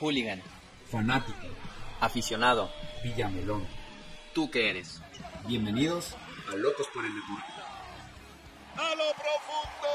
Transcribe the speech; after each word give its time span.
Hooligan. 0.00 0.40
Fanático. 0.90 1.38
Aficionado. 2.00 2.70
Villamelón. 3.02 3.64
¿Tú 4.34 4.50
qué 4.50 4.70
eres? 4.70 5.00
Bienvenidos 5.46 6.14
a 6.50 6.56
Locos 6.56 6.86
por 6.92 7.04
el 7.04 7.12
Deporte. 7.14 7.44
a 8.76 8.94
lo 8.96 9.04
profundo. 9.14 9.88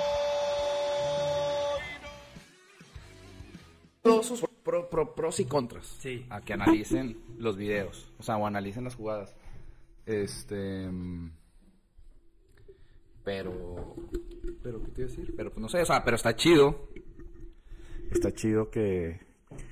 todos 4.01 4.25
sus 4.25 4.41
pro- 4.63 4.89
pro- 4.89 5.13
pros 5.13 5.39
y 5.39 5.45
contras. 5.45 5.85
Sí. 5.99 6.25
A 6.29 6.41
que 6.41 6.53
analicen 6.53 7.17
los 7.37 7.57
videos. 7.57 8.09
O 8.19 8.23
sea, 8.23 8.37
o 8.37 8.45
analicen 8.47 8.83
las 8.85 8.95
jugadas. 8.95 9.35
Este. 10.05 10.87
mm, 10.89 11.31
Pero. 13.23 13.95
Pero, 14.63 14.81
¿qué 14.83 14.91
te 14.91 15.01
iba 15.01 15.07
a 15.11 15.15
decir? 15.15 15.33
Pero, 15.35 15.51
pues 15.51 15.61
no 15.61 15.69
sé, 15.69 15.81
o 15.81 15.85
sea, 15.85 16.03
pero 16.03 16.15
está 16.15 16.35
chido. 16.35 16.89
Está 18.11 18.31
chido 18.33 18.69
que. 18.71 19.19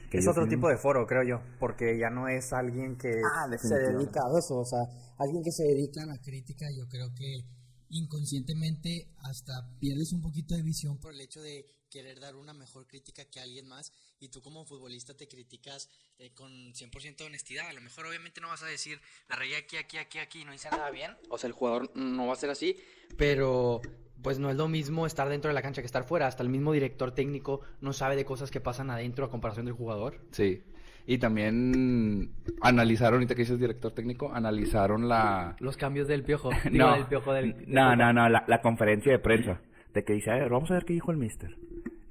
Que 0.09 0.17
Es 0.19 0.27
otro 0.27 0.47
tipo 0.47 0.69
de 0.69 0.77
foro, 0.77 1.05
creo 1.05 1.23
yo, 1.23 1.41
porque 1.59 1.97
ya 1.97 2.09
no 2.09 2.27
es 2.27 2.53
alguien 2.53 2.97
que 2.97 3.21
Ah, 3.35 3.47
se 3.57 3.75
dedica 3.75 4.21
a 4.21 4.39
eso, 4.39 4.57
o 4.57 4.65
sea, 4.65 4.79
alguien 5.17 5.43
que 5.43 5.51
se 5.51 5.63
dedica 5.63 6.03
a 6.03 6.05
la 6.05 6.17
crítica, 6.19 6.65
yo 6.75 6.87
creo 6.87 7.13
que 7.13 7.43
inconscientemente 7.89 9.09
hasta 9.23 9.69
pierdes 9.79 10.11
un 10.13 10.21
poquito 10.21 10.55
de 10.55 10.61
visión 10.61 10.97
por 10.99 11.13
el 11.13 11.21
hecho 11.21 11.41
de 11.41 11.65
querer 11.89 12.19
dar 12.19 12.35
una 12.35 12.53
mejor 12.53 12.85
crítica 12.85 13.23
que 13.25 13.39
alguien 13.39 13.67
más 13.67 13.93
y 14.19 14.29
tú 14.29 14.41
como 14.41 14.65
futbolista 14.65 15.15
te 15.15 15.27
criticas 15.27 15.89
eh, 16.19 16.33
con 16.33 16.51
100% 16.73 17.17
de 17.17 17.25
honestidad. 17.25 17.67
A 17.67 17.73
lo 17.73 17.81
mejor 17.81 18.05
obviamente 18.05 18.41
no 18.41 18.49
vas 18.49 18.63
a 18.63 18.65
decir 18.65 18.99
la 19.29 19.35
regué 19.37 19.55
aquí, 19.55 19.77
aquí, 19.77 19.97
aquí, 19.97 20.19
aquí, 20.19 20.45
no 20.45 20.53
hice 20.53 20.69
nada 20.69 20.89
bien. 20.91 21.11
O 21.29 21.37
sea, 21.37 21.47
el 21.47 21.53
jugador 21.53 21.95
no 21.95 22.27
va 22.27 22.33
a 22.33 22.37
ser 22.37 22.49
así, 22.49 22.77
pero 23.17 23.81
pues 24.21 24.39
no 24.39 24.49
es 24.49 24.55
lo 24.55 24.67
mismo 24.67 25.05
estar 25.05 25.29
dentro 25.29 25.49
de 25.49 25.55
la 25.55 25.61
cancha 25.61 25.81
que 25.81 25.85
estar 25.85 26.03
fuera. 26.03 26.27
Hasta 26.27 26.43
el 26.43 26.49
mismo 26.49 26.71
director 26.73 27.11
técnico 27.13 27.61
no 27.81 27.93
sabe 27.93 28.15
de 28.15 28.25
cosas 28.25 28.51
que 28.51 28.59
pasan 28.61 28.89
adentro 28.89 29.25
a 29.25 29.29
comparación 29.29 29.65
del 29.65 29.75
jugador. 29.75 30.19
Sí. 30.31 30.63
Y 31.05 31.19
también 31.19 32.33
analizaron, 32.61 33.15
ahorita 33.15 33.33
que 33.33 33.43
dices 33.43 33.59
director 33.59 33.93
técnico, 33.93 34.31
analizaron 34.33 35.07
la. 35.07 35.55
los 35.59 35.77
cambios 35.77 36.07
del 36.07 36.23
piojo, 36.23 36.49
No, 36.71 36.93
del 36.95 37.05
piojo 37.05 37.31
del, 37.31 37.57
del 37.57 37.73
no, 37.73 37.95
no, 37.95 38.11
no, 38.11 38.27
la, 38.27 38.43
la 38.45 38.61
conferencia 38.61 39.13
de 39.13 39.19
prensa. 39.19 39.61
De 39.93 40.03
que 40.03 40.13
dice, 40.13 40.31
a 40.31 40.35
ver, 40.35 40.49
vamos 40.49 40.69
a 40.69 40.75
ver 40.75 40.85
qué 40.85 40.93
dijo 40.93 41.11
el 41.11 41.17
mister. 41.17 41.55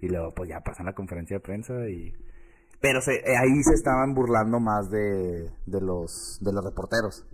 Y 0.01 0.09
luego, 0.09 0.35
pues 0.35 0.49
ya 0.49 0.61
pasan 0.61 0.87
la 0.87 0.95
conferencia 0.95 1.37
de 1.37 1.41
prensa 1.41 1.89
y... 1.89 2.13
Pero 2.81 3.01
se, 3.01 3.15
eh, 3.17 3.37
ahí 3.37 3.63
se 3.63 3.75
estaban 3.75 4.15
burlando 4.15 4.61
más 4.61 4.91
de, 4.91 5.51
de, 5.67 5.81
los, 5.81 6.39
de 6.41 6.53
los 6.53 6.65
reporteros. 6.65 7.25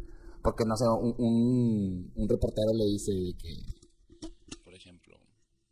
Porque, 0.42 0.64
no 0.64 0.76
sé, 0.76 0.84
un, 0.88 1.14
un, 1.18 2.12
un 2.14 2.28
reportero 2.28 2.72
le 2.76 2.84
dice 2.86 3.12
que... 3.40 3.54
Por 4.64 4.74
ejemplo, 4.74 5.16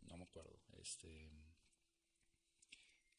no 0.09 0.17
me 0.17 0.23
acuerdo, 0.23 0.51
este... 0.81 1.29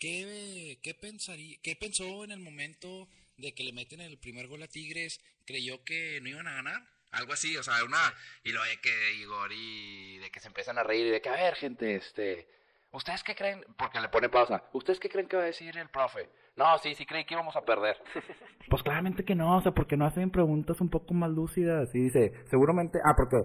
¿Qué, 0.03 0.81
qué, 0.83 0.95
pensaría, 0.95 1.59
¿Qué 1.63 1.77
pensó 1.77 2.25
en 2.25 2.33
el 2.33 2.41
momento 2.41 3.07
de 3.39 3.55
que 3.55 3.63
le 3.63 3.73
meten 3.73 4.01
el 4.01 4.19
primer 4.19 4.49
gol 4.49 4.65
a 4.65 4.67
Tigres? 4.67 5.21
¿Creyó 5.47 5.85
que 5.85 6.19
no 6.21 6.29
iban 6.29 6.49
a 6.49 6.55
ganar? 6.55 6.83
Algo 7.13 7.35
así, 7.35 7.57
o 7.57 7.63
sea, 7.63 7.75
una... 7.85 8.13
Y 8.43 8.51
lo 8.51 8.65
de 8.65 8.81
que 8.83 8.91
Igor 9.23 9.53
y 9.53 10.19
de 10.19 10.29
que 10.33 10.41
se 10.41 10.49
empiezan 10.49 10.77
a 10.77 10.83
reír 10.83 11.07
y 11.07 11.11
de 11.11 11.21
que, 11.21 11.29
a 11.29 11.35
ver, 11.35 11.55
gente, 11.55 11.95
este... 11.95 12.49
¿Ustedes 12.91 13.23
qué 13.23 13.37
creen? 13.37 13.65
Porque 13.79 14.01
le 14.01 14.09
pone 14.09 14.29
pausa. 14.29 14.65
¿Ustedes 14.73 14.99
qué 14.99 15.09
creen 15.09 15.29
que 15.29 15.37
va 15.37 15.45
a 15.45 15.47
decir 15.47 15.79
el 15.79 15.89
profe? 15.89 16.29
No, 16.57 16.77
sí, 16.79 16.97
sí 16.97 17.07
creí 17.07 17.25
que 17.25 17.35
íbamos 17.35 17.55
a 17.55 17.65
perder. 17.65 17.97
Pues 18.69 18.83
claramente 18.83 19.25
que 19.25 19.37
no, 19.37 19.59
o 19.59 19.63
sea, 19.63 19.71
porque 19.71 19.97
no 19.97 20.07
hacen 20.07 20.33
preguntas 20.33 20.81
un 20.81 20.91
poco 20.91 21.15
más 21.15 21.31
lúcidas. 21.31 21.95
Y 21.95 22.01
dice, 22.01 22.33
seguramente, 22.51 22.99
ah, 23.05 23.15
porque 23.17 23.37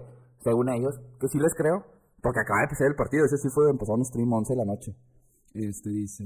según 0.42 0.70
ellos, 0.70 0.98
que 1.20 1.28
sí 1.28 1.38
les 1.38 1.54
creo, 1.54 1.86
porque 2.20 2.40
acaba 2.40 2.60
de 2.60 2.64
empezar 2.64 2.88
el 2.88 2.96
partido, 2.96 3.26
ese 3.26 3.36
sí 3.36 3.48
fue, 3.54 3.70
empezó 3.70 3.92
un 3.92 4.04
stream 4.04 4.32
11 4.32 4.54
de 4.54 4.58
la 4.58 4.64
noche. 4.64 4.92
Este 5.54 5.90
dice, 5.90 6.24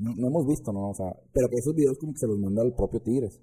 no, 0.00 0.14
no 0.16 0.28
hemos 0.28 0.46
visto, 0.46 0.72
¿no? 0.72 0.90
O 0.90 0.94
sea, 0.94 1.12
pero 1.32 1.48
que 1.48 1.56
esos 1.56 1.74
videos 1.74 1.98
como 1.98 2.12
que 2.12 2.18
se 2.18 2.26
los 2.26 2.38
manda 2.38 2.62
el 2.62 2.74
propio 2.74 3.00
Tigres. 3.00 3.40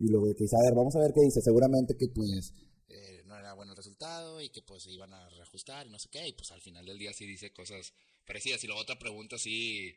Y 0.00 0.08
luego 0.08 0.26
que 0.34 0.44
dice, 0.44 0.56
a 0.56 0.64
ver, 0.64 0.74
vamos 0.76 0.94
a 0.96 1.00
ver 1.00 1.12
qué 1.14 1.22
dice, 1.22 1.40
seguramente 1.40 1.96
que 1.96 2.08
pues 2.08 2.54
Eh, 2.88 3.22
no 3.26 3.36
era 3.36 3.52
bueno 3.54 3.72
el 3.72 3.76
resultado 3.76 4.40
y 4.40 4.50
que 4.50 4.62
pues 4.62 4.84
se 4.84 4.92
iban 4.92 5.12
a 5.12 5.28
reajustar 5.30 5.86
y 5.86 5.90
no 5.90 5.98
sé 5.98 6.08
qué. 6.10 6.28
Y 6.28 6.32
pues 6.34 6.52
al 6.52 6.60
final 6.60 6.86
del 6.86 6.98
día 6.98 7.12
sí 7.12 7.26
dice 7.26 7.52
cosas 7.52 7.92
parecidas. 8.26 8.62
Y 8.62 8.66
luego 8.66 8.82
otra 8.82 8.98
pregunta 8.98 9.36
así, 9.36 9.96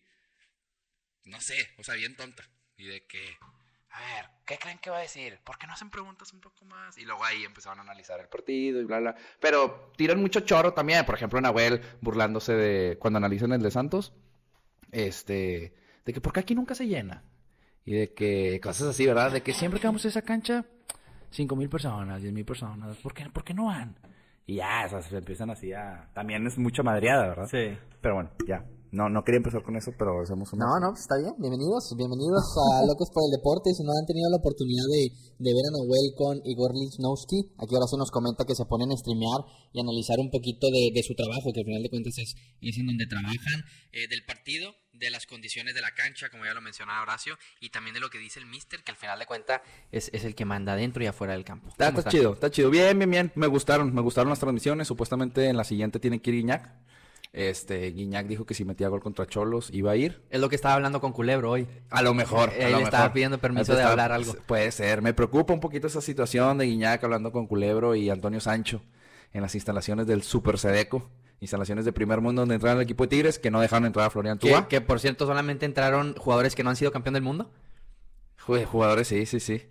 no 1.25 1.39
sé, 1.39 1.55
o 1.77 1.83
sea, 1.83 1.95
bien 1.95 2.15
tonta. 2.15 2.43
Y 2.77 2.87
de 2.87 3.05
que, 3.05 3.19
a 3.91 3.99
ver, 3.99 4.25
¿qué 4.45 4.57
creen 4.57 4.79
que 4.79 4.89
va 4.89 4.97
a 4.97 5.01
decir? 5.01 5.39
¿Por 5.45 5.57
qué 5.57 5.67
no 5.67 5.73
hacen 5.73 5.91
preguntas 5.91 6.33
un 6.33 6.41
poco 6.41 6.65
más? 6.65 6.97
Y 6.97 7.05
luego 7.05 7.23
ahí 7.23 7.43
empezaron 7.43 7.79
a 7.79 7.83
analizar 7.83 8.19
el 8.19 8.27
partido 8.27 8.81
y 8.81 8.85
bla, 8.85 8.99
bla. 8.99 9.15
Pero 9.39 9.91
tiran 9.97 10.19
mucho 10.19 10.39
choro 10.39 10.73
también. 10.73 11.05
Por 11.05 11.15
ejemplo, 11.15 11.39
Nahuel 11.39 11.81
burlándose 12.01 12.53
de 12.53 12.97
cuando 12.97 13.17
analizan 13.17 13.51
el 13.53 13.61
de 13.61 13.69
Santos. 13.69 14.13
Este, 14.91 15.73
de 16.05 16.13
que 16.13 16.21
porque 16.21 16.39
aquí 16.41 16.55
nunca 16.55 16.75
se 16.75 16.87
llena. 16.87 17.23
Y 17.85 17.93
de 17.93 18.13
que 18.13 18.59
cosas 18.61 18.89
así, 18.89 19.05
¿verdad? 19.05 19.31
De 19.31 19.41
que 19.41 19.53
siempre 19.53 19.79
que 19.79 19.87
vamos 19.87 20.05
a 20.05 20.09
esa 20.09 20.21
cancha, 20.21 20.65
cinco 21.31 21.55
mil 21.55 21.69
personas, 21.69 22.21
diez 22.21 22.33
mil 22.33 22.45
personas. 22.45 22.97
¿Por 22.97 23.13
qué, 23.13 23.29
¿Por 23.29 23.43
qué 23.43 23.53
no 23.53 23.65
van? 23.65 23.95
Y 24.45 24.55
ya, 24.55 24.83
o 24.85 24.89
sea, 24.89 25.01
se 25.01 25.17
empiezan 25.17 25.49
así 25.49 25.71
a... 25.71 26.09
También 26.13 26.45
es 26.45 26.57
mucha 26.57 26.83
madreada, 26.83 27.27
¿verdad? 27.29 27.47
Sí. 27.47 27.77
Pero 28.01 28.15
bueno, 28.15 28.31
ya. 28.47 28.65
No, 28.91 29.07
no 29.07 29.23
quería 29.23 29.37
empezar 29.37 29.63
con 29.63 29.77
eso, 29.77 29.95
pero 29.97 30.19
hacemos 30.19 30.51
una... 30.51 30.65
No, 30.67 30.79
no, 30.83 30.87
pues 30.91 31.07
está 31.07 31.15
bien. 31.15 31.31
Bienvenidos, 31.39 31.95
bienvenidos 31.95 32.43
a 32.59 32.83
Locos 32.91 33.07
por 33.15 33.23
el 33.23 33.31
Deporte. 33.31 33.71
Si 33.71 33.87
no 33.87 33.95
han 33.95 34.05
tenido 34.05 34.29
la 34.29 34.35
oportunidad 34.35 34.83
de, 34.91 35.15
de 35.39 35.51
ver 35.55 35.63
a 35.63 35.71
Noel 35.71 36.11
con 36.19 36.43
Igor 36.43 36.75
Lichnowsky, 36.75 37.55
aquí 37.55 37.71
ahora 37.71 37.87
se 37.87 37.95
nos 37.95 38.11
comenta 38.11 38.43
que 38.43 38.51
se 38.51 38.67
ponen 38.67 38.91
a 38.91 38.99
streamear 38.99 39.47
y 39.71 39.79
analizar 39.79 40.19
un 40.19 40.27
poquito 40.29 40.67
de, 40.67 40.91
de 40.91 41.03
su 41.07 41.15
trabajo, 41.15 41.55
que 41.55 41.63
al 41.63 41.71
final 41.71 41.83
de 41.83 41.89
cuentas 41.89 42.19
es, 42.19 42.35
es 42.35 42.77
en 42.77 42.85
donde 42.91 43.07
trabajan, 43.07 43.63
eh, 43.95 44.11
del 44.11 44.27
partido, 44.27 44.75
de 44.91 45.09
las 45.09 45.23
condiciones 45.23 45.71
de 45.73 45.79
la 45.79 45.95
cancha, 45.95 46.27
como 46.27 46.43
ya 46.43 46.53
lo 46.53 46.59
mencionaba 46.59 47.01
Horacio, 47.01 47.39
y 47.63 47.71
también 47.71 47.93
de 47.93 48.03
lo 48.03 48.09
que 48.09 48.19
dice 48.19 48.43
el 48.43 48.45
mister, 48.45 48.83
que 48.83 48.91
al 48.91 48.99
final 48.99 49.17
de 49.17 49.25
cuentas 49.25 49.61
es, 49.95 50.11
es 50.11 50.27
el 50.27 50.35
que 50.35 50.43
manda 50.43 50.73
adentro 50.73 51.01
y 51.01 51.07
afuera 51.07 51.31
del 51.31 51.45
campo. 51.45 51.69
Está, 51.69 51.95
¿Cómo 51.95 51.99
está 51.99 52.11
chido, 52.11 52.33
está 52.33 52.51
chido. 52.51 52.69
Bien, 52.69 52.99
bien, 52.99 53.09
bien. 53.09 53.31
Me 53.35 53.47
gustaron, 53.47 53.95
me 53.95 54.01
gustaron 54.01 54.29
las 54.29 54.39
transmisiones. 54.39 54.85
Supuestamente 54.85 55.47
en 55.47 55.55
la 55.55 55.63
siguiente 55.63 56.01
tiene 56.01 56.21
que 56.21 56.31
ir. 56.31 56.41
Este, 57.33 57.89
Guiñac 57.91 58.27
dijo 58.27 58.45
que 58.45 58.53
si 58.53 58.65
metía 58.65 58.89
gol 58.89 59.01
contra 59.01 59.25
Cholos 59.25 59.69
iba 59.71 59.91
a 59.91 59.95
ir. 59.95 60.21
Es 60.29 60.41
lo 60.41 60.49
que 60.49 60.55
estaba 60.55 60.73
hablando 60.75 60.99
con 60.99 61.13
Culebro 61.13 61.51
hoy. 61.51 61.67
A 61.89 62.01
lo 62.01 62.13
mejor. 62.13 62.49
a 62.49 62.53
Él 62.55 62.71
lo 62.73 62.79
estaba 62.79 63.03
mejor. 63.05 63.13
pidiendo 63.13 63.37
permiso 63.37 63.73
de 63.75 63.83
hablar 63.83 64.11
algo. 64.11 64.33
Puede 64.45 64.69
ser. 64.71 65.01
Me 65.01 65.13
preocupa 65.13 65.53
un 65.53 65.61
poquito 65.61 65.87
esa 65.87 66.01
situación 66.01 66.57
de 66.57 66.65
Guiñac 66.65 67.03
hablando 67.03 67.31
con 67.31 67.47
Culebro 67.47 67.95
y 67.95 68.09
Antonio 68.09 68.41
Sancho 68.41 68.81
en 69.31 69.41
las 69.41 69.55
instalaciones 69.55 70.07
del 70.07 70.23
Super 70.23 70.57
Sedeco. 70.59 71.09
Instalaciones 71.39 71.85
de 71.85 71.93
primer 71.93 72.19
mundo 72.21 72.41
donde 72.41 72.55
entraron 72.55 72.77
el 72.79 72.83
equipo 72.83 73.05
de 73.05 73.07
Tigres 73.07 73.39
que 73.39 73.49
no 73.49 73.61
dejaron 73.61 73.85
entrar 73.85 74.05
a 74.07 74.09
Florian 74.09 74.37
Que, 74.37 74.49
Tua. 74.49 74.67
que, 74.67 74.79
por 74.81 74.99
cierto 74.99 75.25
solamente 75.25 75.65
entraron 75.65 76.13
jugadores 76.17 76.53
que 76.53 76.63
no 76.63 76.69
han 76.69 76.75
sido 76.75 76.91
campeón 76.91 77.13
del 77.15 77.23
mundo. 77.23 77.49
Jugadores, 78.37 79.07
sí, 79.07 79.25
sí, 79.25 79.39
sí. 79.39 79.63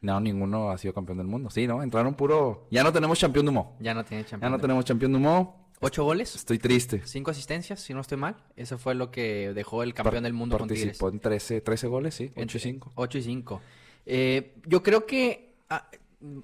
No, 0.00 0.20
ninguno 0.20 0.70
ha 0.70 0.78
sido 0.78 0.92
campeón 0.92 1.18
del 1.18 1.26
mundo. 1.28 1.48
Sí, 1.50 1.66
¿no? 1.66 1.82
Entraron 1.82 2.14
puro... 2.14 2.66
Ya 2.70 2.82
no 2.82 2.92
tenemos 2.92 3.18
campeón 3.20 3.46
de 3.46 3.50
humo. 3.50 3.76
Ya 3.80 3.94
no 3.94 4.04
tiene 4.04 4.24
Ya 4.24 4.30
campeón. 4.30 4.50
no 4.52 4.58
del- 4.58 4.62
tenemos 4.62 4.84
campeón 4.84 5.12
de 5.12 5.18
humo. 5.18 5.61
Ocho 5.82 6.04
goles, 6.04 6.34
Estoy 6.36 6.58
triste. 6.58 7.02
cinco 7.04 7.30
asistencias, 7.32 7.80
si 7.80 7.92
no 7.92 8.00
estoy 8.00 8.16
mal. 8.18 8.36
Eso 8.56 8.78
fue 8.78 8.94
lo 8.94 9.10
que 9.10 9.52
dejó 9.52 9.82
el 9.82 9.94
campeón 9.94 10.22
del 10.24 10.32
mundo 10.32 10.56
con 10.58 10.68
Tigres. 10.68 10.84
Participó 10.98 11.08
en 11.10 11.18
13, 11.20 11.60
13 11.60 11.86
goles, 11.88 12.14
sí. 12.14 12.24
8 12.26 12.34
y 12.36 12.42
Entre 12.42 12.58
5. 12.60 12.92
8 12.94 13.18
y 13.18 13.22
5. 13.22 13.60
Eh, 14.06 14.54
yo 14.66 14.82
creo 14.82 15.06
que. 15.06 15.54
ah, 15.70 15.88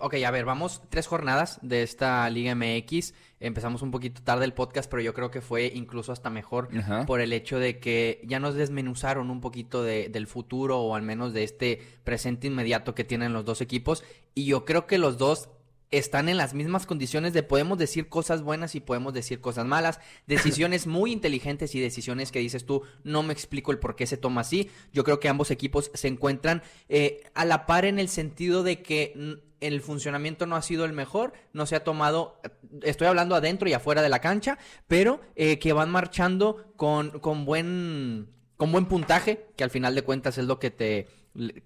ok, 0.01 0.15
a 0.27 0.31
ver, 0.33 0.45
vamos 0.45 0.83
tres 0.89 1.07
jornadas 1.07 1.61
de 1.63 1.83
esta 1.85 2.29
Liga 2.31 2.55
MX. 2.57 3.15
Empezamos 3.41 3.83
un 3.83 3.93
poquito 3.93 4.21
tarde 4.25 4.45
el 4.45 4.53
podcast, 4.53 4.91
pero 4.91 5.01
yo 5.03 5.15
creo 5.15 5.31
que 5.31 5.41
fue 5.41 5.71
incluso 5.73 6.11
hasta 6.11 6.31
mejor 6.31 6.69
Ajá. 6.77 7.07
por 7.07 7.21
el 7.21 7.33
hecho 7.33 7.61
de 7.61 7.79
que 7.79 8.21
ya 8.25 8.41
nos 8.41 8.57
desmenuzaron 8.57 9.31
un 9.31 9.41
poquito 9.41 9.85
de- 9.85 10.09
del 10.09 10.27
futuro 10.27 10.81
o 10.81 10.97
al 10.97 11.03
menos 11.03 11.33
de 11.33 11.45
este 11.45 11.81
presente 12.03 12.49
inmediato 12.49 12.97
que 12.97 13.05
tienen 13.05 13.33
los 13.33 13.45
dos 13.45 13.61
equipos. 13.61 14.03
Y 14.35 14.47
yo 14.47 14.65
creo 14.65 14.89
que 14.89 14.99
los 14.99 15.17
dos 15.19 15.49
están 15.91 16.29
en 16.29 16.37
las 16.37 16.55
mismas 16.55 16.87
condiciones 16.87 17.33
de 17.33 17.43
podemos 17.43 17.79
decir 17.79 18.09
cosas 18.09 18.43
buenas 18.43 18.75
y 18.75 18.81
podemos 18.81 19.15
decir 19.15 19.41
cosas 19.41 19.67
malas, 19.67 20.01
decisiones 20.27 20.87
muy 20.87 21.13
inteligentes 21.13 21.75
y 21.75 21.81
decisiones 21.81 22.33
que 22.33 22.41
dices 22.41 22.67
tú, 22.67 22.83
no 23.05 23.23
me 23.23 23.33
explico 23.33 23.73
el 23.73 23.79
por 23.79 23.97
qué 23.97 24.07
se 24.07 24.17
toma 24.17 24.43
así. 24.43 24.71
Yo 24.93 25.05
creo 25.05 25.21
que 25.21 25.29
ambos 25.29 25.51
equipos 25.51 25.91
se 25.95 26.09
encuentran 26.09 26.63
eh, 26.89 27.23
a 27.35 27.45
la 27.45 27.67
par 27.67 27.85
en 27.85 27.99
el 27.99 28.09
sentido 28.09 28.63
de 28.63 28.83
que 28.83 29.39
el 29.61 29.81
funcionamiento 29.81 30.47
no 30.47 30.57
ha 30.57 30.63
sido 30.63 30.85
el 30.85 30.93
mejor, 30.93 31.33
no 31.53 31.67
se 31.67 31.77
ha 31.77 31.85
tomado, 31.85 32.41
estoy 32.83 33.07
hablando 33.07 33.35
adentro 33.35 33.69
y 33.69 33.73
afuera 33.73 34.03
de 34.03 34.09
la 34.09 34.21
cancha, 34.21 34.59
pero 34.87 35.21
eh, 35.37 35.59
que 35.59 35.73
van 35.73 35.91
marchando 35.91 36.73
con, 36.77 37.19
con 37.21 37.45
buen 37.45 38.29
con 38.59 38.73
buen 38.73 38.87
puntaje, 38.87 39.47
que 39.57 39.63
al 39.63 39.71
final 39.71 39.95
de 39.95 40.03
cuentas 40.03 40.37
es 40.37 40.45
lo 40.45 40.59
que 40.59 40.73
te 40.73 41.07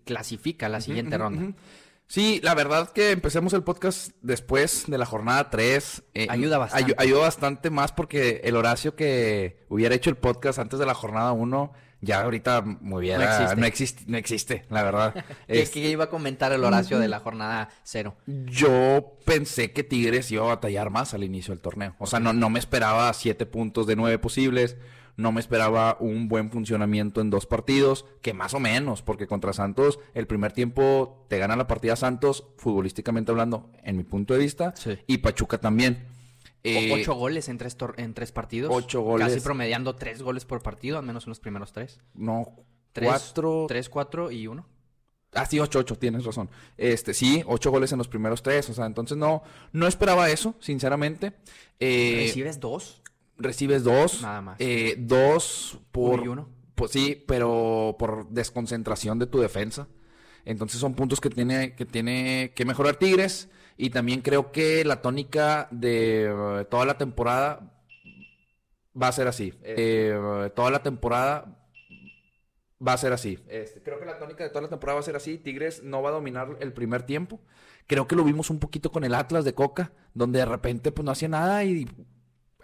clasifica 0.04 0.66
a 0.66 0.68
la 0.68 0.82
siguiente 0.82 1.16
ronda. 1.16 1.54
Sí, 2.12 2.40
la 2.42 2.54
verdad 2.54 2.90
que 2.90 3.10
empecemos 3.10 3.54
el 3.54 3.62
podcast 3.62 4.10
después 4.20 4.84
de 4.86 4.98
la 4.98 5.06
jornada 5.06 5.48
3. 5.48 6.02
Ayuda 6.28 6.58
bastante. 6.58 6.94
ayuda 6.98 7.20
bastante 7.22 7.70
más 7.70 7.92
porque 7.92 8.42
el 8.44 8.54
Horacio 8.54 8.94
que 8.94 9.64
hubiera 9.70 9.94
hecho 9.94 10.10
el 10.10 10.16
podcast 10.16 10.58
antes 10.58 10.78
de 10.78 10.84
la 10.84 10.92
jornada 10.92 11.32
1 11.32 11.72
ya 12.02 12.20
ahorita 12.20 12.60
me 12.60 12.96
hubiera... 12.96 13.16
No 13.16 13.24
existe. 13.24 13.56
No 13.56 13.66
existe, 13.66 14.04
no 14.08 14.16
existe, 14.18 14.64
la 14.68 14.82
verdad. 14.82 15.14
¿Qué, 15.46 15.62
Es- 15.62 15.70
qué 15.70 15.88
iba 15.88 16.04
a 16.04 16.10
comentar 16.10 16.52
el 16.52 16.62
Horacio 16.64 16.98
de 16.98 17.08
la 17.08 17.18
jornada 17.18 17.70
cero? 17.82 18.18
Yo 18.26 19.16
pensé 19.24 19.72
que 19.72 19.82
Tigres 19.82 20.30
iba 20.32 20.44
a 20.44 20.48
batallar 20.48 20.90
más 20.90 21.14
al 21.14 21.24
inicio 21.24 21.54
del 21.54 21.62
torneo. 21.62 21.96
O 21.98 22.06
sea, 22.06 22.20
no, 22.20 22.34
no 22.34 22.50
me 22.50 22.58
esperaba 22.58 23.10
siete 23.14 23.46
puntos 23.46 23.86
de 23.86 23.96
nueve 23.96 24.18
posibles. 24.18 24.76
No 25.16 25.30
me 25.32 25.40
esperaba 25.40 25.96
un 26.00 26.28
buen 26.28 26.50
funcionamiento 26.50 27.20
en 27.20 27.30
dos 27.30 27.46
partidos, 27.46 28.06
que 28.22 28.32
más 28.32 28.54
o 28.54 28.60
menos, 28.60 29.02
porque 29.02 29.26
contra 29.26 29.52
Santos 29.52 29.98
el 30.14 30.26
primer 30.26 30.52
tiempo 30.52 31.26
te 31.28 31.38
gana 31.38 31.54
la 31.56 31.66
partida 31.66 31.96
Santos, 31.96 32.44
futbolísticamente 32.56 33.30
hablando, 33.30 33.70
en 33.82 33.96
mi 33.96 34.04
punto 34.04 34.32
de 34.34 34.40
vista, 34.40 34.74
Sí. 34.76 34.98
y 35.06 35.18
Pachuca 35.18 35.58
también. 35.58 36.06
Eh, 36.64 36.90
ocho 36.94 37.14
goles 37.14 37.48
en 37.48 37.58
tres, 37.58 37.76
en 37.96 38.14
tres 38.14 38.32
partidos. 38.32 38.70
ocho 38.74 39.00
goles. 39.02 39.28
Casi 39.28 39.40
promediando 39.40 39.96
tres 39.96 40.22
goles 40.22 40.44
por 40.44 40.62
partido, 40.62 40.96
al 40.98 41.04
menos 41.04 41.26
en 41.26 41.30
los 41.30 41.40
primeros 41.40 41.72
tres. 41.72 42.00
No, 42.14 42.46
Tres, 42.92 43.08
cuatro... 43.08 43.64
Tres, 43.68 43.88
cuatro 43.88 44.30
y 44.30 44.46
uno. 44.46 44.66
Ah, 45.34 45.46
sí, 45.46 45.56
8-8, 45.56 45.96
tienes 45.98 46.24
razón. 46.26 46.50
Este, 46.76 47.14
sí, 47.14 47.42
8 47.46 47.70
goles 47.70 47.90
en 47.92 47.96
los 47.98 48.06
primeros 48.06 48.42
tres. 48.42 48.68
O 48.68 48.74
sea, 48.74 48.84
entonces 48.84 49.16
no, 49.16 49.42
no 49.72 49.86
esperaba 49.86 50.28
eso, 50.28 50.54
sinceramente. 50.60 51.32
Eh, 51.80 52.24
¿Recibes 52.26 52.60
dos? 52.60 53.00
Recibes 53.42 53.84
dos. 53.84 54.22
Nada 54.22 54.40
más. 54.40 54.56
eh, 54.60 54.96
dos 54.98 55.78
por. 55.92 56.20
Uno 56.20 56.24
y 56.24 56.28
uno. 56.28 56.48
Pues 56.74 56.90
sí, 56.90 57.22
pero 57.28 57.96
por 57.98 58.28
desconcentración 58.30 59.18
de 59.18 59.26
tu 59.26 59.38
defensa. 59.38 59.88
Entonces 60.44 60.80
son 60.80 60.94
puntos 60.94 61.20
que 61.20 61.30
tiene 61.30 61.74
que, 61.74 61.84
tiene 61.84 62.52
que 62.54 62.64
mejorar 62.64 62.96
Tigres. 62.96 63.48
Y 63.76 63.90
también 63.90 64.20
creo 64.20 64.52
que 64.52 64.84
la 64.84 65.00
tónica 65.00 65.68
de 65.70 66.24
eh, 66.26 66.64
toda 66.70 66.84
la 66.84 66.98
temporada 66.98 67.78
va 69.00 69.08
a 69.08 69.12
ser 69.12 69.28
así. 69.28 69.54
Eh, 69.62 70.50
toda 70.54 70.70
la 70.70 70.82
temporada 70.82 71.58
va 72.86 72.92
a 72.94 72.98
ser 72.98 73.12
así. 73.12 73.38
Este, 73.48 73.82
creo 73.82 73.98
que 73.98 74.06
la 74.06 74.18
tónica 74.18 74.44
de 74.44 74.50
toda 74.50 74.62
la 74.62 74.68
temporada 74.68 74.94
va 74.96 75.00
a 75.00 75.04
ser 75.04 75.16
así. 75.16 75.38
Tigres 75.38 75.82
no 75.82 76.02
va 76.02 76.10
a 76.10 76.12
dominar 76.12 76.56
el 76.60 76.72
primer 76.72 77.02
tiempo. 77.04 77.40
Creo 77.86 78.06
que 78.06 78.16
lo 78.16 78.24
vimos 78.24 78.50
un 78.50 78.58
poquito 78.58 78.90
con 78.90 79.04
el 79.04 79.14
Atlas 79.14 79.44
de 79.44 79.54
Coca, 79.54 79.92
donde 80.14 80.40
de 80.40 80.46
repente 80.46 80.92
pues 80.92 81.04
no 81.04 81.12
hacía 81.12 81.28
nada 81.28 81.64
y 81.64 81.86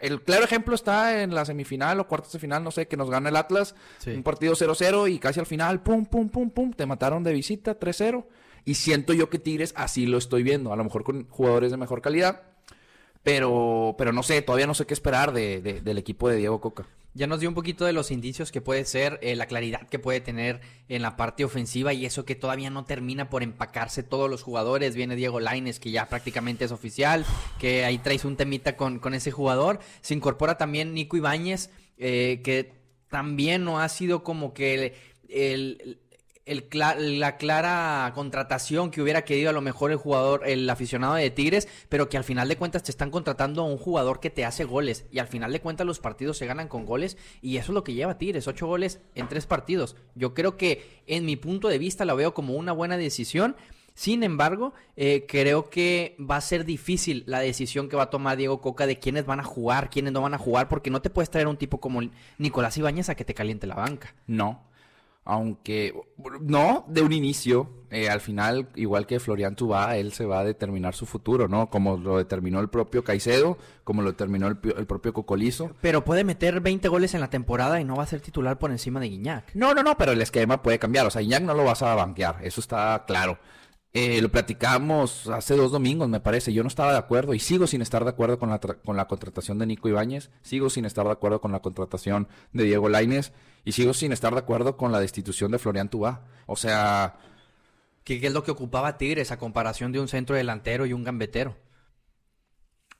el 0.00 0.22
claro 0.22 0.44
ejemplo 0.44 0.74
está 0.74 1.22
en 1.22 1.34
la 1.34 1.44
semifinal 1.44 1.98
o 2.00 2.06
cuartos 2.08 2.32
de 2.32 2.38
final, 2.38 2.62
no 2.64 2.70
sé, 2.70 2.86
que 2.88 2.96
nos 2.96 3.10
gana 3.10 3.28
el 3.28 3.36
Atlas, 3.36 3.74
Sí. 3.98 4.10
un 4.10 4.22
partido 4.22 4.54
0-0 4.54 5.08
y 5.10 5.18
casi 5.18 5.40
al 5.40 5.46
final, 5.46 5.82
pum, 5.82 6.06
pum, 6.06 6.28
pum, 6.28 6.50
pum, 6.50 6.72
te 6.72 6.86
mataron 6.86 7.22
de 7.24 7.32
visita 7.32 7.78
3-0. 7.78 8.26
Y 8.64 8.74
siento 8.74 9.12
yo 9.14 9.30
que 9.30 9.38
Tigres 9.38 9.72
así 9.76 10.06
lo 10.06 10.18
estoy 10.18 10.42
viendo, 10.42 10.72
a 10.72 10.76
lo 10.76 10.84
mejor 10.84 11.02
con 11.04 11.26
jugadores 11.28 11.70
de 11.70 11.76
mejor 11.78 12.02
calidad, 12.02 12.42
pero, 13.22 13.94
pero 13.98 14.12
no 14.12 14.22
sé, 14.22 14.42
todavía 14.42 14.66
no 14.66 14.74
sé 14.74 14.86
qué 14.86 14.94
esperar 14.94 15.32
de, 15.32 15.60
de- 15.60 15.80
del 15.80 15.98
equipo 15.98 16.28
de 16.28 16.36
Diego 16.36 16.60
Coca. 16.60 16.86
Ya 17.18 17.26
nos 17.26 17.40
dio 17.40 17.48
un 17.48 17.54
poquito 17.56 17.84
de 17.84 17.92
los 17.92 18.12
indicios 18.12 18.52
que 18.52 18.60
puede 18.60 18.84
ser, 18.84 19.18
eh, 19.22 19.34
la 19.34 19.46
claridad 19.46 19.88
que 19.88 19.98
puede 19.98 20.20
tener 20.20 20.60
en 20.88 21.02
la 21.02 21.16
parte 21.16 21.44
ofensiva 21.44 21.92
y 21.92 22.06
eso 22.06 22.24
que 22.24 22.36
todavía 22.36 22.70
no 22.70 22.84
termina 22.84 23.28
por 23.28 23.42
empacarse 23.42 24.04
todos 24.04 24.30
los 24.30 24.44
jugadores. 24.44 24.94
Viene 24.94 25.16
Diego 25.16 25.40
Laines, 25.40 25.80
que 25.80 25.90
ya 25.90 26.08
prácticamente 26.08 26.64
es 26.64 26.70
oficial, 26.70 27.24
que 27.58 27.84
ahí 27.84 27.98
traes 27.98 28.24
un 28.24 28.36
temita 28.36 28.76
con, 28.76 29.00
con 29.00 29.14
ese 29.14 29.32
jugador. 29.32 29.80
Se 30.00 30.14
incorpora 30.14 30.58
también 30.58 30.94
Nico 30.94 31.16
Ibáñez, 31.16 31.70
eh, 31.96 32.40
que 32.44 32.72
también 33.10 33.64
no 33.64 33.80
ha 33.80 33.88
sido 33.88 34.22
como 34.22 34.54
que 34.54 34.74
el, 34.74 34.92
el- 35.28 35.98
la 36.48 37.36
clara 37.36 38.12
contratación 38.14 38.90
que 38.90 39.02
hubiera 39.02 39.22
querido 39.22 39.50
a 39.50 39.52
lo 39.52 39.60
mejor 39.60 39.90
el 39.90 39.96
jugador, 39.96 40.42
el 40.46 40.68
aficionado 40.68 41.14
de 41.14 41.30
Tigres, 41.30 41.68
pero 41.88 42.08
que 42.08 42.16
al 42.16 42.24
final 42.24 42.48
de 42.48 42.56
cuentas 42.56 42.82
te 42.82 42.90
están 42.90 43.10
contratando 43.10 43.62
a 43.62 43.66
un 43.66 43.78
jugador 43.78 44.20
que 44.20 44.30
te 44.30 44.44
hace 44.44 44.64
goles 44.64 45.06
y 45.10 45.18
al 45.18 45.28
final 45.28 45.52
de 45.52 45.60
cuentas 45.60 45.86
los 45.86 46.00
partidos 46.00 46.38
se 46.38 46.46
ganan 46.46 46.68
con 46.68 46.86
goles 46.86 47.16
y 47.42 47.56
eso 47.56 47.72
es 47.72 47.74
lo 47.74 47.84
que 47.84 47.94
lleva 47.94 48.18
Tigres, 48.18 48.48
ocho 48.48 48.66
goles 48.66 49.00
en 49.14 49.28
tres 49.28 49.46
partidos. 49.46 49.96
Yo 50.14 50.34
creo 50.34 50.56
que 50.56 51.02
en 51.06 51.24
mi 51.24 51.36
punto 51.36 51.68
de 51.68 51.78
vista 51.78 52.04
la 52.04 52.14
veo 52.14 52.34
como 52.34 52.54
una 52.54 52.72
buena 52.72 52.96
decisión. 52.96 53.56
Sin 53.94 54.22
embargo, 54.22 54.74
eh, 54.96 55.24
creo 55.26 55.70
que 55.70 56.14
va 56.20 56.36
a 56.36 56.40
ser 56.40 56.64
difícil 56.64 57.24
la 57.26 57.40
decisión 57.40 57.88
que 57.88 57.96
va 57.96 58.04
a 58.04 58.10
tomar 58.10 58.36
Diego 58.36 58.60
Coca 58.60 58.86
de 58.86 59.00
quiénes 59.00 59.26
van 59.26 59.40
a 59.40 59.44
jugar, 59.44 59.90
quiénes 59.90 60.12
no 60.12 60.22
van 60.22 60.34
a 60.34 60.38
jugar, 60.38 60.68
porque 60.68 60.88
no 60.88 61.02
te 61.02 61.10
puedes 61.10 61.30
traer 61.30 61.48
un 61.48 61.56
tipo 61.56 61.80
como 61.80 62.00
Nicolás 62.38 62.78
Ibáñez 62.78 63.08
a 63.08 63.16
que 63.16 63.24
te 63.24 63.34
caliente 63.34 63.66
la 63.66 63.74
banca. 63.74 64.14
No. 64.28 64.67
Aunque, 65.30 65.92
no, 66.40 66.86
de 66.88 67.02
un 67.02 67.12
inicio, 67.12 67.68
eh, 67.90 68.08
al 68.08 68.22
final, 68.22 68.70
igual 68.76 69.06
que 69.06 69.20
Florian 69.20 69.56
Tubá, 69.56 69.94
él 69.98 70.12
se 70.14 70.24
va 70.24 70.40
a 70.40 70.44
determinar 70.44 70.94
su 70.94 71.04
futuro, 71.04 71.48
¿no? 71.48 71.68
Como 71.68 71.98
lo 71.98 72.16
determinó 72.16 72.60
el 72.60 72.70
propio 72.70 73.04
Caicedo, 73.04 73.58
como 73.84 74.00
lo 74.00 74.08
determinó 74.12 74.46
el, 74.48 74.56
pi- 74.56 74.72
el 74.74 74.86
propio 74.86 75.12
Cocolizo. 75.12 75.70
Pero 75.82 76.02
puede 76.02 76.24
meter 76.24 76.62
20 76.62 76.88
goles 76.88 77.12
en 77.12 77.20
la 77.20 77.28
temporada 77.28 77.78
y 77.78 77.84
no 77.84 77.94
va 77.94 78.04
a 78.04 78.06
ser 78.06 78.22
titular 78.22 78.58
por 78.58 78.70
encima 78.70 79.00
de 79.00 79.10
Guiñac. 79.10 79.54
No, 79.54 79.74
no, 79.74 79.82
no, 79.82 79.98
pero 79.98 80.12
el 80.12 80.22
esquema 80.22 80.62
puede 80.62 80.78
cambiar. 80.78 81.04
O 81.06 81.10
sea, 81.10 81.20
Iñak 81.20 81.42
no 81.42 81.52
lo 81.52 81.64
vas 81.64 81.82
a 81.82 81.94
banquear, 81.94 82.38
eso 82.42 82.62
está 82.62 83.04
claro. 83.06 83.38
Eh, 83.94 84.20
lo 84.20 84.28
platicamos 84.30 85.28
hace 85.28 85.56
dos 85.56 85.72
domingos, 85.72 86.08
me 86.08 86.20
parece. 86.20 86.52
Yo 86.52 86.62
no 86.62 86.68
estaba 86.68 86.92
de 86.92 86.98
acuerdo 86.98 87.34
y 87.34 87.38
sigo 87.40 87.66
sin 87.66 87.80
estar 87.82 88.04
de 88.04 88.10
acuerdo 88.10 88.38
con 88.38 88.50
la, 88.50 88.58
con 88.60 88.96
la 88.96 89.08
contratación 89.08 89.58
de 89.58 89.66
Nico 89.66 89.88
Ibáñez. 89.88 90.30
Sigo 90.42 90.70
sin 90.70 90.84
estar 90.84 91.06
de 91.06 91.12
acuerdo 91.12 91.40
con 91.40 91.52
la 91.52 91.60
contratación 91.60 92.28
de 92.52 92.64
Diego 92.64 92.88
Laines. 92.88 93.32
Y 93.64 93.72
sigo 93.72 93.94
sin 93.94 94.12
estar 94.12 94.32
de 94.32 94.38
acuerdo 94.40 94.76
con 94.76 94.92
la 94.92 95.00
destitución 95.00 95.50
de 95.50 95.58
Florian 95.58 95.88
Tubá. 95.88 96.26
O 96.46 96.54
sea, 96.56 97.18
¿Qué, 98.04 98.24
es 98.24 98.32
lo 98.32 98.42
que 98.44 98.50
ocupaba 98.50 98.96
Tigres 98.98 99.30
a 99.32 99.38
comparación 99.38 99.90
de 99.92 100.00
un 100.00 100.08
centro 100.08 100.36
delantero 100.36 100.86
y 100.86 100.92
un 100.92 101.04
gambetero? 101.04 101.56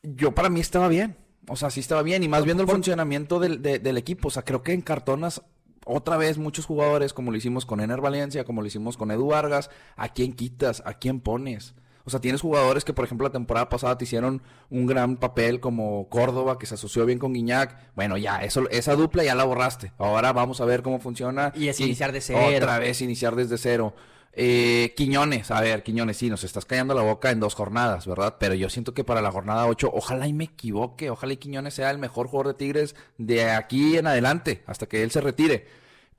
yo 0.02 0.34
para 0.34 0.48
mí 0.48 0.60
estaba 0.60 0.88
bien. 0.88 1.16
O 1.48 1.56
sea, 1.56 1.70
sí 1.70 1.80
estaba 1.80 2.02
bien. 2.02 2.22
Y 2.22 2.28
más 2.28 2.44
viendo 2.44 2.62
el 2.62 2.68
funcionamiento 2.68 3.40
del, 3.40 3.62
de- 3.62 3.78
del 3.78 3.96
equipo. 3.98 4.28
O 4.28 4.30
sea, 4.30 4.44
creo 4.44 4.62
que 4.62 4.72
en 4.72 4.82
cartonas 4.82 5.42
otra 5.88 6.16
vez 6.16 6.38
muchos 6.38 6.66
jugadores, 6.66 7.12
como 7.12 7.30
lo 7.30 7.36
hicimos 7.36 7.66
con 7.66 7.80
Ener 7.80 8.00
Valencia, 8.00 8.44
como 8.44 8.60
lo 8.60 8.66
hicimos 8.66 8.96
con 8.96 9.10
Edu 9.10 9.28
Vargas. 9.28 9.70
¿A 9.96 10.10
quién 10.10 10.32
quitas? 10.32 10.82
¿A 10.84 10.94
quién 10.94 11.20
pones? 11.20 11.74
O 12.04 12.10
sea, 12.10 12.20
tienes 12.20 12.40
jugadores 12.40 12.84
que, 12.84 12.94
por 12.94 13.04
ejemplo, 13.04 13.26
la 13.26 13.32
temporada 13.32 13.68
pasada 13.68 13.98
te 13.98 14.04
hicieron 14.04 14.40
un 14.70 14.86
gran 14.86 15.16
papel 15.16 15.60
como 15.60 16.08
Córdoba, 16.08 16.58
que 16.58 16.64
se 16.64 16.74
asoció 16.74 17.04
bien 17.04 17.18
con 17.18 17.34
Guiñac. 17.34 17.76
Bueno, 17.94 18.16
ya, 18.16 18.42
eso, 18.42 18.66
esa 18.70 18.96
dupla 18.96 19.24
ya 19.24 19.34
la 19.34 19.44
borraste. 19.44 19.92
Ahora 19.98 20.32
vamos 20.32 20.62
a 20.62 20.64
ver 20.64 20.82
cómo 20.82 21.00
funciona. 21.00 21.52
Y 21.54 21.68
es 21.68 21.80
iniciar 21.80 22.12
de 22.12 22.22
cero. 22.22 22.40
Otra 22.56 22.78
vez 22.78 23.02
iniciar 23.02 23.36
desde 23.36 23.58
cero. 23.58 23.94
Eh, 24.40 24.94
Quiñones, 24.96 25.50
a 25.50 25.60
ver, 25.60 25.82
Quiñones, 25.82 26.16
sí, 26.16 26.30
nos 26.30 26.44
estás 26.44 26.64
callando 26.64 26.94
la 26.94 27.02
boca 27.02 27.32
en 27.32 27.40
dos 27.40 27.56
jornadas, 27.56 28.06
¿verdad? 28.06 28.36
Pero 28.38 28.54
yo 28.54 28.70
siento 28.70 28.94
que 28.94 29.02
para 29.02 29.20
la 29.20 29.32
jornada 29.32 29.66
8, 29.66 29.90
ojalá 29.92 30.28
y 30.28 30.32
me 30.32 30.44
equivoque, 30.44 31.10
ojalá 31.10 31.32
y 31.32 31.38
Quiñones 31.38 31.74
sea 31.74 31.90
el 31.90 31.98
mejor 31.98 32.28
jugador 32.28 32.54
de 32.54 32.54
Tigres 32.54 32.94
de 33.16 33.50
aquí 33.50 33.96
en 33.98 34.06
adelante, 34.06 34.62
hasta 34.66 34.86
que 34.86 35.02
él 35.02 35.10
se 35.10 35.20
retire. 35.22 35.66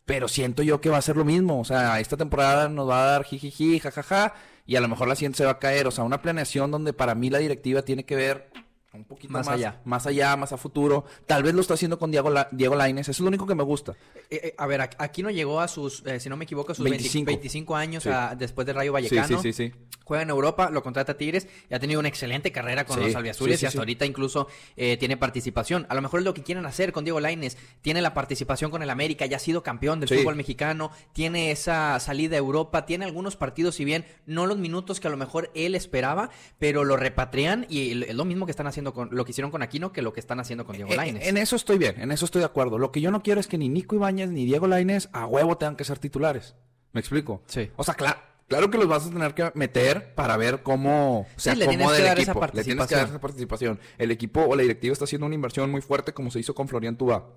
Pero 0.03 0.27
siento 0.27 0.63
yo 0.63 0.81
que 0.81 0.89
va 0.89 0.97
a 0.97 1.01
ser 1.01 1.15
lo 1.15 1.23
mismo, 1.23 1.61
o 1.61 1.63
sea, 1.63 2.01
esta 2.01 2.17
temporada 2.17 2.67
nos 2.67 2.89
va 2.89 3.03
a 3.03 3.11
dar 3.11 3.23
jijiji, 3.23 3.79
jajaja, 3.79 4.33
y 4.65 4.75
a 4.75 4.81
lo 4.81 4.89
mejor 4.89 5.07
la 5.07 5.15
siguiente 5.15 5.37
se 5.37 5.45
va 5.45 5.51
a 5.51 5.59
caer, 5.59 5.87
o 5.87 5.91
sea, 5.91 6.03
una 6.03 6.21
planeación 6.21 6.71
donde 6.71 6.91
para 6.91 7.15
mí 7.15 7.29
la 7.29 7.37
directiva 7.37 7.83
tiene 7.83 8.03
que 8.03 8.17
ver 8.17 8.49
un 8.93 9.03
poquito 9.05 9.31
Más 9.33 9.45
más, 9.45 9.55
allá. 9.55 9.81
más 9.85 10.07
allá, 10.07 10.35
más 10.35 10.51
a 10.51 10.57
futuro. 10.57 11.05
Tal 11.27 11.43
vez 11.43 11.53
lo 11.53 11.61
está 11.61 11.75
haciendo 11.75 11.99
con 11.99 12.09
Diego, 12.09 12.29
La- 12.31 12.47
Diego 12.51 12.75
Lainez, 12.75 13.01
eso 13.07 13.11
es 13.11 13.19
lo 13.19 13.27
único 13.27 13.45
que 13.45 13.53
me 13.55 13.63
gusta. 13.63 13.93
Eh, 14.31 14.41
eh, 14.43 14.55
a 14.57 14.65
ver, 14.65 14.81
aquí 14.81 15.21
no 15.21 15.29
llegó 15.29 15.59
a 15.61 15.67
sus, 15.67 16.03
eh, 16.07 16.19
si 16.19 16.27
no 16.29 16.37
me 16.37 16.45
equivoco, 16.45 16.71
a 16.71 16.75
sus 16.75 16.83
25, 16.83 17.25
25. 17.27 17.71
25 17.71 17.75
años 17.75 18.03
Sí. 18.03 18.09
a- 18.09 18.35
después 18.35 18.65
de 18.65 18.73
Rayo 18.73 18.91
Vallecano. 18.91 19.41
sí, 19.41 19.53
sí. 19.53 19.71
Juega 20.03 20.23
en 20.23 20.31
Europa, 20.31 20.71
lo 20.71 20.81
contrata 20.81 21.15
Tigres 21.17 21.47
y 21.69 21.73
ha 21.75 21.79
tenido 21.79 21.99
una 21.99 22.09
excelente 22.09 22.51
carrera 22.51 22.83
con 22.83 22.97
Sí, 22.97 23.03
los 23.03 23.15
albiazules 23.15 23.57
sí, 23.57 23.59
sí, 23.59 23.65
y 23.65 23.67
hasta 23.67 23.73
sí. 23.75 23.77
ahorita 23.77 24.07
incluso 24.07 24.47
eh, 24.75 24.97
tiene 24.97 25.17
participación. 25.17 25.85
A 25.87 25.93
lo 25.93 26.01
mejor 26.01 26.21
es 26.21 26.25
lo 26.25 26.33
que 26.33 26.41
quieren 26.41 26.65
hacer 26.65 26.91
con 26.91 27.03
Diego 27.03 27.19
Laines. 27.19 27.57
Tiene 27.81 28.01
la 28.01 28.15
participación 28.15 28.71
con 28.71 28.81
el 28.81 28.89
América, 28.89 29.27
ya 29.27 29.35
ha 29.37 29.39
sido 29.39 29.61
campeón 29.61 29.99
del 29.99 30.09
Sí. 30.09 30.17
fútbol 30.17 30.35
mexicano, 30.35 30.89
tiene 31.13 31.51
esa 31.51 31.99
salida 31.99 32.37
a 32.37 32.39
Europa, 32.39 32.87
tiene 32.87 33.05
algunos 33.05 33.35
partidos, 33.35 33.75
si 33.75 33.85
bien 33.85 34.03
no 34.25 34.47
los 34.47 34.57
minutos 34.57 34.99
que 34.99 35.07
a 35.07 35.11
lo 35.11 35.17
mejor 35.17 35.51
él 35.53 35.75
esperaba, 35.75 36.31
pero 36.57 36.83
lo 36.85 36.97
repatrian 36.97 37.67
y 37.69 38.03
es 38.05 38.15
lo 38.15 38.25
mismo 38.25 38.47
que 38.47 38.51
están 38.51 38.65
haciendo 38.65 38.78
con 38.85 39.09
lo 39.11 39.25
que 39.25 39.31
hicieron 39.31 39.51
con 39.51 39.61
Aquino 39.61 39.91
que 39.91 40.01
lo 40.01 40.13
que 40.13 40.19
están 40.19 40.39
haciendo 40.39 40.65
con 40.65 40.75
Diego 40.75 40.91
Eh, 40.91 40.95
Laines. 40.95 41.27
En 41.27 41.37
eso 41.37 41.55
estoy 41.55 41.77
bien, 41.77 41.99
en 42.01 42.11
eso 42.11 42.25
estoy 42.25 42.39
de 42.39 42.45
acuerdo. 42.45 42.77
Lo 42.77 42.91
que 42.91 43.01
yo 43.01 43.11
no 43.11 43.21
quiero 43.23 43.39
es 43.39 43.47
que 43.47 43.57
ni 43.57 43.69
Nico 43.69 43.95
Ibáñez 43.95 44.29
ni 44.29 44.45
Diego 44.45 44.67
Lainez 44.67 45.09
a 45.13 45.25
huevo 45.25 45.57
tengan 45.57 45.75
que 45.75 45.83
ser 45.83 45.99
titulares. 45.99 46.55
¿Me 46.93 46.99
explico? 46.99 47.43
Sí. 47.47 47.69
O 47.75 47.83
sea, 47.83 47.93
claro, 47.93 48.19
claro 48.47 48.71
que 48.71 48.77
los 48.77 48.87
vas 48.87 49.05
a 49.05 49.09
tener 49.09 49.33
que 49.35 49.51
meter 49.53 50.15
para 50.15 50.35
ver 50.37 50.63
cómo 50.63 51.27
se 51.35 51.53
Sí, 51.55 51.61
acomoda 51.63 51.97
el 51.97 52.17
equipo. 52.19 52.45
Le 52.53 52.63
tienes 52.63 52.87
que 52.87 52.95
dar 52.95 53.07
esa 53.07 53.19
participación. 53.21 53.79
El 53.97 54.11
equipo 54.11 54.41
o 54.41 54.55
la 54.55 54.61
directiva 54.63 54.93
está 54.93 55.05
haciendo 55.05 55.25
una 55.27 55.35
inversión 55.35 55.69
muy 55.69 55.81
fuerte 55.81 56.13
como 56.13 56.31
se 56.31 56.39
hizo 56.39 56.55
con 56.55 56.67
Florian 56.67 56.97
Tuba. 56.97 57.27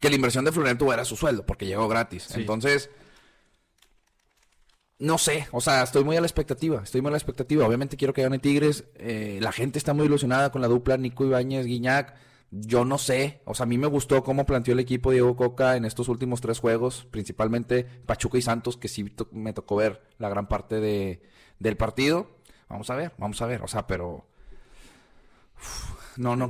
Que 0.00 0.08
la 0.10 0.16
inversión 0.16 0.44
de 0.44 0.52
Florian 0.52 0.76
Tuba 0.76 0.94
era 0.94 1.04
su 1.04 1.16
sueldo 1.16 1.46
porque 1.46 1.66
llegó 1.66 1.86
gratis. 1.88 2.28
Entonces, 2.34 2.90
no 5.04 5.18
sé, 5.18 5.48
o 5.52 5.60
sea, 5.60 5.82
estoy 5.82 6.02
muy 6.04 6.16
a 6.16 6.20
la 6.20 6.26
expectativa, 6.26 6.82
estoy 6.82 7.00
muy 7.02 7.08
a 7.08 7.12
la 7.12 7.18
expectativa. 7.18 7.66
Obviamente 7.66 7.96
quiero 7.96 8.12
que 8.12 8.22
gane 8.22 8.38
Tigres. 8.38 8.84
eh, 8.96 9.38
la 9.42 9.52
gente 9.52 9.78
está 9.78 9.92
muy 9.94 10.06
ilusionada 10.06 10.50
con 10.50 10.60
la 10.62 10.68
dupla 10.68 10.96
Nico 10.96 11.24
Ibáñez, 11.24 11.66
Guiñac. 11.66 12.14
Yo 12.50 12.84
no 12.84 12.98
sé, 12.98 13.40
o 13.44 13.54
sea, 13.54 13.64
a 13.64 13.66
mí 13.66 13.78
me 13.78 13.88
gustó 13.88 14.22
cómo 14.22 14.46
planteó 14.46 14.74
el 14.74 14.80
equipo 14.80 15.10
Diego 15.10 15.34
Coca 15.34 15.76
en 15.76 15.84
estos 15.84 16.08
últimos 16.08 16.40
tres 16.40 16.60
juegos, 16.60 17.04
principalmente 17.10 17.84
Pachuca 17.84 18.38
y 18.38 18.42
Santos, 18.42 18.76
que 18.76 18.86
sí 18.86 19.04
to- 19.10 19.28
me 19.32 19.52
tocó 19.52 19.74
ver 19.76 20.02
la 20.18 20.28
gran 20.28 20.46
parte 20.46 20.78
de, 20.78 21.20
del 21.58 21.76
partido. 21.76 22.30
Vamos 22.68 22.88
a 22.90 22.94
ver, 22.94 23.12
vamos 23.18 23.42
a 23.42 23.46
ver, 23.46 23.62
o 23.62 23.66
sea, 23.68 23.86
pero... 23.88 24.24
uf, 25.60 26.16
no, 26.16 26.36
no, 26.36 26.48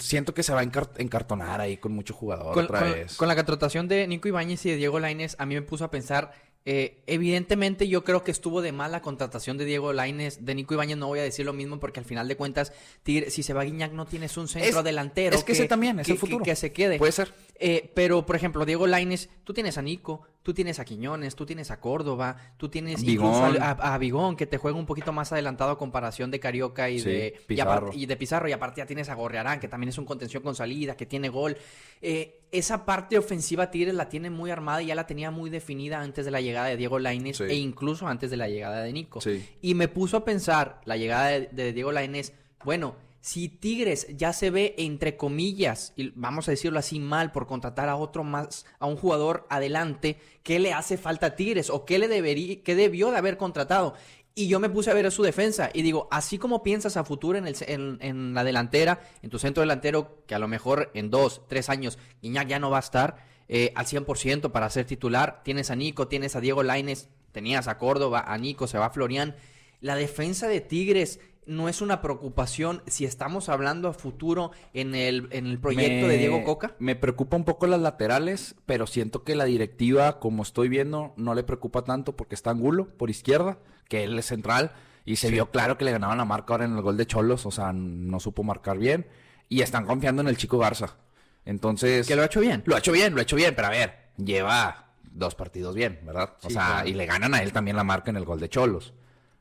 siento 0.00 0.34
que 0.34 0.42
se 0.42 0.52
va 0.52 0.60
a 0.60 0.64
encar- 0.64 0.90
encartonar 0.98 1.60
ahí 1.60 1.76
con 1.76 1.92
mucho 1.92 2.14
jugador 2.14 2.52
con, 2.52 2.64
otra 2.64 2.80
con- 2.80 2.92
vez. 2.92 3.16
con 3.16 3.28
la 3.28 3.36
contratación 3.36 3.86
de 3.86 4.06
Nico 4.08 4.26
Ibáñez 4.26 4.66
y 4.66 4.70
de 4.70 4.76
Diego 4.76 4.98
Laines, 4.98 5.36
a 5.38 5.46
mí 5.46 5.54
me 5.54 5.62
puso 5.62 5.84
a 5.84 5.90
pensar, 5.92 6.32
eh, 6.66 6.96
evidentemente 7.06 7.88
yo 7.88 8.04
creo 8.04 8.24
que 8.24 8.30
estuvo 8.30 8.62
de 8.62 8.72
mal 8.72 8.90
la 8.92 9.02
contratación 9.02 9.58
de 9.58 9.64
Diego 9.66 9.92
Laines, 9.92 10.44
de 10.46 10.54
Nico 10.54 10.72
Ibáñez 10.74 10.96
no 10.96 11.08
voy 11.08 11.18
a 11.18 11.22
decir 11.22 11.44
lo 11.44 11.52
mismo 11.52 11.78
porque 11.78 12.00
al 12.00 12.06
final 12.06 12.26
de 12.28 12.36
cuentas, 12.36 12.72
Tigre- 13.02 13.28
si 13.30 13.42
se 13.42 13.52
va 13.52 13.64
Guiñac 13.64 13.92
no 13.92 14.06
tienes 14.06 14.36
un 14.36 14.48
centro 14.48 14.78
Es- 14.78 14.84
delantero. 14.84 15.36
es 15.36 15.44
que 15.44 15.52
ese 15.52 15.66
también, 15.66 15.98
es 16.00 16.08
el 16.08 16.16
futuro. 16.18 16.44
Que, 16.44 16.56
se 16.56 16.72
quede. 16.72 16.98
Puede 16.98 17.12
ser. 17.12 17.32
Eh, 17.56 17.92
pero, 17.94 18.26
por 18.26 18.34
ejemplo, 18.36 18.64
Diego 18.66 18.86
Laines, 18.86 19.30
tú 19.44 19.54
tienes 19.54 19.78
a 19.78 19.82
Nico, 19.82 20.22
tú 20.42 20.52
tienes 20.52 20.80
a 20.80 20.84
Quiñones, 20.84 21.36
tú 21.36 21.46
tienes 21.46 21.70
a 21.70 21.80
Córdoba, 21.80 22.36
tú 22.56 22.68
tienes 22.68 23.02
Bigón. 23.04 23.56
a, 23.62 23.70
a- 23.70 23.94
a 23.94 23.98
Bigón, 23.98 24.36
que 24.36 24.46
te 24.46 24.58
juega 24.58 24.76
un 24.76 24.86
poquito 24.86 25.12
más 25.12 25.32
adelantado 25.32 25.70
a 25.70 25.78
comparación 25.78 26.30
de 26.32 26.40
Carioca 26.40 26.90
y, 26.90 26.98
Sí, 26.98 27.08
de, 27.08 27.34
y, 27.38 27.46
Pizarro. 27.46 27.90
y 27.94 28.06
de 28.06 28.16
Pizarro. 28.16 28.48
Y 28.48 28.52
aparte 28.52 28.80
ya 28.80 28.86
tienes 28.86 29.08
a 29.08 29.14
Gorrearán, 29.14 29.60
que 29.60 29.68
también 29.68 29.88
es 29.90 29.98
un 29.98 30.04
contención 30.04 30.42
con 30.42 30.54
salida, 30.56 30.96
que 30.96 31.06
tiene 31.06 31.28
gol. 31.28 31.56
Eh, 32.02 32.40
esa 32.50 32.84
parte 32.84 33.16
ofensiva 33.18 33.70
Tigres 33.70 33.94
la 33.94 34.08
tiene 34.08 34.30
muy 34.30 34.50
armada 34.50 34.82
y 34.82 34.86
ya 34.86 34.94
la 34.96 35.06
tenía 35.06 35.30
muy 35.30 35.48
definida 35.48 36.00
antes 36.00 36.24
de 36.24 36.30
la 36.32 36.40
llegada 36.40 36.66
de 36.66 36.76
Diego 36.76 36.98
Laines 36.98 37.36
Sí. 37.38 37.44
e 37.44 37.54
incluso 37.54 38.06
antes 38.08 38.30
de 38.30 38.36
la 38.36 38.48
llegada 38.48 38.82
de 38.82 38.92
Nico. 38.92 39.20
Sí. 39.20 39.48
Y 39.62 39.74
me 39.74 39.88
puso 39.88 40.16
a 40.18 40.24
pensar 40.24 40.80
la 40.84 40.96
llegada 40.96 41.28
de, 41.28 41.48
de 41.52 41.72
Diego 41.72 41.92
Lainez, 41.92 42.32
bueno, 42.64 42.96
si 43.24 43.48
Tigres 43.48 44.06
ya 44.10 44.34
se 44.34 44.50
ve 44.50 44.74
entre 44.76 45.16
comillas, 45.16 45.94
y 45.96 46.10
vamos 46.14 46.46
a 46.46 46.50
decirlo 46.50 46.78
así 46.78 47.00
mal, 47.00 47.32
por 47.32 47.46
contratar 47.46 47.88
a 47.88 47.96
otro 47.96 48.22
más, 48.22 48.66
a 48.78 48.84
un 48.84 48.96
jugador 48.96 49.46
adelante, 49.48 50.18
¿qué 50.42 50.58
le 50.58 50.74
hace 50.74 50.98
falta 50.98 51.28
a 51.28 51.34
Tigres? 51.34 51.70
¿O 51.70 51.86
qué 51.86 51.98
le 51.98 52.06
debería, 52.06 52.62
qué 52.62 52.74
debió 52.74 53.10
de 53.10 53.16
haber 53.16 53.38
contratado? 53.38 53.94
Y 54.34 54.48
yo 54.48 54.60
me 54.60 54.68
puse 54.68 54.90
a 54.90 54.94
ver 54.94 55.06
a 55.06 55.10
su 55.10 55.22
defensa 55.22 55.70
y 55.72 55.80
digo, 55.80 56.06
así 56.10 56.36
como 56.36 56.62
piensas 56.62 56.98
a 56.98 57.04
futuro 57.04 57.38
en, 57.38 57.46
el, 57.46 57.56
en, 57.66 58.34
la 58.34 58.44
delantera, 58.44 59.00
en 59.22 59.30
tu 59.30 59.38
centro 59.38 59.62
delantero, 59.62 60.22
que 60.26 60.34
a 60.34 60.38
lo 60.38 60.46
mejor 60.46 60.90
en 60.92 61.08
dos, 61.08 61.40
tres 61.48 61.70
años 61.70 61.96
Iñak 62.20 62.48
ya 62.48 62.58
no 62.58 62.68
va 62.68 62.76
a 62.76 62.80
estar 62.80 63.24
eh, 63.48 63.72
al 63.74 63.86
100% 63.86 64.52
para 64.52 64.68
ser 64.68 64.84
titular, 64.84 65.40
tienes 65.42 65.70
a 65.70 65.76
Nico, 65.76 66.08
tienes 66.08 66.36
a 66.36 66.42
Diego 66.42 66.62
Laines, 66.62 67.08
tenías 67.32 67.68
a 67.68 67.78
Córdoba, 67.78 68.22
a 68.26 68.36
Nico, 68.36 68.66
se 68.66 68.76
va 68.76 68.90
Florian. 68.90 69.34
La 69.80 69.96
defensa 69.96 70.46
de 70.46 70.60
Tigres 70.60 71.20
no 71.46 71.68
es 71.68 71.80
una 71.80 72.00
preocupación 72.00 72.82
si 72.86 73.04
estamos 73.04 73.48
hablando 73.48 73.88
a 73.88 73.92
futuro 73.92 74.50
en 74.72 74.94
el, 74.94 75.28
en 75.30 75.46
el 75.46 75.58
proyecto 75.58 76.08
de 76.08 76.18
Diego 76.18 76.44
Coca. 76.44 76.74
Me 76.78 76.96
preocupa 76.96 77.36
un 77.36 77.44
poco 77.44 77.66
las 77.66 77.80
laterales, 77.80 78.54
pero 78.66 78.86
siento 78.86 79.24
que 79.24 79.34
la 79.34 79.44
directiva, 79.44 80.20
como 80.20 80.42
estoy 80.42 80.68
viendo, 80.68 81.14
no 81.16 81.34
le 81.34 81.42
preocupa 81.42 81.82
tanto 81.82 82.16
porque 82.16 82.34
está 82.34 82.50
Angulo 82.50 82.88
por 82.96 83.10
izquierda, 83.10 83.58
que 83.88 84.04
él 84.04 84.18
es 84.18 84.26
central, 84.26 84.72
y 85.04 85.16
se 85.16 85.30
vio 85.30 85.50
claro 85.50 85.76
que 85.76 85.84
le 85.84 85.92
ganaban 85.92 86.18
la 86.18 86.24
marca 86.24 86.54
ahora 86.54 86.64
en 86.64 86.74
el 86.74 86.82
gol 86.82 86.96
de 86.96 87.06
Cholos, 87.06 87.46
o 87.46 87.50
sea, 87.50 87.72
no 87.72 88.20
supo 88.20 88.42
marcar 88.42 88.78
bien, 88.78 89.06
y 89.48 89.60
están 89.60 89.84
confiando 89.84 90.22
en 90.22 90.28
el 90.28 90.36
chico 90.36 90.58
Garza. 90.58 90.96
Entonces... 91.44 92.06
Que 92.06 92.16
lo 92.16 92.22
ha 92.22 92.26
hecho 92.26 92.40
bien. 92.40 92.62
Lo 92.64 92.74
ha 92.74 92.78
hecho 92.78 92.92
bien, 92.92 93.12
lo 93.12 93.20
ha 93.20 93.22
hecho 93.22 93.36
bien, 93.36 93.54
pero 93.54 93.68
a 93.68 93.70
ver, 93.70 94.10
lleva 94.16 94.92
dos 95.02 95.34
partidos 95.34 95.74
bien, 95.74 96.00
¿verdad? 96.04 96.36
O 96.42 96.50
sea, 96.50 96.66
claro. 96.66 96.88
y 96.88 96.94
le 96.94 97.06
ganan 97.06 97.34
a 97.34 97.42
él 97.42 97.52
también 97.52 97.76
la 97.76 97.84
marca 97.84 98.10
en 98.10 98.16
el 98.16 98.24
gol 98.24 98.40
de 98.40 98.48
Cholos. 98.48 98.94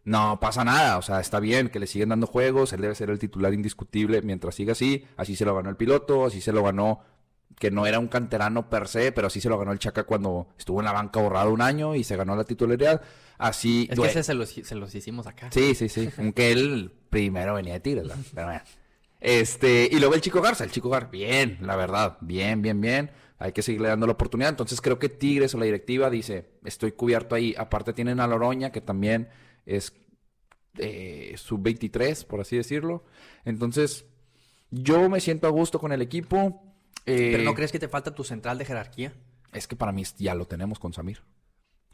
No 0.06 0.40
pasa 0.40 0.66
nada, 0.66 0.98
o 0.98 1.02
sea, 1.02 1.22
está 1.22 1.40
bien 1.40 1.70
que 1.70 1.80
le 1.80 1.88
siguen 1.88 2.10
dando 2.10 2.28
juegos, 2.28 2.74
él 2.74 2.82
debe 2.82 2.94
ser 2.94 3.10
el 3.10 3.20
titular 3.20 3.54
indiscutible 3.54 4.22
mientras 4.22 4.56
siga 4.56 4.74
así, 4.74 5.06
así 5.16 5.36
se 5.38 5.46
lo 5.46 5.56
ganó 5.56 5.70
el 5.70 5.78
piloto, 5.78 6.26
así 6.26 6.42
se 6.42 6.52
lo 6.52 6.62
ganó, 6.62 7.02
que 7.58 7.72
no 7.72 7.86
era 7.86 8.00
un 8.00 8.08
canterano 8.08 8.70
per 8.70 8.90
se, 8.90 9.14
pero 9.14 9.28
así 9.28 9.40
se 9.40 9.48
lo 9.48 9.58
ganó 9.58 9.72
el 9.72 9.80
Chaca 9.80 10.04
cuando 10.04 10.50
estuvo 10.58 10.80
en 10.82 10.86
la 10.86 10.92
banca 10.92 11.22
borrado 11.22 11.54
un 11.54 11.62
año 11.62 11.96
y 11.96 12.04
se 12.04 12.18
ganó 12.18 12.36
la 12.36 12.44
titularidad, 12.44 13.02
así... 13.38 13.88
Es 13.90 13.98
que 13.98 14.08
ese 14.08 14.24
se 14.24 14.34
los, 14.34 14.50
se 14.50 14.76
los 14.76 14.94
hicimos 14.94 15.26
acá. 15.26 15.50
Sí, 15.52 15.74
sí, 15.74 15.88
sí. 15.88 16.10
Aunque 16.18 16.52
él 16.52 16.92
primero 17.10 17.54
venía 17.54 17.74
de 17.74 17.80
Tigres. 17.80 18.12
Pero 18.34 18.48
bueno. 18.48 18.62
Este, 19.22 19.88
y 19.90 20.00
luego 20.00 20.16
el 20.16 20.22
Chico 20.22 20.42
Garza, 20.42 20.66
el 20.66 20.72
Chico 20.72 20.90
Garza, 20.90 21.10
bien, 21.10 21.60
la 21.62 21.78
verdad, 21.78 22.18
bien, 22.20 22.62
bien, 22.62 22.82
bien. 22.82 23.10
Hay 23.40 23.54
que 23.54 23.62
seguirle 23.62 23.88
dando 23.88 24.06
la 24.06 24.14
oportunidad. 24.14 24.50
Entonces 24.50 24.82
creo 24.82 25.00
que 25.00 25.08
Tigres 25.08 25.56
o 25.56 25.58
la 25.58 25.66
directiva 25.66 26.10
dice, 26.10 26.50
estoy 26.66 26.92
cubierto 26.92 27.36
ahí. 27.36 27.56
Aparte 27.58 27.94
tienen 27.94 28.20
a 28.20 28.28
Loroña, 28.28 28.72
que 28.74 28.82
también 28.82 29.30
es 29.66 29.94
eh, 30.78 31.36
sub-23, 31.38 32.26
por 32.26 32.42
así 32.42 32.58
decirlo. 32.58 33.04
Entonces, 33.46 34.06
yo 34.72 35.10
me 35.10 35.20
siento 35.20 35.48
a 35.48 35.52
gusto 35.52 35.80
con 35.80 35.92
el 35.92 36.02
equipo. 36.02 36.64
Eh, 37.06 37.30
Pero 37.32 37.44
¿no 37.44 37.54
crees 37.54 37.72
que 37.72 37.80
te 37.80 37.88
falta 37.88 38.16
tu 38.16 38.24
central 38.24 38.58
de 38.58 38.66
jerarquía? 38.66 39.14
Es 39.52 39.68
que 39.68 39.76
para 39.76 39.92
mí 39.92 40.04
ya 40.18 40.34
lo 40.36 40.46
tenemos 40.46 40.80
con 40.80 40.94
Samir. 40.94 41.22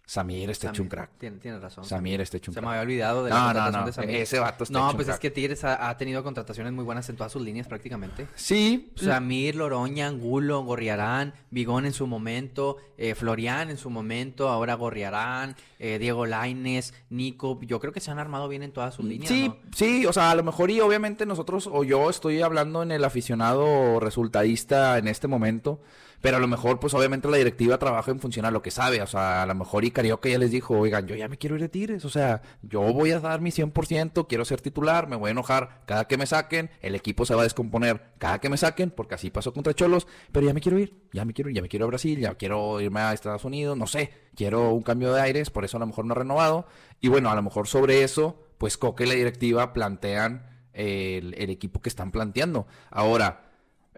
Samir 0.10 0.50
está 0.50 0.70
hecho 0.70 0.82
un 0.82 0.90
crack. 0.90 1.12
Tiene, 1.20 1.38
tiene 1.38 1.60
razón. 1.60 1.86
Samir 1.86 2.20
hecho 2.20 2.50
un 2.50 2.56
Se 2.56 2.62
me 2.62 2.68
había 2.70 2.82
olvidado 2.82 3.24
de 3.24 3.30
la 3.30 3.36
No, 3.36 3.42
no, 3.42 3.46
contratación 3.54 3.82
no. 3.82 3.86
de 3.86 3.94
Samir. 3.94 4.16
Ese 4.16 4.40
vato 4.40 4.64
está 4.64 4.80
No, 4.80 4.96
pues 4.96 5.08
es 5.08 5.20
que 5.20 5.30
Tigres 5.30 5.64
ha, 5.64 5.88
ha 5.88 5.98
tenido 5.98 6.24
contrataciones 6.24 6.74
muy 6.74 6.84
buenas 6.84 7.08
en 7.10 7.16
todas 7.16 7.32
sus 7.32 7.44
líneas 7.44 7.68
prácticamente. 7.68 8.26
Sí, 8.34 8.92
Samir, 8.96 9.56
Loroña, 9.56 10.08
Angulo, 10.08 10.64
Gorriarán, 10.64 11.36
Bigón 11.52 11.86
en 11.86 11.94
su 11.94 12.08
momento, 12.08 12.78
eh, 12.98 13.14
Florian 13.14 13.70
en 13.70 13.78
su 13.78 13.92
momento, 13.92 14.50
ahora 14.50 14.74
Gorriarán, 14.74 15.56
eh, 15.78 16.00
Diego 16.00 16.26
Laines, 16.26 16.96
Nico. 17.12 17.60
Yo 17.62 17.80
creo 17.80 17.94
que 17.94 18.00
se 18.00 18.10
han 18.10 18.18
armado 18.18 18.48
bien 18.48 18.64
en 18.64 18.72
todas 18.72 18.96
sus 18.96 19.06
líneas. 19.06 19.30
Sí, 19.30 19.54
sí, 19.76 20.08
o 20.08 20.12
sea, 20.14 20.32
a 20.32 20.36
lo 20.36 20.42
mejor 20.44 20.72
y 20.72 20.80
obviamente 20.82 21.28
nosotros 21.28 21.70
o 21.72 21.84
yo 21.84 22.10
estoy 22.10 22.42
hablando 22.42 22.82
en 22.82 22.92
el 22.92 23.04
aficionado 23.06 24.00
resultadista 24.00 24.98
en 24.98 25.08
este 25.08 25.28
momento, 25.28 25.80
pero 26.22 26.36
a 26.38 26.40
lo 26.42 26.48
mejor 26.48 26.80
pues 26.80 26.94
obviamente 26.94 27.30
la 27.30 27.38
directiva 27.38 27.78
trabaja 27.78 28.12
en 28.12 28.20
función 28.20 28.46
a 28.46 28.52
lo 28.52 28.62
que 28.62 28.72
sabe, 28.72 29.02
o 29.02 29.08
sea, 29.08 29.44
a 29.44 29.46
lo 29.46 29.56
mejor 29.56 29.86
y 29.86 29.92
Carioca 30.00 30.30
ya 30.30 30.38
les 30.38 30.52
dijo, 30.52 30.80
oigan, 30.80 31.08
yo 31.08 31.16
ya 31.18 31.28
me 31.28 31.38
quiero 31.38 31.56
ir 31.58 31.62
de 31.62 31.68
Tigres, 31.68 32.06
o 32.06 32.10
sea, 32.10 32.42
yo 32.62 32.80
voy 32.94 33.12
a 33.12 33.20
dar 33.20 33.42
mi 33.42 33.50
100%, 33.52 34.28
quiero 34.30 34.46
ser 34.46 34.62
titular, 34.62 35.10
me 35.10 35.18
voy 35.18 35.28
a 35.28 35.32
enojar 35.32 35.82
cada 35.86 36.08
que 36.08 36.16
me 36.16 36.26
saquen, 36.26 36.70
el 36.80 36.96
equipo 36.96 37.26
se 37.26 37.36
va 37.36 37.42
a 37.42 37.44
descomponer 37.44 38.14
cada 38.18 38.40
que 38.40 38.48
me 38.48 38.56
saquen, 38.56 38.92
porque 38.92 39.16
así 39.16 39.30
pasó 39.30 39.52
contra 39.52 39.74
Cholos, 39.74 40.08
pero 40.32 40.48
ya 40.48 40.54
me 40.54 40.62
quiero 40.62 40.80
ir, 40.80 40.96
ya 41.12 41.26
me 41.26 41.34
quiero 41.34 41.50
ya 41.50 41.62
me 41.62 41.68
quiero 41.68 41.84
a 41.84 41.90
Brasil, 41.90 42.18
ya 42.18 42.34
quiero 42.36 42.80
irme 42.80 43.02
a 43.02 43.12
Estados 43.12 43.44
Unidos, 43.44 43.78
no 43.78 43.88
sé, 43.88 44.10
quiero 44.38 44.72
un 44.72 44.84
cambio 44.84 45.12
de 45.12 45.20
aires, 45.20 45.50
por 45.50 45.66
eso 45.66 45.76
a 45.76 45.82
lo 45.82 45.88
mejor 45.88 46.06
no 46.06 46.14
he 46.14 46.18
renovado, 46.18 46.66
y 47.02 47.10
bueno, 47.10 47.30
a 47.30 47.36
lo 47.36 47.42
mejor 47.42 47.68
sobre 47.68 48.04
eso, 48.04 48.42
pues 48.58 48.78
Coca 48.78 49.04
y 49.04 49.08
la 49.08 49.16
directiva 49.16 49.74
plantean 49.74 50.64
el, 50.72 51.34
el 51.38 51.50
equipo 51.50 51.82
que 51.82 51.90
están 51.90 52.12
planteando. 52.12 52.68
Ahora, 52.90 53.49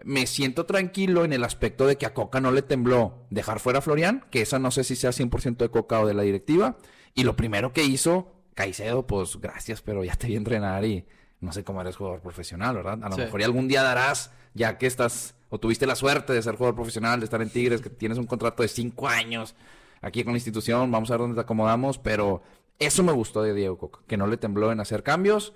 me 0.04 0.26
siento 0.26 0.66
tranquilo 0.66 1.24
en 1.24 1.32
el 1.32 1.44
aspecto 1.44 1.86
de 1.86 1.96
que 1.96 2.06
a 2.06 2.14
Coca 2.14 2.40
no 2.40 2.50
le 2.52 2.62
tembló 2.62 3.24
dejar 3.30 3.60
fuera 3.60 3.78
a 3.80 3.82
Florian, 3.82 4.24
que 4.30 4.42
esa 4.42 4.58
no 4.58 4.70
sé 4.70 4.84
si 4.84 4.96
sea 4.96 5.10
100% 5.10 5.56
de 5.58 5.68
Coca 5.70 6.00
o 6.00 6.06
de 6.06 6.14
la 6.14 6.22
directiva. 6.22 6.76
Y 7.14 7.24
lo 7.24 7.36
primero 7.36 7.72
que 7.72 7.84
hizo, 7.84 8.32
Caicedo, 8.54 9.06
pues 9.06 9.40
gracias, 9.40 9.82
pero 9.82 10.04
ya 10.04 10.14
te 10.14 10.26
vi 10.28 10.36
entrenar 10.36 10.84
y 10.84 11.04
no 11.40 11.52
sé 11.52 11.64
cómo 11.64 11.80
eres 11.80 11.96
jugador 11.96 12.20
profesional, 12.20 12.76
¿verdad? 12.76 12.98
A 13.02 13.08
lo 13.08 13.16
Sí. 13.16 13.22
mejor 13.22 13.40
y 13.40 13.44
algún 13.44 13.68
día 13.68 13.82
darás, 13.82 14.30
ya 14.54 14.78
que 14.78 14.86
estás, 14.86 15.34
o 15.50 15.58
tuviste 15.58 15.86
la 15.86 15.96
suerte 15.96 16.32
de 16.32 16.42
ser 16.42 16.54
jugador 16.56 16.74
profesional, 16.74 17.20
de 17.20 17.24
estar 17.24 17.42
en 17.42 17.50
Tigres, 17.50 17.80
que 17.80 17.90
tienes 17.90 18.18
un 18.18 18.26
contrato 18.26 18.62
de 18.62 18.68
cinco 18.68 19.08
años 19.08 19.54
aquí 20.00 20.24
con 20.24 20.32
la 20.32 20.38
institución, 20.38 20.90
vamos 20.90 21.10
a 21.10 21.14
ver 21.14 21.20
dónde 21.20 21.34
te 21.36 21.40
acomodamos, 21.42 21.98
pero 21.98 22.42
eso 22.78 23.02
me 23.02 23.12
gustó 23.12 23.42
de 23.42 23.54
Diego 23.54 23.78
Coca, 23.78 24.00
que 24.06 24.16
no 24.16 24.26
le 24.26 24.36
tembló 24.36 24.72
en 24.72 24.80
hacer 24.80 25.02
cambios. 25.02 25.52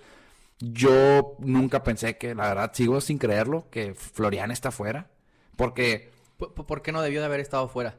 Yo 0.59 1.37
nunca 1.39 1.83
pensé 1.83 2.17
que, 2.17 2.35
la 2.35 2.49
verdad, 2.49 2.71
sigo 2.75 3.01
sin 3.01 3.19
creerlo, 3.19 3.69
que 3.71 3.95
Florian 3.95 4.51
está 4.51 4.71
fuera. 4.71 5.11
Porque 5.57 6.11
¿Por, 6.37 6.83
qué 6.83 6.93
no 6.93 7.03
debió 7.03 7.21
de 7.21 7.27
haber 7.27 7.41
estado 7.41 7.67
fuera? 7.69 7.99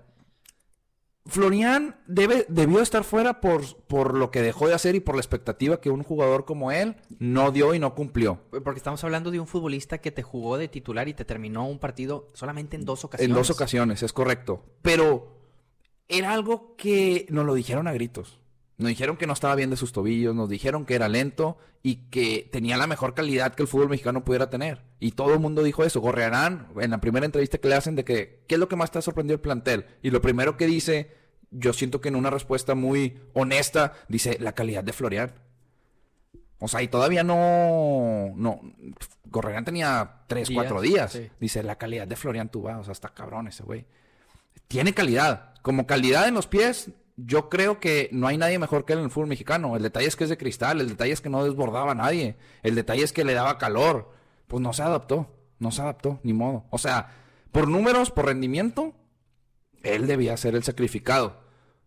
Florian 1.25 1.99
debe, 2.05 2.45
debió 2.47 2.81
estar 2.81 3.03
fuera 3.03 3.41
por, 3.41 3.75
por 3.83 4.15
lo 4.15 4.31
que 4.31 4.41
dejó 4.41 4.67
de 4.67 4.75
hacer 4.75 4.95
y 4.95 5.01
por 5.01 5.15
la 5.15 5.21
expectativa 5.21 5.81
que 5.81 5.89
un 5.89 6.03
jugador 6.03 6.45
como 6.45 6.71
él 6.71 6.95
no 7.19 7.51
dio 7.51 7.73
y 7.73 7.79
no 7.79 7.95
cumplió. 7.95 8.39
Porque 8.63 8.77
estamos 8.77 9.03
hablando 9.03 9.31
de 9.31 9.39
un 9.39 9.47
futbolista 9.47 9.97
que 9.97 10.11
te 10.11 10.23
jugó 10.23 10.57
de 10.57 10.67
titular 10.67 11.09
y 11.09 11.13
te 11.13 11.25
terminó 11.25 11.67
un 11.67 11.79
partido 11.79 12.27
solamente 12.33 12.77
en 12.77 12.85
dos 12.85 13.03
ocasiones. 13.03 13.29
En 13.29 13.35
dos 13.35 13.49
ocasiones, 13.49 14.03
es 14.03 14.13
correcto. 14.13 14.63
Pero 14.83 15.41
era 16.07 16.31
algo 16.31 16.75
que 16.77 17.25
nos 17.29 17.45
lo 17.45 17.55
dijeron 17.55 17.87
a 17.87 17.93
gritos. 17.93 18.39
Nos 18.77 18.89
dijeron 18.89 19.17
que 19.17 19.25
no 19.25 19.33
estaba 19.33 19.55
bien 19.55 19.71
de 19.71 19.75
sus 19.75 19.91
tobillos, 19.91 20.35
nos 20.35 20.49
dijeron 20.49 20.85
que 20.85 20.93
era 20.93 21.09
lento 21.09 21.57
y 21.81 22.09
que 22.09 22.47
tenía 22.51 22.77
la 22.77 22.85
mejor 22.85 23.15
calidad 23.15 23.55
que 23.55 23.63
el 23.63 23.67
fútbol 23.67 23.89
mexicano 23.89 24.23
pudiera 24.23 24.51
tener. 24.51 24.83
Y 24.99 25.11
todo 25.11 25.33
el 25.33 25.39
mundo 25.39 25.63
dijo 25.63 25.83
eso. 25.83 25.99
Gorrearán, 25.99 26.67
en 26.79 26.91
la 26.91 26.99
primera 27.01 27.25
entrevista 27.25 27.57
que 27.57 27.69
le 27.69 27.75
hacen 27.75 27.95
de 27.95 28.05
que, 28.05 28.43
¿qué 28.47 28.55
es 28.55 28.59
lo 28.59 28.67
que 28.67 28.75
más 28.75 28.91
te 28.91 28.99
ha 28.99 29.01
sorprendido 29.01 29.33
el 29.35 29.41
plantel? 29.41 29.85
Y 30.03 30.11
lo 30.11 30.21
primero 30.21 30.57
que 30.57 30.67
dice, 30.67 31.11
yo 31.49 31.73
siento 31.73 32.01
que 32.01 32.09
en 32.09 32.15
una 32.15 32.29
respuesta 32.29 32.75
muy 32.75 33.19
honesta, 33.33 33.93
dice, 34.09 34.37
la 34.39 34.53
calidad 34.53 34.83
de 34.83 34.93
Florian. 34.93 35.33
O 36.59 36.67
sea, 36.67 36.83
y 36.83 36.87
todavía 36.87 37.23
no, 37.23 38.31
no, 38.35 38.61
Gorrearán 39.25 39.65
tenía 39.65 40.21
tres, 40.27 40.49
Días, 40.49 40.55
cuatro 40.59 40.81
días. 40.81 41.11
sí. 41.13 41.29
Dice, 41.39 41.63
la 41.63 41.77
calidad 41.77 42.07
de 42.07 42.15
Florian 42.15 42.49
Tuba, 42.49 42.77
o 42.77 42.83
sea, 42.83 42.91
está 42.93 43.09
cabrón 43.09 43.47
ese 43.47 43.63
güey. 43.63 43.85
Tiene 44.67 44.93
calidad. 44.93 45.55
Como 45.63 45.87
calidad 45.87 46.27
en 46.27 46.35
los 46.35 46.45
pies, 46.47 46.91
yo 47.17 47.49
creo 47.49 47.79
que 47.79 48.09
no 48.13 48.27
hay 48.27 48.37
nadie 48.37 48.59
mejor 48.59 48.85
que 48.85 48.93
él 48.93 48.99
en 48.99 49.05
el 49.05 49.11
fútbol 49.11 49.27
mexicano. 49.27 49.75
El 49.75 49.83
detalle 49.83 50.07
es 50.07 50.15
que 50.15 50.23
es 50.23 50.29
de 50.29 50.37
cristal, 50.37 50.79
el 50.79 50.89
detalle 50.89 51.11
es 51.11 51.21
que 51.21 51.29
no 51.29 51.43
desbordaba 51.43 51.91
a 51.91 51.95
nadie, 51.95 52.37
el 52.61 52.75
detalle 52.75 53.03
es 53.03 53.11
que 53.11 53.25
le 53.25 53.33
daba 53.33 53.57
calor. 53.57 54.11
Pues 54.47 54.61
no 54.61 54.71
se 54.71 54.83
adaptó, 54.83 55.27
no 55.59 55.71
se 55.71 55.81
adaptó, 55.81 56.19
ni 56.23 56.31
modo. 56.31 56.65
O 56.69 56.77
sea, 56.77 57.11
por 57.51 57.67
números, 57.67 58.11
por 58.11 58.27
rendimiento, 58.27 58.93
él 59.83 60.07
debía 60.07 60.37
ser 60.37 60.55
el 60.55 60.63
sacrificado. 60.63 61.41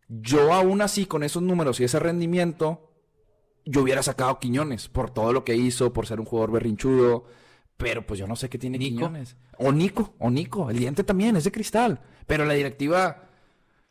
Yo 0.08 0.52
aún 0.52 0.82
así, 0.82 1.06
con 1.06 1.22
esos 1.22 1.42
números 1.42 1.78
y 1.78 1.84
ese 1.84 2.00
rendimiento, 2.00 2.92
yo 3.64 3.82
hubiera 3.82 4.02
sacado 4.02 4.30
a 4.30 4.40
Quiñones 4.40 4.88
por 4.88 5.10
todo 5.10 5.32
lo 5.32 5.44
que 5.44 5.54
hizo, 5.54 5.92
por 5.92 6.06
ser 6.06 6.18
un 6.18 6.26
jugador 6.26 6.50
berrinchudo. 6.50 7.25
Pero 7.76 8.04
pues 8.04 8.18
yo 8.18 8.26
no 8.26 8.37
sé 8.37 8.49
qué 8.50 8.58
tiene 8.58 8.78
Nico. 8.78 8.96
Quiñones. 8.96 9.37
O 9.58 9.72
Nico, 9.72 10.14
o 10.18 10.28
Nico. 10.28 10.68
El 10.68 10.78
diente 10.78 11.04
también 11.04 11.37
es 11.37 11.44
de 11.44 11.52
cristal. 11.52 12.00
Pero 12.26 12.44
la 12.44 12.54
directiva. 12.54 13.29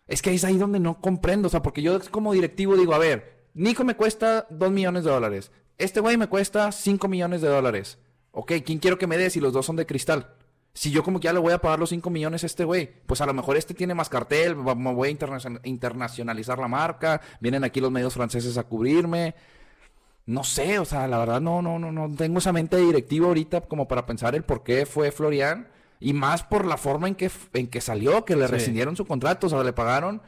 Es 0.10 0.22
que 0.22 0.34
es 0.34 0.44
ahí 0.44 0.58
donde 0.58 0.80
no 0.82 1.00
comprendo. 1.00 1.48
O 1.48 1.50
sea, 1.50 1.62
porque 1.62 1.82
yo 1.82 1.98
como 2.12 2.34
directivo 2.34 2.76
digo, 2.76 2.94
a 2.94 2.98
ver, 2.98 3.46
Nico 3.54 3.84
me 3.86 3.96
cuesta 3.96 4.46
2 4.50 4.72
millones 4.72 5.06
de 5.06 5.12
dólares. 5.12 5.52
Este 5.78 6.02
güey 6.02 6.18
me 6.18 6.28
cuesta 6.28 6.72
5 6.74 7.08
millones 7.08 7.42
de 7.42 7.48
dólares. 7.48 7.98
Ok, 8.32 8.52
¿quién 8.66 8.80
quiero 8.80 8.98
que 8.98 9.08
me 9.08 9.18
dé 9.18 9.30
si 9.30 9.40
los 9.40 9.54
dos 9.54 9.66
son 9.66 9.78
de 9.78 9.86
cristal? 9.86 10.34
Si 10.74 10.92
yo 10.92 11.04
como 11.04 11.20
que 11.20 11.26
ya 11.26 11.34
le 11.34 11.40
voy 11.40 11.54
a 11.54 11.62
pagar 11.62 11.80
los 11.80 11.90
5 11.90 12.10
millones 12.10 12.44
a 12.44 12.48
este 12.48 12.64
güey, 12.64 12.90
pues 13.06 13.22
a 13.22 13.26
lo 13.26 13.34
mejor 13.34 13.58
este 13.58 13.74
tiene 13.74 13.94
más 13.96 14.10
cartel, 14.10 14.56
me 14.56 14.94
voy 14.94 15.10
a 15.10 15.12
internacion- 15.12 15.60
internacionalizar 15.64 16.60
la 16.60 16.68
marca, 16.68 17.22
vienen 17.40 17.64
aquí 17.64 17.80
los 17.82 17.92
medios 17.92 18.14
franceses 18.14 18.58
a 18.58 18.64
cubrirme. 18.64 19.36
No 20.26 20.44
sé, 20.44 20.78
o 20.80 20.86
sea, 20.86 21.08
la 21.08 21.18
verdad 21.18 21.42
no, 21.42 21.62
no, 21.62 21.80
no, 21.80 21.92
no 21.92 22.16
tengo 22.16 22.38
esa 22.38 22.54
mente 22.54 22.78
directiva 22.78 23.28
ahorita 23.28 23.62
como 23.62 23.88
para 23.88 24.06
pensar 24.06 24.36
el 24.36 24.44
por 24.44 24.64
qué 24.64 24.86
fue 24.86 25.12
Florian. 25.12 25.68
Y 26.00 26.14
más 26.14 26.44
por 26.44 26.66
la 26.66 26.78
forma 26.78 27.08
en 27.08 27.16
que, 27.16 27.30
en 27.54 27.68
que 27.68 27.82
salió, 27.82 28.24
que 28.26 28.36
le 28.36 28.46
Sí. 28.48 28.52
rescindieron 28.54 28.96
su 28.96 29.06
contrato, 29.06 29.48
o 29.48 29.50
sea, 29.50 29.64
le 29.64 29.74
pagaron 29.74 30.22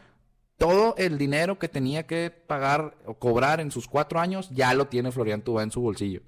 todo 0.57 0.93
el 0.97 1.17
dinero 1.17 1.57
que 1.57 1.67
tenía 1.69 2.05
que 2.05 2.29
pagar 2.29 2.97
o 3.05 3.15
cobrar 3.15 3.59
en 3.61 3.71
sus 3.71 3.87
cuatro 3.87 4.19
años, 4.19 4.49
ya 4.51 4.73
lo 4.73 4.87
tiene 4.87 5.11
Florian 5.11 5.41
Tubá 5.41 5.63
en 5.63 5.71
su 5.71 5.81
bolsillo. 5.81 6.21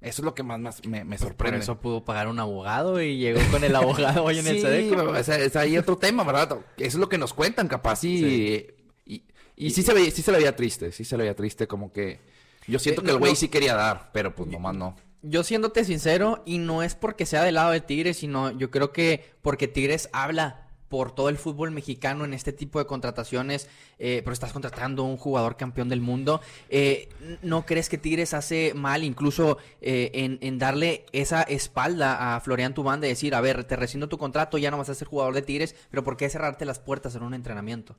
Eso 0.00 0.20
es 0.22 0.24
lo 0.24 0.34
que 0.34 0.42
más, 0.42 0.60
más 0.60 0.86
me, 0.86 1.02
me 1.04 1.16
Por 1.16 1.26
sorprende. 1.28 1.58
eso 1.60 1.80
pudo 1.80 2.04
pagar 2.04 2.28
un 2.28 2.38
abogado 2.38 3.02
y 3.02 3.16
llegó 3.18 3.40
con 3.50 3.64
el 3.64 3.74
abogado 3.76 4.24
hoy 4.24 4.38
en 4.38 4.46
el 4.46 4.56
Sí, 4.56 4.60
Sedeco. 4.62 5.22
sea, 5.22 5.38
es 5.38 5.56
ahí 5.56 5.76
otro 5.78 5.96
tema, 5.96 6.24
¿verdad? 6.24 6.58
Eso 6.76 6.86
es 6.88 6.94
lo 6.96 7.08
que 7.08 7.18
nos 7.18 7.32
cuentan, 7.34 7.68
capaz, 7.68 8.04
y, 8.04 8.66
y, 9.06 9.24
y 9.56 9.70
sí, 9.70 9.82
se 9.82 9.92
veía, 9.94 10.10
sí 10.10 10.22
se 10.22 10.30
le 10.30 10.38
veía 10.38 10.54
triste, 10.56 10.92
sí 10.92 11.04
se 11.04 11.16
le 11.16 11.24
veía 11.24 11.34
triste, 11.34 11.66
como 11.66 11.90
que 11.92 12.20
yo 12.68 12.78
siento 12.78 13.00
Eh, 13.02 13.04
que 13.06 13.10
el 13.12 13.18
güey 13.18 13.32
no. 13.32 13.36
sí 13.36 13.48
quería 13.48 13.74
dar, 13.74 14.10
pero 14.12 14.34
pues 14.34 14.48
nomás 14.50 14.74
no. 14.76 14.94
Yo 15.26 15.42
siéndote 15.42 15.84
sincero, 15.84 16.42
y 16.44 16.58
no 16.58 16.82
es 16.82 16.94
porque 16.94 17.24
sea 17.26 17.42
del 17.42 17.54
lado 17.54 17.70
de 17.70 17.80
Tigres, 17.80 18.18
sino 18.18 18.50
yo 18.50 18.70
creo 18.70 18.92
que 18.92 19.24
porque 19.42 19.68
Tigres 19.68 20.08
habla 20.12 20.60
por 20.90 21.12
todo 21.12 21.28
el 21.28 21.38
fútbol 21.38 21.70
mexicano 21.72 22.24
en 22.24 22.34
este 22.34 22.52
tipo 22.52 22.78
de 22.78 22.86
contrataciones, 22.86 23.68
eh, 23.98 24.20
pero 24.22 24.32
estás 24.32 24.52
contratando 24.52 25.02
a 25.02 25.06
un 25.06 25.16
jugador 25.16 25.56
campeón 25.56 25.88
del 25.88 26.00
mundo. 26.00 26.40
eh, 26.68 27.08
¿No 27.42 27.66
crees 27.66 27.88
que 27.88 27.98
Tigres 27.98 28.32
hace 28.34 28.74
mal 28.74 29.02
incluso 29.02 29.58
eh, 29.80 30.10
en, 30.14 30.38
en 30.40 30.58
darle 30.58 31.06
esa 31.12 31.42
espalda 31.42 32.36
a 32.36 32.40
Florian 32.40 32.74
Tubán 32.74 33.00
de 33.00 33.08
decir, 33.08 33.34
a 33.34 33.40
ver, 33.40 33.64
te 33.64 33.74
rescindo 33.76 34.08
tu 34.08 34.18
contrato, 34.18 34.58
ya 34.58 34.70
no 34.70 34.78
vas 34.78 34.88
a 34.90 34.94
ser 34.94 35.08
jugador 35.08 35.34
de 35.34 35.42
Tigres, 35.42 35.74
pero 35.90 36.04
¿por 36.04 36.16
qué 36.16 36.28
cerrarte 36.30 36.64
las 36.64 36.78
puertas 36.78 37.14
en 37.16 37.22
un 37.22 37.34
entrenamiento? 37.34 37.96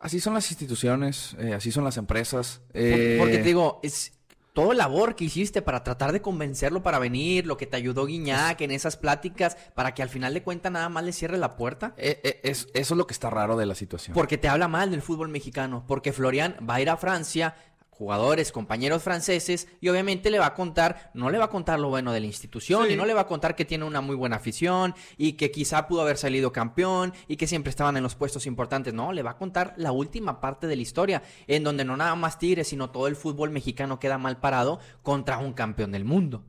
Así 0.00 0.20
son 0.20 0.34
las 0.34 0.50
instituciones, 0.50 1.34
así 1.54 1.70
son 1.70 1.84
las 1.84 1.96
empresas. 1.96 2.60
Por- 2.72 3.18
Porque 3.18 3.38
te 3.38 3.44
digo, 3.44 3.80
es 3.82 4.12
todo 4.54 4.70
el 4.70 4.78
labor 4.78 5.16
que 5.16 5.24
hiciste 5.24 5.62
para 5.62 5.82
tratar 5.82 6.12
de 6.12 6.22
convencerlo 6.22 6.82
para 6.82 7.00
venir, 7.00 7.44
lo 7.44 7.56
que 7.56 7.66
te 7.66 7.76
ayudó 7.76 8.06
Guiñac 8.06 8.60
en 8.60 8.70
esas 8.70 8.96
pláticas, 8.96 9.56
para 9.74 9.94
que 9.94 10.02
al 10.02 10.08
final 10.08 10.32
de 10.32 10.42
cuentas 10.42 10.70
nada 10.70 10.88
más 10.88 11.04
le 11.04 11.12
cierre 11.12 11.36
la 11.36 11.56
puerta. 11.56 11.92
eh, 11.96 12.20
eh, 12.22 12.40
es, 12.44 12.68
eso 12.72 12.94
es 12.94 12.98
lo 12.98 13.06
que 13.06 13.12
está 13.12 13.30
raro 13.30 13.56
de 13.56 13.66
la 13.66 13.74
situación. 13.74 14.14
Porque 14.14 14.38
te 14.38 14.48
habla 14.48 14.68
mal 14.68 14.92
del 14.92 15.02
fútbol 15.02 15.28
mexicano. 15.28 15.84
Porque 15.88 16.12
Florian 16.12 16.56
va 16.68 16.76
a 16.76 16.80
ir 16.80 16.88
a 16.88 16.96
Francia, 16.96 17.56
jugadores, 17.94 18.52
compañeros 18.52 19.02
franceses, 19.02 19.68
y 19.80 19.88
obviamente 19.88 20.30
le 20.30 20.38
va 20.38 20.46
a 20.46 20.54
contar, 20.54 21.10
no 21.14 21.30
le 21.30 21.38
va 21.38 21.46
a 21.46 21.50
contar 21.50 21.78
lo 21.78 21.88
bueno 21.88 22.12
de 22.12 22.20
la 22.20 22.26
institución, 22.26 22.90
y 22.90 22.96
no 22.96 23.06
le 23.06 23.14
va 23.14 23.22
a 23.22 23.26
contar 23.26 23.54
que 23.54 23.64
tiene 23.64 23.84
una 23.84 24.00
muy 24.00 24.16
buena 24.16 24.36
afición, 24.36 24.94
y 25.16 25.32
que 25.32 25.50
quizá 25.50 25.88
pudo 25.88 26.02
haber 26.02 26.16
salido 26.16 26.52
campeón, 26.52 27.12
y 27.28 27.36
que 27.36 27.46
siempre 27.46 27.70
estaban 27.70 27.96
en 27.96 28.02
los 28.02 28.14
puestos 28.14 28.46
importantes. 28.46 28.92
No, 28.92 29.12
le 29.12 29.22
va 29.22 29.32
a 29.32 29.36
contar 29.36 29.74
la 29.76 29.92
última 29.92 30.40
parte 30.40 30.66
de 30.66 30.76
la 30.76 30.82
historia, 30.82 31.22
en 31.46 31.64
donde 31.64 31.84
no 31.84 31.96
nada 31.96 32.14
más 32.14 32.38
Tigres, 32.38 32.68
sino 32.68 32.90
todo 32.90 33.06
el 33.06 33.16
fútbol 33.16 33.50
mexicano 33.50 33.98
queda 33.98 34.18
mal 34.18 34.38
parado 34.38 34.80
contra 35.02 35.38
un 35.38 35.52
campeón 35.52 35.92
del 35.92 36.04
mundo. 36.04 36.44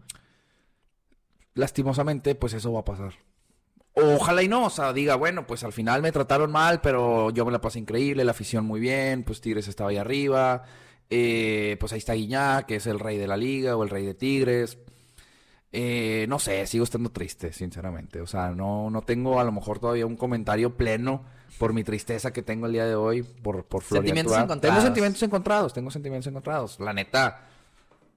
lastimosamente, 1.56 2.36
pues 2.36 2.54
eso 2.54 2.72
va 2.74 2.82
a 2.82 2.86
pasar. 2.86 3.14
Ojalá 3.96 4.44
y 4.44 4.50
no, 4.50 4.66
o 4.66 4.70
sea, 4.70 4.92
diga, 4.92 5.16
bueno, 5.16 5.48
pues 5.48 5.64
al 5.64 5.72
final 5.72 6.02
me 6.02 6.12
trataron 6.12 6.52
mal, 6.52 6.82
pero 6.82 7.30
yo 7.32 7.46
me 7.46 7.52
la 7.52 7.62
pasé 7.62 7.80
increíble, 7.80 8.26
la 8.26 8.32
afición 8.32 8.66
muy 8.66 8.82
bien, 8.82 9.24
pues 9.24 9.40
Tigres 9.40 9.70
estaba 9.70 9.90
ahí 9.90 9.98
arriba, 9.98 10.64
eh, 11.10 11.78
pues 11.80 11.94
ahí 11.94 12.00
está 12.00 12.14
Guiñac, 12.14 12.66
que 12.66 12.78
es 12.78 12.88
el 12.88 13.00
rey 13.00 13.18
de 13.18 13.28
la 13.28 13.38
liga 13.38 13.76
o 13.76 13.84
el 13.84 13.90
rey 13.90 14.06
de 14.06 14.14
Tigres. 14.14 14.78
Eh, 15.72 16.26
no 16.30 16.40
sé, 16.40 16.66
sigo 16.68 16.86
estando 16.86 17.12
triste, 17.12 17.52
sinceramente. 17.52 18.22
O 18.22 18.28
sea, 18.28 18.52
no, 18.52 18.90
no 18.90 19.02
tengo 19.02 19.40
a 19.40 19.44
lo 19.44 19.52
mejor 19.52 19.80
todavía 19.80 20.06
un 20.06 20.16
comentario 20.16 20.78
pleno 20.78 21.26
por 21.58 21.74
mi 21.74 21.84
tristeza 21.84 22.32
que 22.32 22.42
tengo 22.42 22.66
el 22.66 22.74
día 22.74 22.86
de 22.86 22.96
hoy 22.96 23.24
por, 23.24 23.66
por 23.66 23.84
Sentimientos 23.84 24.38
encontrados. 24.38 24.62
Tengo 24.62 24.82
sentimientos 24.82 25.24
encontrados, 25.24 25.74
tengo 25.74 25.92
sentimientos 25.92 26.28
encontrados. 26.28 26.80
La 26.80 26.94
neta, 26.94 27.48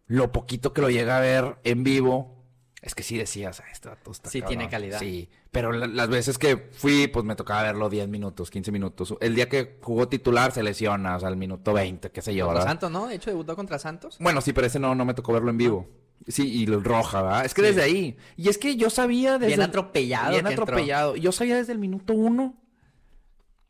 lo 0.06 0.30
poquito 0.30 0.72
que 0.72 0.80
lo 0.80 0.90
llega 0.90 1.18
a 1.18 1.20
ver 1.20 1.56
en 1.64 1.82
vivo, 1.82 2.37
es 2.80 2.94
que 2.94 3.02
sí 3.02 3.16
decías, 3.18 3.60
"Ah, 3.60 3.64
vato 3.90 4.12
está 4.12 4.30
Sí, 4.30 4.40
cabrón". 4.40 4.58
tiene 4.58 4.70
calidad. 4.70 4.98
Sí, 5.00 5.28
pero 5.50 5.72
la- 5.72 5.86
las 5.88 6.08
veces 6.08 6.38
que 6.38 6.56
fui, 6.72 7.08
pues 7.08 7.24
me 7.24 7.34
tocaba 7.36 7.62
verlo 7.64 7.88
10 7.90 8.08
minutos, 8.08 8.50
15 8.50 8.70
minutos. 8.70 9.14
El 9.20 9.34
día 9.34 9.48
que 9.48 9.78
jugó 9.82 10.08
titular 10.08 10.52
se 10.52 10.62
lesiona, 10.62 11.16
o 11.16 11.20
sea, 11.20 11.28
al 11.28 11.36
minuto 11.36 11.72
20, 11.72 12.10
qué 12.12 12.22
sé 12.22 12.34
yo, 12.34 12.46
Contra. 12.46 12.62
Santos, 12.64 12.90
¿no? 12.90 13.06
De 13.08 13.16
hecho, 13.16 13.30
debutó 13.30 13.56
contra 13.56 13.78
Santos. 13.78 14.16
Bueno, 14.20 14.40
sí, 14.40 14.52
pero 14.52 14.66
ese 14.68 14.78
no, 14.78 14.94
no 14.94 15.04
me 15.04 15.14
tocó 15.14 15.32
verlo 15.32 15.50
en 15.50 15.58
vivo. 15.58 15.88
Sí, 16.26 16.48
y 16.52 16.64
el 16.64 16.82
roja, 16.84 17.22
¿verdad? 17.22 17.44
Es 17.44 17.54
que 17.54 17.62
desde 17.62 17.82
ahí. 17.82 18.16
Y 18.36 18.48
es 18.48 18.58
que 18.58 18.76
yo 18.76 18.90
sabía 18.90 19.34
desde... 19.38 19.46
Bien 19.46 19.62
atropellado 19.62 20.30
Bien 20.30 20.46
entró. 20.46 20.64
atropellado. 20.64 21.16
Yo 21.16 21.32
sabía 21.32 21.56
desde 21.56 21.72
el 21.72 21.78
minuto 21.78 22.12
uno 22.12 22.60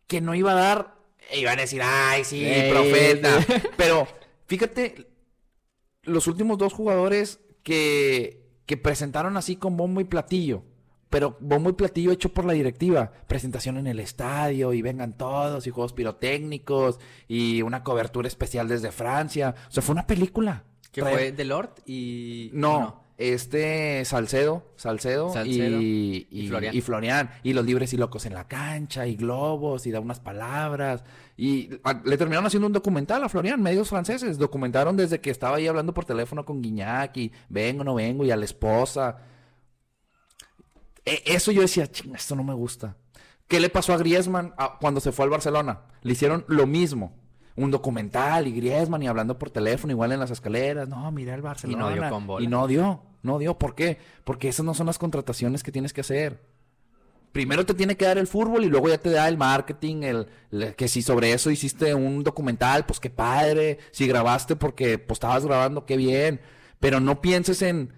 que 0.06 0.20
no 0.20 0.34
iba 0.34 0.52
a 0.52 0.54
dar... 0.54 0.94
e 1.30 1.40
Iban 1.40 1.58
a 1.58 1.62
decir, 1.62 1.82
ay, 1.84 2.24
sí, 2.24 2.42
Ey. 2.44 2.70
profeta. 2.70 3.38
Pero, 3.76 4.08
fíjate, 4.46 5.08
los 6.02 6.26
últimos 6.26 6.56
dos 6.58 6.72
jugadores 6.72 7.40
que, 7.62 8.47
que 8.68 8.76
presentaron 8.76 9.38
así 9.38 9.56
con 9.56 9.78
bombo 9.78 10.02
y 10.02 10.04
platillo. 10.04 10.62
Pero 11.08 11.38
bombo 11.40 11.70
y 11.70 11.72
platillo 11.72 12.12
hecho 12.12 12.34
por 12.34 12.44
la 12.44 12.52
directiva. 12.52 13.10
Presentación 13.26 13.78
en 13.78 13.86
el 13.86 13.98
estadio 13.98 14.74
y 14.74 14.82
vengan 14.82 15.16
todos 15.16 15.66
y 15.66 15.70
juegos 15.70 15.94
pirotécnicos 15.94 17.00
y 17.26 17.62
una 17.62 17.82
cobertura 17.82 18.28
especial 18.28 18.68
desde 18.68 18.92
Francia. 18.92 19.54
O 19.68 19.72
sea, 19.72 19.82
fue 19.82 19.94
una 19.94 20.06
película. 20.06 20.64
Que 20.92 21.00
fue 21.00 21.32
Delort 21.32 21.80
y... 21.86 22.50
no, 22.52 23.02
este 23.16 24.04
Salcedo, 24.04 24.70
Salcedo, 24.76 25.32
Salcedo 25.32 25.80
y, 25.80 26.28
y 26.30 26.42
y, 26.42 26.48
Florian. 26.48 26.76
y 26.76 26.80
Florian. 26.82 27.30
Y 27.42 27.54
los 27.54 27.64
libres 27.64 27.94
y 27.94 27.96
locos 27.96 28.26
en 28.26 28.34
la 28.34 28.46
cancha, 28.46 29.06
y 29.06 29.16
globos, 29.16 29.86
y 29.86 29.90
da 29.90 30.00
unas 30.00 30.20
palabras. 30.20 31.04
Y 31.40 31.70
a- 31.84 32.02
le 32.04 32.16
terminaron 32.18 32.46
haciendo 32.46 32.66
un 32.66 32.72
documental 32.72 33.22
a 33.22 33.28
Florian, 33.28 33.62
medios 33.62 33.88
franceses. 33.88 34.38
Documentaron 34.38 34.96
desde 34.96 35.20
que 35.20 35.30
estaba 35.30 35.56
ahí 35.58 35.68
hablando 35.68 35.94
por 35.94 36.04
teléfono 36.04 36.44
con 36.44 36.60
Guiñac, 36.60 37.16
y 37.16 37.32
vengo, 37.48 37.84
no 37.84 37.94
vengo, 37.94 38.24
y 38.24 38.32
a 38.32 38.36
la 38.36 38.44
esposa. 38.44 39.18
E- 41.04 41.22
eso 41.26 41.52
yo 41.52 41.62
decía, 41.62 41.86
chinga, 41.90 42.16
esto 42.16 42.34
no 42.34 42.42
me 42.44 42.54
gusta. 42.54 42.96
¿Qué 43.46 43.60
le 43.60 43.70
pasó 43.70 43.92
a 43.94 43.98
Griezmann 43.98 44.52
a- 44.58 44.78
cuando 44.80 45.00
se 45.00 45.12
fue 45.12 45.24
al 45.24 45.30
Barcelona? 45.30 45.82
Le 46.02 46.12
hicieron 46.12 46.44
lo 46.48 46.66
mismo. 46.66 47.16
Un 47.56 47.70
documental 47.70 48.46
y 48.46 48.52
Griezmann 48.52 49.02
y 49.02 49.06
hablando 49.06 49.38
por 49.38 49.50
teléfono, 49.50 49.92
igual 49.92 50.12
en 50.12 50.20
las 50.20 50.30
escaleras. 50.30 50.88
No, 50.88 51.10
mira 51.12 51.34
el 51.34 51.42
Barcelona. 51.42 51.88
dio 51.92 52.08
con 52.10 52.26
bola. 52.26 52.44
Y 52.44 52.48
no 52.48 52.66
dio, 52.66 53.02
no 53.22 53.38
dio. 53.38 53.58
¿Por 53.58 53.74
qué? 53.74 53.98
Porque 54.24 54.48
esas 54.48 54.66
no 54.66 54.74
son 54.74 54.86
las 54.86 54.98
contrataciones 54.98 55.62
que 55.62 55.72
tienes 55.72 55.92
que 55.92 56.02
hacer. 56.02 56.42
Primero 57.32 57.64
te 57.66 57.74
tiene 57.74 57.96
que 57.96 58.04
dar 58.04 58.18
el 58.18 58.26
fútbol 58.26 58.64
y 58.64 58.68
luego 58.68 58.88
ya 58.88 58.98
te 58.98 59.10
da 59.10 59.28
el 59.28 59.36
marketing, 59.36 60.02
el, 60.02 60.74
que 60.74 60.88
si 60.88 61.02
sobre 61.02 61.32
eso 61.32 61.50
hiciste 61.50 61.94
un 61.94 62.24
documental, 62.24 62.86
pues 62.86 63.00
qué 63.00 63.10
padre. 63.10 63.78
Si 63.90 64.06
grabaste 64.06 64.56
porque 64.56 64.98
pues 64.98 65.16
estabas 65.16 65.44
grabando, 65.44 65.86
qué 65.86 65.96
bien. 65.96 66.40
Pero 66.80 67.00
no 67.00 67.20
pienses 67.20 67.62
en 67.62 67.92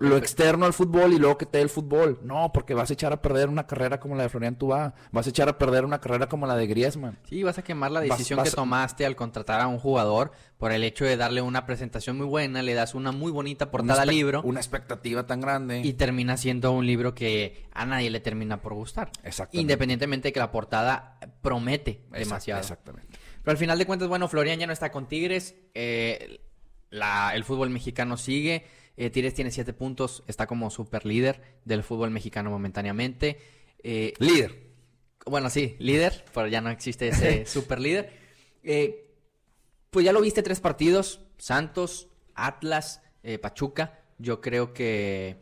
lo 0.00 0.16
externo 0.16 0.64
al 0.66 0.72
fútbol 0.72 1.12
y 1.12 1.18
luego 1.18 1.36
que 1.38 1.46
te 1.46 1.58
dé 1.58 1.62
el 1.62 1.68
fútbol. 1.70 2.18
No, 2.24 2.50
porque 2.52 2.72
vas 2.74 2.88
a 2.90 2.94
echar 2.94 3.12
a 3.12 3.20
perder 3.20 3.48
una 3.50 3.66
carrera 3.66 4.00
como 4.00 4.16
la 4.16 4.22
de 4.24 4.28
Florian 4.30 4.56
Tubá. 4.56 4.94
Vas 5.12 5.26
a 5.26 5.30
echar 5.30 5.48
a 5.48 5.58
perder 5.58 5.84
una 5.84 6.00
carrera 6.00 6.26
como 6.26 6.46
la 6.46 6.56
de 6.56 6.66
Griezmann. 6.66 7.18
Sí, 7.28 7.42
vas 7.42 7.58
a 7.58 7.62
quemar 7.62 7.90
la 7.90 8.00
decisión 8.00 8.38
vas- 8.38 8.48
que 8.50 8.56
tomaste 8.56 9.04
al 9.06 9.14
contratar 9.14 9.60
a 9.60 9.66
un 9.68 9.78
jugador 9.78 10.32
por 10.56 10.72
el 10.72 10.84
hecho 10.84 11.04
de 11.04 11.16
darle 11.16 11.42
una 11.42 11.66
presentación 11.66 12.16
muy 12.16 12.26
buena, 12.26 12.62
le 12.62 12.72
das 12.74 12.94
una 12.94 13.12
muy 13.12 13.30
bonita 13.30 13.70
portada 13.70 14.02
al 14.02 14.08
libro 14.08 14.40
Una 14.42 14.60
expectativa 14.60 15.26
tan 15.26 15.40
grande. 15.42 15.80
y 15.84 15.92
termina 15.92 16.36
siendo 16.38 16.72
un 16.72 16.86
libro 16.86 17.14
que 17.14 17.66
a 17.72 17.84
nadie 17.84 18.08
le 18.10 18.20
termina 18.20 18.60
por 18.62 18.72
gustar. 18.74 19.10
Exactamente. 19.22 19.60
Independientemente 19.60 20.28
de 20.28 20.32
que 20.32 20.40
la 20.40 20.50
portada 20.50 21.18
promete 21.42 22.04
Exact- 22.10 22.18
demasiado. 22.18 22.60
Exactamente. 22.60 23.18
Pero 23.42 23.52
al 23.52 23.58
final 23.58 23.78
de 23.78 23.86
cuentas, 23.86 24.08
bueno, 24.08 24.28
Florian 24.28 24.58
ya 24.58 24.66
no 24.66 24.72
está 24.72 24.90
con 24.90 25.08
Tigres. 25.08 25.54
eh, 25.74 26.40
la- 26.90 27.32
el 27.34 27.44
fútbol 27.44 27.70
mexicano 27.70 28.16
sigue. 28.16 28.66
Eh, 29.00 29.10
Tigres 29.10 29.34
tiene 29.34 29.50
siete 29.50 29.72
puntos. 29.72 30.22
Está 30.26 30.46
como 30.46 30.70
super 30.70 31.06
líder 31.06 31.40
del 31.64 31.82
fútbol 31.82 32.10
mexicano 32.10 32.50
momentáneamente. 32.50 33.38
Eh, 33.82 34.12
Líder. 34.18 34.68
bueno, 35.26 35.48
sí, 35.50 35.76
líder, 35.78 36.24
pero 36.34 36.46
ya 36.48 36.60
no 36.60 36.70
existe 36.70 37.08
ese 37.08 37.46
super 37.46 37.80
líder. 37.80 38.12
Eh, 38.62 39.06
pues 39.90 40.04
ya 40.04 40.12
lo 40.12 40.20
viste 40.20 40.42
tres 40.42 40.60
partidos: 40.60 41.20
Santos, 41.38 42.08
Atlas, 42.34 43.00
eh, 43.22 43.38
Pachuca. 43.38 43.98
Yo 44.18 44.40
creo 44.42 44.72
que. 44.74 45.40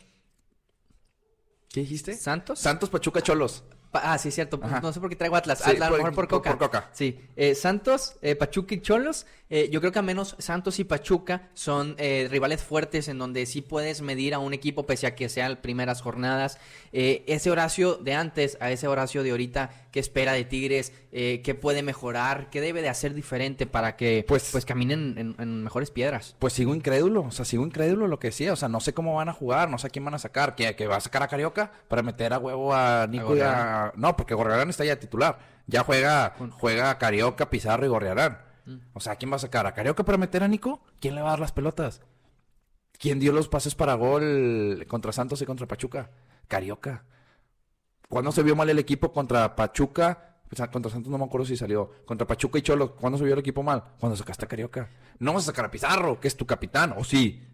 ¿Qué 1.68 1.80
dijiste? 1.80 2.14
¿Santos? 2.14 2.58
Santos 2.60 2.88
Pachuca 2.90 3.20
Cholos. 3.22 3.64
Ah, 3.92 4.16
sí, 4.18 4.30
cierto. 4.30 4.58
Ajá. 4.62 4.80
No 4.80 4.92
sé 4.92 5.00
por 5.00 5.08
qué 5.10 5.16
traigo 5.16 5.34
Atlas. 5.36 5.58
Sí, 5.58 5.70
Atlas, 5.70 5.88
a 5.88 5.90
lo 5.90 5.96
por- 5.96 5.98
mejor 5.98 6.14
por 6.14 6.28
por- 6.28 6.38
Coca. 6.38 6.50
por 6.50 6.58
Coca. 6.58 6.90
Sí. 6.92 7.18
Eh, 7.36 7.54
Santos, 7.54 8.16
eh, 8.22 8.36
Pachuca 8.36 8.74
y 8.74 8.80
Cholos. 8.80 9.26
Eh, 9.50 9.70
yo 9.72 9.80
creo 9.80 9.92
que 9.92 9.98
al 9.98 10.04
menos 10.04 10.36
Santos 10.38 10.78
y 10.78 10.84
Pachuca 10.84 11.48
son 11.54 11.94
eh, 11.98 12.28
rivales 12.30 12.62
fuertes 12.62 13.08
en 13.08 13.18
donde 13.18 13.46
sí 13.46 13.62
puedes 13.62 14.02
medir 14.02 14.34
a 14.34 14.38
un 14.38 14.52
equipo 14.52 14.84
pese 14.84 15.06
a 15.06 15.14
que 15.14 15.28
sean 15.30 15.56
primeras 15.62 16.02
jornadas. 16.02 16.58
Eh, 16.92 17.24
ese 17.26 17.50
Horacio 17.50 17.94
de 17.96 18.14
antes 18.14 18.58
a 18.60 18.70
ese 18.70 18.86
Horacio 18.88 19.22
de 19.22 19.30
ahorita, 19.30 19.70
¿qué 19.90 20.00
espera 20.00 20.32
de 20.34 20.44
Tigres? 20.44 20.92
Eh, 21.12 21.40
¿Qué 21.42 21.54
puede 21.54 21.82
mejorar? 21.82 22.50
¿Qué 22.50 22.60
debe 22.60 22.82
de 22.82 22.90
hacer 22.90 23.14
diferente 23.14 23.64
para 23.66 23.96
que 23.96 24.24
pues, 24.28 24.50
Pues- 24.52 24.66
caminen 24.66 25.14
en, 25.16 25.34
en 25.38 25.64
mejores 25.64 25.90
piedras? 25.90 26.36
Pues 26.38 26.52
sigo 26.52 26.74
incrédulo, 26.74 27.22
o 27.22 27.30
sea, 27.30 27.46
sigo 27.46 27.64
incrédulo 27.64 28.06
lo 28.06 28.18
que 28.18 28.28
decía, 28.28 28.52
o 28.52 28.56
sea, 28.56 28.68
no 28.68 28.80
sé 28.80 28.92
cómo 28.92 29.14
van 29.14 29.30
a 29.30 29.32
jugar, 29.32 29.70
no 29.70 29.78
sé 29.78 29.86
a 29.86 29.90
quién 29.90 30.04
van 30.04 30.12
a 30.14 30.18
sacar, 30.18 30.54
que, 30.56 30.76
que 30.76 30.86
va 30.86 30.96
a 30.96 31.00
sacar 31.00 31.22
a 31.22 31.28
Carioca 31.28 31.72
para 31.88 32.02
meter 32.02 32.34
a 32.34 32.38
huevo 32.38 32.74
a 32.74 33.06
Nico 33.08 33.34
y 33.34 33.40
a... 33.40 33.92
No, 33.96 34.14
porque 34.14 34.34
Gorriarán 34.34 34.68
está 34.68 34.84
ya 34.84 34.98
titular, 35.00 35.38
ya 35.66 35.84
juega, 35.84 36.34
juega 36.52 36.98
Carioca, 36.98 37.48
Pizarro 37.48 37.86
y 37.86 37.88
Gorriarán. 37.88 38.46
O 38.92 39.00
sea, 39.00 39.14
¿a 39.14 39.16
quién 39.16 39.30
va 39.30 39.36
a 39.36 39.40
sacar? 39.40 39.66
¿A 39.66 39.74
Carioca 39.74 40.04
para 40.04 40.18
meter 40.18 40.42
a 40.42 40.48
Nico? 40.48 40.82
¿Quién 41.00 41.14
le 41.14 41.22
va 41.22 41.28
a 41.28 41.30
dar 41.30 41.40
las 41.40 41.52
pelotas? 41.52 42.02
¿Quién 42.98 43.20
dio 43.20 43.32
los 43.32 43.48
pases 43.48 43.74
para 43.74 43.94
gol 43.94 44.84
contra 44.88 45.12
Santos 45.12 45.40
y 45.40 45.46
contra 45.46 45.68
Pachuca? 45.68 46.10
Carioca. 46.48 47.04
¿Cuándo 48.08 48.32
se 48.32 48.42
vio 48.42 48.56
mal 48.56 48.68
el 48.70 48.78
equipo 48.78 49.12
contra 49.12 49.54
Pachuca? 49.54 50.40
O 50.50 50.56
sea, 50.56 50.70
contra 50.70 50.90
Santos 50.90 51.10
no 51.10 51.18
me 51.18 51.24
acuerdo 51.24 51.46
si 51.46 51.56
salió. 51.56 51.90
Contra 52.04 52.26
Pachuca 52.26 52.58
y 52.58 52.62
Cholo, 52.62 52.96
¿cuándo 52.96 53.18
se 53.18 53.24
vio 53.24 53.34
el 53.34 53.40
equipo 53.40 53.62
mal? 53.62 53.84
Cuando 54.00 54.16
sacaste 54.16 54.46
a 54.46 54.48
Carioca. 54.48 54.90
No 55.18 55.32
vas 55.32 55.44
a 55.44 55.46
sacar 55.46 55.66
a 55.66 55.70
Pizarro, 55.70 56.18
que 56.18 56.28
es 56.28 56.36
tu 56.36 56.46
capitán, 56.46 56.94
o 56.96 57.04
sí. 57.04 57.46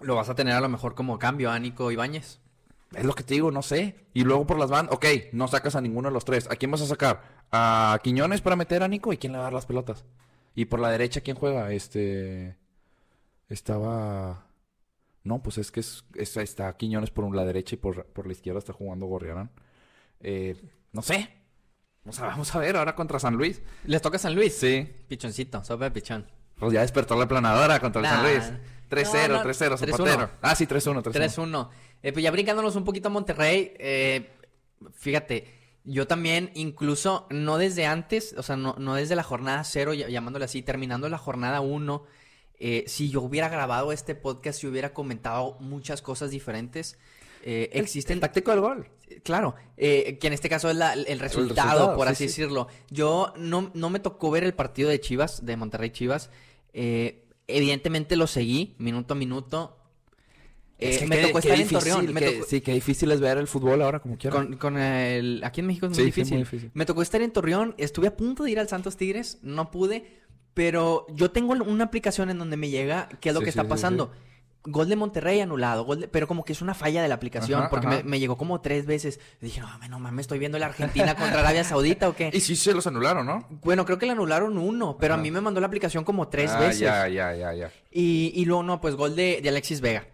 Lo 0.00 0.14
vas 0.14 0.28
a 0.28 0.34
tener 0.34 0.54
a 0.54 0.60
lo 0.60 0.68
mejor 0.68 0.94
como 0.94 1.18
cambio 1.18 1.50
a 1.50 1.58
Nico 1.58 1.90
Ibáñez. 1.90 2.40
Es 2.94 3.04
lo 3.04 3.14
que 3.14 3.24
te 3.24 3.34
digo, 3.34 3.50
no 3.50 3.62
sé. 3.62 4.06
Y 4.14 4.24
luego 4.24 4.46
por 4.46 4.58
las 4.58 4.70
bandas, 4.70 4.94
ok, 4.94 5.04
no 5.32 5.48
sacas 5.48 5.76
a 5.76 5.80
ninguno 5.80 6.08
de 6.08 6.14
los 6.14 6.24
tres. 6.24 6.48
¿A 6.50 6.56
quién 6.56 6.70
vas 6.70 6.80
a 6.80 6.86
sacar? 6.86 7.22
¿A 7.50 7.98
Quiñones 8.02 8.40
para 8.40 8.56
meter 8.56 8.82
a 8.82 8.88
Nico? 8.88 9.12
¿Y 9.12 9.18
quién 9.18 9.32
le 9.32 9.38
va 9.38 9.44
a 9.44 9.46
dar 9.46 9.52
las 9.52 9.66
pelotas? 9.66 10.04
Y 10.54 10.64
por 10.66 10.80
la 10.80 10.90
derecha, 10.90 11.20
¿quién 11.20 11.36
juega? 11.36 11.72
Este. 11.72 12.56
Estaba. 13.48 14.46
No, 15.24 15.42
pues 15.42 15.58
es 15.58 15.70
que 15.70 15.80
es, 15.80 16.04
es- 16.14 16.36
está 16.36 16.74
Quiñones 16.76 17.10
por 17.10 17.34
la 17.34 17.44
derecha 17.44 17.74
y 17.74 17.78
por, 17.78 18.04
por 18.06 18.26
la 18.26 18.32
izquierda 18.32 18.58
está 18.58 18.72
jugando 18.72 19.06
Gorriarán. 19.06 19.50
Eh, 20.20 20.56
no 20.92 21.02
sé. 21.02 21.30
O 22.06 22.12
sea, 22.12 22.26
vamos 22.26 22.54
a 22.54 22.58
ver 22.58 22.76
ahora 22.76 22.94
contra 22.94 23.18
San 23.18 23.34
Luis. 23.34 23.60
¿Les 23.84 24.00
toca 24.00 24.18
San 24.18 24.34
Luis? 24.34 24.54
Sí. 24.54 24.88
Pichoncito, 25.08 25.62
sopa 25.64 25.90
pichón. 25.92 26.26
Pues 26.58 26.72
ya 26.72 26.80
despertó 26.80 27.16
la 27.16 27.28
planadora 27.28 27.78
contra 27.80 28.00
el 28.00 28.06
San 28.08 28.22
Nah. 28.22 28.30
Luis. 28.30 28.52
3-0, 28.90 29.28
No, 29.28 29.34
no, 29.36 29.44
3-0, 29.44 29.76
3-1. 29.76 29.78
Zapatero. 29.96 30.30
Ah, 30.40 30.54
sí, 30.54 30.66
3-1, 30.66 31.02
3-1. 31.02 31.12
3-1. 31.12 31.68
Eh, 32.02 32.12
pues 32.12 32.22
ya 32.22 32.30
brincándonos 32.30 32.74
un 32.76 32.84
poquito 32.84 33.08
a 33.08 33.10
Monterrey, 33.10 33.74
eh, 33.78 34.30
fíjate, 34.94 35.57
yo 35.88 36.06
también, 36.06 36.50
incluso 36.54 37.26
no 37.30 37.56
desde 37.56 37.86
antes, 37.86 38.34
o 38.36 38.42
sea, 38.42 38.56
no, 38.56 38.76
no 38.78 38.94
desde 38.94 39.16
la 39.16 39.22
jornada 39.22 39.64
0, 39.64 39.94
llamándole 39.94 40.44
así, 40.44 40.62
terminando 40.62 41.08
la 41.08 41.16
jornada 41.16 41.62
1, 41.62 42.04
eh, 42.60 42.84
si 42.86 43.08
yo 43.08 43.22
hubiera 43.22 43.48
grabado 43.48 43.90
este 43.90 44.14
podcast 44.14 44.62
y 44.62 44.66
hubiera 44.66 44.92
comentado 44.92 45.56
muchas 45.60 46.02
cosas 46.02 46.30
diferentes, 46.30 46.98
eh, 47.42 47.70
existen... 47.72 48.16
El 48.16 48.20
táctico 48.20 48.50
del 48.50 48.60
gol. 48.60 48.90
Claro, 49.22 49.54
eh, 49.78 50.18
que 50.20 50.26
en 50.26 50.34
este 50.34 50.50
caso 50.50 50.68
es 50.68 50.76
la- 50.76 50.92
el, 50.92 51.18
resultado, 51.18 51.70
resultado, 51.70 51.96
por 51.96 52.06
sí, 52.08 52.12
así 52.12 52.24
sí. 52.24 52.42
decirlo. 52.42 52.68
Yo 52.90 53.32
no, 53.36 53.70
no 53.72 53.88
me 53.88 54.00
tocó 54.00 54.30
ver 54.30 54.44
el 54.44 54.52
partido 54.52 54.90
de 54.90 55.00
Chivas, 55.00 55.46
de 55.46 55.56
Monterrey 55.56 55.90
Chivas. 55.90 56.30
Eh, 56.74 57.24
evidentemente 57.46 58.16
lo 58.16 58.26
seguí, 58.26 58.74
minuto 58.78 59.14
a 59.14 59.16
minuto. 59.16 59.77
Eh, 60.80 60.90
Es 60.90 60.98
que 60.98 61.06
me 61.06 61.16
qué- 61.16 61.22
tocó 61.26 61.40
qué 61.40 61.48
estar 61.48 61.60
en 61.60 61.68
Torreón. 61.68 62.14
me 62.14 62.20
qué- 62.20 62.30
tocó- 62.32 62.46
Sí, 62.48 62.60
qué 62.60 62.72
difícil 62.72 63.10
es 63.10 63.20
ver 63.20 63.36
el 63.38 63.48
fútbol 63.48 63.82
ahora 63.82 63.98
como 63.98 64.16
quiera. 64.16 64.36
con, 64.36 64.56
con 64.56 64.78
el, 64.78 65.42
aquí 65.44 65.60
en 65.60 65.66
México 65.66 65.86
es 65.86 65.90
muy, 65.90 65.96
Sí, 65.98 66.04
difícil. 66.04 66.34
muy 66.34 66.44
difícil. 66.44 66.70
Me 66.74 66.86
tocó 66.86 67.02
estar 67.02 67.20
en 67.20 67.32
Torreón, 67.32 67.74
estuve 67.78 68.06
a 68.06 68.16
punto 68.16 68.44
de 68.44 68.52
ir 68.52 68.60
al 68.60 68.68
Santos 68.68 68.96
Tigres, 68.96 69.38
no 69.42 69.70
pude, 69.72 70.20
pero 70.54 71.06
yo 71.14 71.30
tengo 71.30 71.52
una 71.52 71.84
aplicación 71.84 72.30
en 72.30 72.38
donde 72.38 72.56
me 72.56 72.68
llega 72.70 73.08
qué 73.20 73.30
es 73.30 73.34
lo 73.34 73.40
Sí, 73.40 73.46
que 73.46 73.52
sí, 73.52 73.58
está 73.58 73.68
pasando. 73.68 74.12
Gol 74.64 74.88
de 74.88 74.96
Monterrey 74.96 75.40
anulado, 75.40 75.84
gol 75.84 76.00
de- 76.00 76.08
pero 76.08 76.26
como 76.28 76.44
que 76.44 76.52
es 76.52 76.60
una 76.60 76.74
falla 76.74 77.00
de 77.00 77.08
la 77.08 77.14
aplicación, 77.14 77.60
Ajá, 77.60 77.70
porque 77.70 77.86
ajá. 77.86 77.96
Me, 77.98 78.02
me 78.02 78.20
llegó 78.20 78.36
como 78.36 78.60
tres 78.60 78.86
veces. 78.86 79.18
Y 79.40 79.46
dije, 79.46 79.60
no 79.60 79.66
mames, 79.68 79.88
no 79.90 79.98
mames, 79.98 80.24
estoy 80.24 80.38
viendo 80.38 80.58
la 80.58 80.66
Argentina 80.66 81.14
contra 81.16 81.40
Arabia 81.40 81.64
Saudita 81.64 82.08
o 82.08 82.14
qué. 82.14 82.30
Y 82.34 82.40
sí 82.40 82.54
se 82.56 82.72
los 82.74 82.86
anularon, 82.86 83.24
¿no? 83.24 83.46
Bueno, 83.62 83.84
creo 83.84 83.98
que 83.98 84.06
le 84.06 84.12
anularon 84.12 84.58
uno, 84.58 84.96
pero 84.98 85.14
a 85.14 85.16
mí 85.16 85.30
me 85.30 85.40
mandó 85.40 85.60
la 85.60 85.68
aplicación 85.68 86.04
como 86.04 86.28
tres 86.28 86.50
Ah, 86.52 86.60
veces. 86.60 86.80
Ya, 86.80 87.08
ya, 87.08 87.34
ya, 87.34 87.54
ya. 87.54 87.70
Y, 87.90 88.32
y 88.34 88.44
luego, 88.44 88.62
no, 88.62 88.80
pues 88.80 88.94
gol 88.94 89.16
de, 89.16 89.40
de 89.42 89.48
Alexis 89.48 89.80
Vega. 89.80 90.06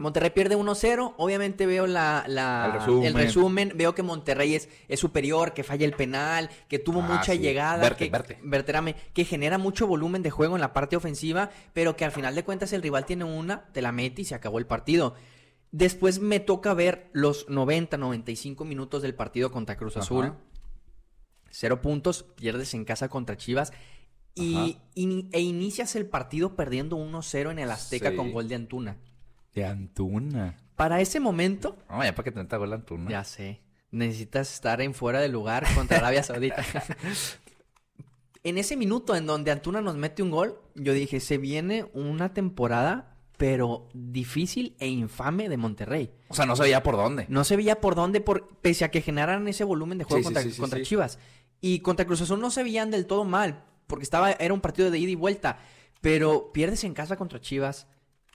Monterrey 0.00 0.30
pierde 0.30 0.56
1-0. 0.56 1.14
Obviamente 1.18 1.66
veo 1.66 1.86
la, 1.86 2.24
la- 2.26 2.66
El 2.66 2.72
resumen. 2.72 3.14
resumen. 3.14 3.72
Veo 3.76 3.94
que 3.94 4.02
Monterrey 4.02 4.54
es, 4.54 4.68
es 4.88 4.98
superior, 4.98 5.52
que 5.54 5.62
falla 5.62 5.84
el 5.84 5.92
penal, 5.92 6.50
que 6.68 6.78
tuvo 6.78 7.00
Ah, 7.02 7.06
mucha 7.06 7.32
sí. 7.32 7.38
llegada, 7.38 7.82
Verte, 7.82 8.04
que, 8.06 8.10
verte. 8.10 8.38
Verterame, 8.42 8.96
que 9.12 9.24
genera 9.24 9.58
mucho 9.58 9.86
volumen 9.86 10.22
de 10.22 10.30
juego 10.30 10.54
en 10.56 10.60
la 10.60 10.72
parte 10.72 10.96
ofensiva, 10.96 11.50
pero 11.72 11.96
que 11.96 12.04
al 12.04 12.12
final 12.12 12.34
de 12.34 12.44
cuentas 12.44 12.72
el 12.72 12.82
rival 12.82 13.04
tiene 13.06 13.24
una, 13.24 13.66
te 13.72 13.82
la 13.82 13.92
mete 13.92 14.22
y 14.22 14.24
se 14.24 14.34
acabó 14.34 14.58
el 14.58 14.66
partido. 14.66 15.14
Después 15.72 16.18
me 16.18 16.40
toca 16.40 16.74
ver 16.74 17.10
los 17.12 17.48
90, 17.48 17.96
95 17.96 18.64
minutos 18.64 19.02
del 19.02 19.14
partido 19.14 19.52
contra 19.52 19.76
Cruz 19.76 19.96
Ajá. 19.96 20.04
Azul. 20.04 20.32
Cero 21.50 21.80
puntos, 21.82 22.22
pierdes 22.36 22.74
en 22.74 22.84
casa 22.84 23.08
contra 23.08 23.36
Chivas. 23.36 23.72
Y, 24.34 24.78
e 24.94 25.40
inicias 25.40 25.96
el 25.96 26.06
partido 26.06 26.54
perdiendo 26.56 26.96
1-0 26.96 27.50
en 27.50 27.58
el 27.58 27.70
Azteca 27.70 28.10
Sí. 28.10 28.16
con 28.16 28.32
gol 28.32 28.48
de 28.48 28.54
Antuna. 28.54 28.96
De 29.54 29.64
Antuna. 29.64 30.56
Para 30.76 31.00
ese 31.00 31.20
momento, 31.20 31.76
No, 31.88 32.02
ya 32.02 32.14
para 32.14 32.24
que 32.24 32.32
te 32.32 32.38
meta 32.38 32.56
gol 32.56 32.72
Antuna. 32.72 33.10
ya 33.10 33.24
sé, 33.24 33.60
necesitas 33.90 34.52
estar 34.52 34.80
en 34.80 34.94
fuera 34.94 35.20
de 35.20 35.28
lugar 35.28 35.66
contra 35.74 35.98
Arabia 35.98 36.22
Saudita. 36.22 36.64
en 38.44 38.58
ese 38.58 38.76
minuto 38.76 39.14
en 39.16 39.26
donde 39.26 39.50
Antuna 39.50 39.80
nos 39.80 39.96
mete 39.96 40.22
un 40.22 40.30
gol, 40.30 40.58
yo 40.74 40.92
dije, 40.92 41.20
se 41.20 41.38
viene 41.38 41.86
una 41.92 42.32
temporada, 42.32 43.16
pero 43.36 43.88
difícil 43.92 44.76
e 44.78 44.88
infame 44.88 45.48
de 45.48 45.56
Monterrey. 45.56 46.12
O 46.28 46.34
sea, 46.34 46.46
no 46.46 46.56
sabía 46.56 46.82
por 46.82 46.96
dónde. 46.96 47.26
No 47.28 47.44
se 47.44 47.56
veía 47.56 47.80
por 47.80 47.94
dónde, 47.94 48.20
por, 48.20 48.48
pese 48.60 48.84
a 48.84 48.90
que 48.90 49.02
generaran 49.02 49.46
ese 49.48 49.64
volumen 49.64 49.98
de 49.98 50.04
juego 50.04 50.20
Sí, 50.20 50.24
contra, 50.24 50.42
sí, 50.42 50.52
sí, 50.52 50.60
contra. 50.60 50.82
Chivas. 50.82 51.18
Y 51.60 51.80
contra 51.80 52.06
Cruz 52.06 52.22
Azul 52.22 52.40
no 52.40 52.50
se 52.50 52.62
veían 52.62 52.90
del 52.90 53.06
todo 53.06 53.24
mal, 53.24 53.64
porque 53.86 54.04
estaba, 54.04 54.32
era 54.32 54.54
un 54.54 54.60
partido 54.60 54.90
de 54.90 54.98
ida 54.98 55.10
y 55.10 55.14
vuelta. 55.14 55.58
Pero 56.00 56.52
pierdes 56.52 56.84
en 56.84 56.94
casa 56.94 57.16
contra 57.16 57.40
Chivas, 57.40 57.86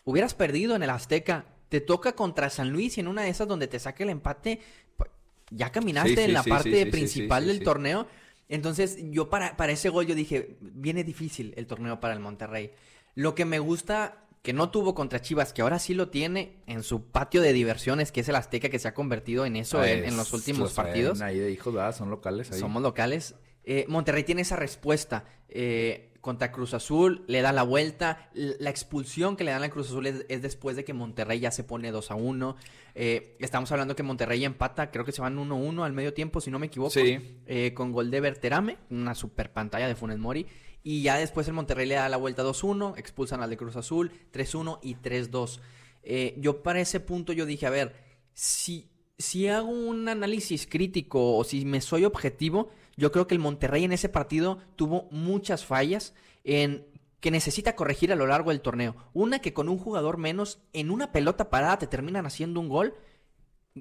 hubieras 0.06 0.34
perdido 0.34 0.76
en 0.76 0.84
el 0.84 0.90
Azteca, 0.90 1.46
te 1.70 1.82
toca 1.82 2.14
contra 2.16 2.50
San 2.50 2.70
Luis 2.70 2.98
y 2.98 3.02
en 3.02 3.08
una 3.10 3.24
de 3.24 3.30
esas 3.30 3.48
donde 3.48 3.68
te 3.68 3.80
saque 3.80 4.04
el 4.04 4.10
empate, 4.10 4.62
pues, 4.96 5.10
ya 5.52 5.72
caminaste 5.72 6.10
Sí, 6.12 6.16
sí, 6.16 6.22
en 6.24 6.34
la 6.34 6.44
sí, 6.44 6.50
parte 6.50 6.70
sí, 6.72 6.78
sí, 6.78 6.84
sí, 6.86 6.90
principal 6.92 7.44
sí, 7.44 7.48
del 7.50 7.58
sí. 7.60 7.64
torneo. 7.64 8.08
Entonces, 8.48 8.98
yo 9.10 9.30
para, 9.30 9.58
para 9.58 9.72
ese 9.74 9.90
gol 9.90 10.06
yo 10.06 10.16
dije, 10.16 10.58
viene 10.62 11.04
difícil 11.04 11.54
el 11.58 11.68
torneo 11.68 12.00
para 12.00 12.14
el 12.14 12.20
Monterrey. 12.20 12.72
Lo 13.16 13.34
que 13.36 13.44
me 13.46 13.60
gusta 13.60 14.22
que 14.44 14.54
no 14.54 14.70
tuvo 14.70 14.94
contra 14.94 15.20
Chivas, 15.22 15.54
que 15.54 15.64
ahora 15.64 15.80
sí 15.80 15.96
lo 15.96 16.10
tiene 16.10 16.62
en 16.68 16.84
su 16.84 17.06
patio 17.08 17.42
de 17.42 17.52
diversiones, 17.52 18.12
que 18.12 18.20
es 18.22 18.30
el 18.30 18.36
Azteca, 18.36 18.70
que 18.70 18.78
se 18.78 18.88
ha 18.88 18.94
convertido 18.94 19.44
en 19.48 19.56
eso 19.56 19.84
en, 19.84 20.06
en 20.06 20.16
los 20.16 20.32
últimos 20.34 20.74
partidos. 20.74 21.22
Ahí 21.22 21.40
de 21.40 21.50
hijos, 21.52 21.74
¿verdad? 21.74 21.96
Son 21.96 22.12
locales 22.12 22.52
ahí. 22.52 22.60
Somos 22.60 22.84
locales. 22.84 23.34
Eh, 23.64 23.86
Monterrey 23.88 24.24
tiene 24.24 24.44
esa 24.44 24.56
respuesta. 24.56 25.26
eh, 25.50 26.12
contra 26.26 26.52
Cruz 26.52 26.74
Azul, 26.74 27.24
le 27.28 27.44
da 27.44 27.54
la 27.54 27.62
vuelta. 27.62 28.32
La 28.34 28.72
expulsión 28.72 29.38
que 29.38 29.44
le 29.44 29.52
dan 29.52 29.62
a 29.62 29.70
Cruz 29.70 29.90
Azul 29.90 30.08
es, 30.08 30.26
es 30.28 30.42
después 30.42 30.76
de 30.76 30.84
que 30.84 30.92
Monterrey 30.92 31.40
ya 31.40 31.52
se 31.52 31.64
pone 31.64 31.92
2 31.92 32.10
a 32.10 32.16
1. 32.16 32.56
Eh, 32.96 33.38
estamos 33.40 33.72
hablando 33.72 33.96
que 33.96 34.02
Monterrey 34.02 34.44
empata, 34.44 34.90
creo 34.90 35.06
que 35.06 35.12
se 35.12 35.22
van 35.22 35.38
1-1 35.38 35.86
al 35.86 35.94
medio 35.94 36.16
tiempo, 36.16 36.42
si 36.42 36.50
no 36.50 36.58
me 36.58 36.66
equivoco. 36.66 36.90
Sí. 36.90 37.20
Eh, 37.46 37.76
con 37.76 37.92
gol 37.92 38.10
de 38.10 38.22
Berterame, 38.22 38.80
una 38.90 39.14
super 39.14 39.54
pantalla 39.54 39.88
de 39.88 39.94
Funes 39.94 40.18
Mori. 40.18 40.48
Y 40.82 41.04
ya 41.04 41.18
después 41.18 41.48
el 41.48 41.54
Monterrey 41.54 41.86
le 41.86 41.94
da 41.94 42.10
la 42.10 42.18
vuelta 42.18 42.44
2-1, 42.44 42.98
expulsan 42.98 43.44
al 43.44 43.52
de 43.52 43.58
Cruz 43.58 43.76
Azul, 43.76 44.12
3-1 44.34 44.80
y 44.82 44.96
3-2. 44.96 45.60
Eh, 46.02 46.34
yo 46.40 46.64
para 46.64 46.82
ese 46.82 47.02
punto 47.02 47.34
yo 47.34 47.46
dije, 47.46 47.68
a 47.68 47.70
ver, 47.70 47.94
si, 48.34 48.90
si 49.20 49.48
hago 49.48 49.70
un 49.70 50.10
análisis 50.10 50.66
crítico 50.66 51.38
o 51.38 51.44
si 51.44 51.66
me 51.66 51.82
soy 51.82 52.04
objetivo, 52.04 52.72
yo 52.98 53.12
creo 53.12 53.28
que 53.28 53.36
el 53.36 53.40
Monterrey 53.40 53.84
en 53.84 53.92
ese 53.92 54.10
partido 54.10 54.60
tuvo 54.76 55.08
muchas 55.12 55.66
fallas 55.66 56.14
en 56.44 56.86
que 57.20 57.32
necesita 57.32 57.76
corregir 57.76 58.12
a 58.12 58.16
lo 58.16 58.28
largo 58.28 58.52
del 58.52 58.62
torneo. 58.62 58.96
Una 59.14 59.40
que 59.40 59.54
con 59.54 59.68
un 59.68 59.80
jugador 59.80 60.18
menos 60.18 60.60
en 60.74 60.92
una 60.92 61.12
pelota 61.12 61.50
parada 61.50 61.80
te 61.80 61.88
terminan 61.88 62.26
haciendo 62.26 62.60
un 62.60 62.70
gol. 62.70 62.94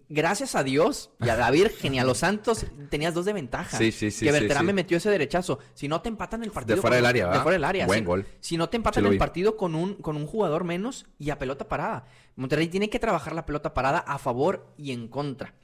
Gracias 0.09 0.57
a 0.57 0.65
Dios 0.65 1.11
y 1.21 1.29
a 1.29 1.37
la 1.37 1.51
Virgen 1.53 1.95
y 1.95 2.01
a 2.01 2.05
los 2.05 2.19
Santos 2.19 2.67
tenías 2.89 3.15
dos 3.15 3.27
de 3.27 3.33
ventaja. 3.33 3.77
Sí, 3.77 3.93
sí, 3.93 4.11
sí, 4.11 4.25
Que 4.25 4.33
sí, 4.33 4.41
Berterame 4.41 4.71
sí. 4.71 4.75
metió 4.75 4.97
ese 4.97 5.11
derechazo. 5.11 5.61
Si 5.75 5.87
no 5.87 6.01
te 6.01 6.09
empatan 6.09 6.43
el 6.43 6.51
partido. 6.51 6.77
De 6.77 6.81
fuera 6.81 6.97
del 6.97 7.07
área, 7.07 7.29
De 7.29 7.41
fuera 7.41 7.53
del 7.53 7.65
área. 7.65 7.87
Buen 7.87 8.01
sí. 8.01 8.05
gol. 8.05 8.27
Si 8.41 8.57
no 8.57 8.69
te 8.69 8.77
empatan 8.77 9.07
el 9.07 9.19
partido 9.19 9.57
con 9.57 9.75
un, 9.75 9.95
con 9.97 10.17
un 10.17 10.27
jugador 10.27 10.65
menos 10.65 11.07
y 11.19 11.31
a 11.31 11.39
pelota 11.39 11.69
parada. 11.69 12.07
Monterrey 12.35 12.69
tiene 12.69 12.91
que 12.91 12.99
trabajar 12.99 13.35
la 13.35 13.47
pelota 13.47 13.75
parada 13.75 13.99
a 13.99 14.19
favor 14.19 14.73
y 14.77 14.91
en 14.91 15.07
contra. 15.07 15.55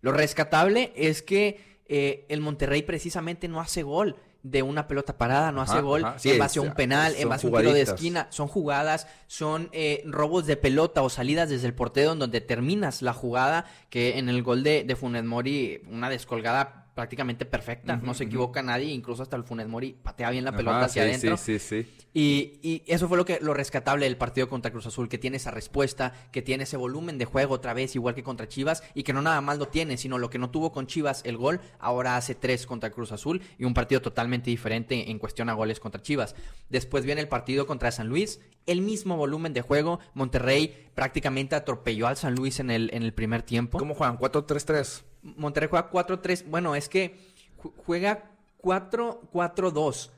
Lo 0.00 0.12
rescatable 0.12 0.92
es 0.96 1.22
que 1.22 1.73
eh, 1.86 2.26
el 2.28 2.40
Monterrey 2.40 2.82
precisamente 2.82 3.48
no 3.48 3.60
hace 3.60 3.82
gol 3.82 4.16
de 4.42 4.62
una 4.62 4.86
pelota 4.86 5.16
parada, 5.16 5.52
no 5.52 5.62
hace 5.62 5.72
Ajá, 5.72 5.80
gol 5.80 6.04
ajá. 6.04 6.18
Sí, 6.18 6.30
en 6.30 6.38
base 6.38 6.58
a 6.58 6.62
un 6.62 6.74
penal, 6.74 7.14
en 7.16 7.28
base 7.30 7.46
a 7.46 7.50
un 7.50 7.56
tiro 7.56 7.72
de 7.72 7.80
esquina. 7.80 8.26
Son 8.30 8.46
jugadas, 8.46 9.08
son 9.26 9.70
eh, 9.72 10.02
robos 10.04 10.46
de 10.46 10.56
pelota 10.56 11.02
o 11.02 11.08
salidas 11.08 11.48
desde 11.48 11.66
el 11.66 11.74
portero 11.74 12.12
en 12.12 12.18
donde 12.18 12.42
terminas 12.42 13.00
la 13.00 13.14
jugada, 13.14 13.64
que 13.88 14.18
en 14.18 14.28
el 14.28 14.42
gol 14.42 14.62
de, 14.62 14.84
de 14.84 14.96
Funes 14.96 15.24
Mori, 15.24 15.82
una 15.90 16.10
descolgada 16.10 16.83
prácticamente 16.94 17.44
perfecta. 17.44 17.96
No 17.96 18.14
se 18.14 18.24
equivoca 18.24 18.62
nadie, 18.62 18.92
incluso 18.92 19.22
hasta 19.22 19.36
el 19.36 19.44
Funes 19.44 19.68
Mori 19.68 19.96
patea 20.00 20.30
bien 20.30 20.44
la 20.44 20.50
Ajá, 20.50 20.58
pelota 20.58 20.84
hacia 20.84 21.02
sí, 21.02 21.08
adentro. 21.08 21.36
Sí, 21.36 21.58
sí, 21.58 21.82
sí. 21.82 22.06
Y, 22.14 22.60
y 22.62 22.82
eso 22.86 23.08
fue 23.08 23.16
lo 23.16 23.24
que 23.24 23.40
lo 23.40 23.52
rescatable 23.54 24.06
del 24.06 24.16
partido 24.16 24.48
contra 24.48 24.70
Cruz 24.70 24.86
Azul, 24.86 25.08
que 25.08 25.18
tiene 25.18 25.38
esa 25.38 25.50
respuesta, 25.50 26.12
que 26.30 26.42
tiene 26.42 26.62
ese 26.62 26.76
volumen 26.76 27.18
de 27.18 27.24
juego 27.24 27.54
otra 27.54 27.74
vez, 27.74 27.96
igual 27.96 28.14
que 28.14 28.22
contra 28.22 28.48
Chivas, 28.48 28.84
y 28.94 29.02
que 29.02 29.12
no 29.12 29.20
nada 29.22 29.40
más 29.40 29.58
lo 29.58 29.66
tiene, 29.66 29.96
sino 29.96 30.18
lo 30.18 30.30
que 30.30 30.38
no 30.38 30.50
tuvo 30.50 30.70
con 30.70 30.86
Chivas 30.86 31.22
el 31.24 31.36
gol, 31.36 31.60
ahora 31.80 32.16
hace 32.16 32.36
tres 32.36 32.66
contra 32.66 32.90
Cruz 32.90 33.10
Azul, 33.10 33.42
y 33.58 33.64
un 33.64 33.74
partido 33.74 34.00
totalmente 34.00 34.50
diferente 34.50 35.10
en 35.10 35.18
cuestión 35.18 35.48
a 35.48 35.54
goles 35.54 35.80
contra 35.80 36.02
Chivas. 36.02 36.36
Después 36.68 37.04
viene 37.04 37.20
el 37.20 37.28
partido 37.28 37.66
contra 37.66 37.90
San 37.90 38.08
Luis, 38.08 38.40
el 38.66 38.80
mismo 38.80 39.16
volumen 39.16 39.52
de 39.52 39.62
juego, 39.62 39.98
Monterrey 40.14 40.88
prácticamente 40.94 41.56
atropelló 41.56 42.06
al 42.06 42.16
San 42.16 42.34
Luis 42.36 42.60
en 42.60 42.70
el, 42.70 42.90
en 42.94 43.02
el 43.02 43.12
primer 43.12 43.42
tiempo. 43.42 43.78
¿Cómo 43.78 43.94
juegan? 43.94 44.18
¿4-3-3? 44.18 45.02
Monterrey 45.24 45.68
juega 45.68 45.90
4-3. 45.90 46.44
Bueno, 46.46 46.74
es 46.76 46.88
que 46.88 47.16
ju- 47.62 47.72
juega 47.76 48.30
4-4-2. 48.62 50.10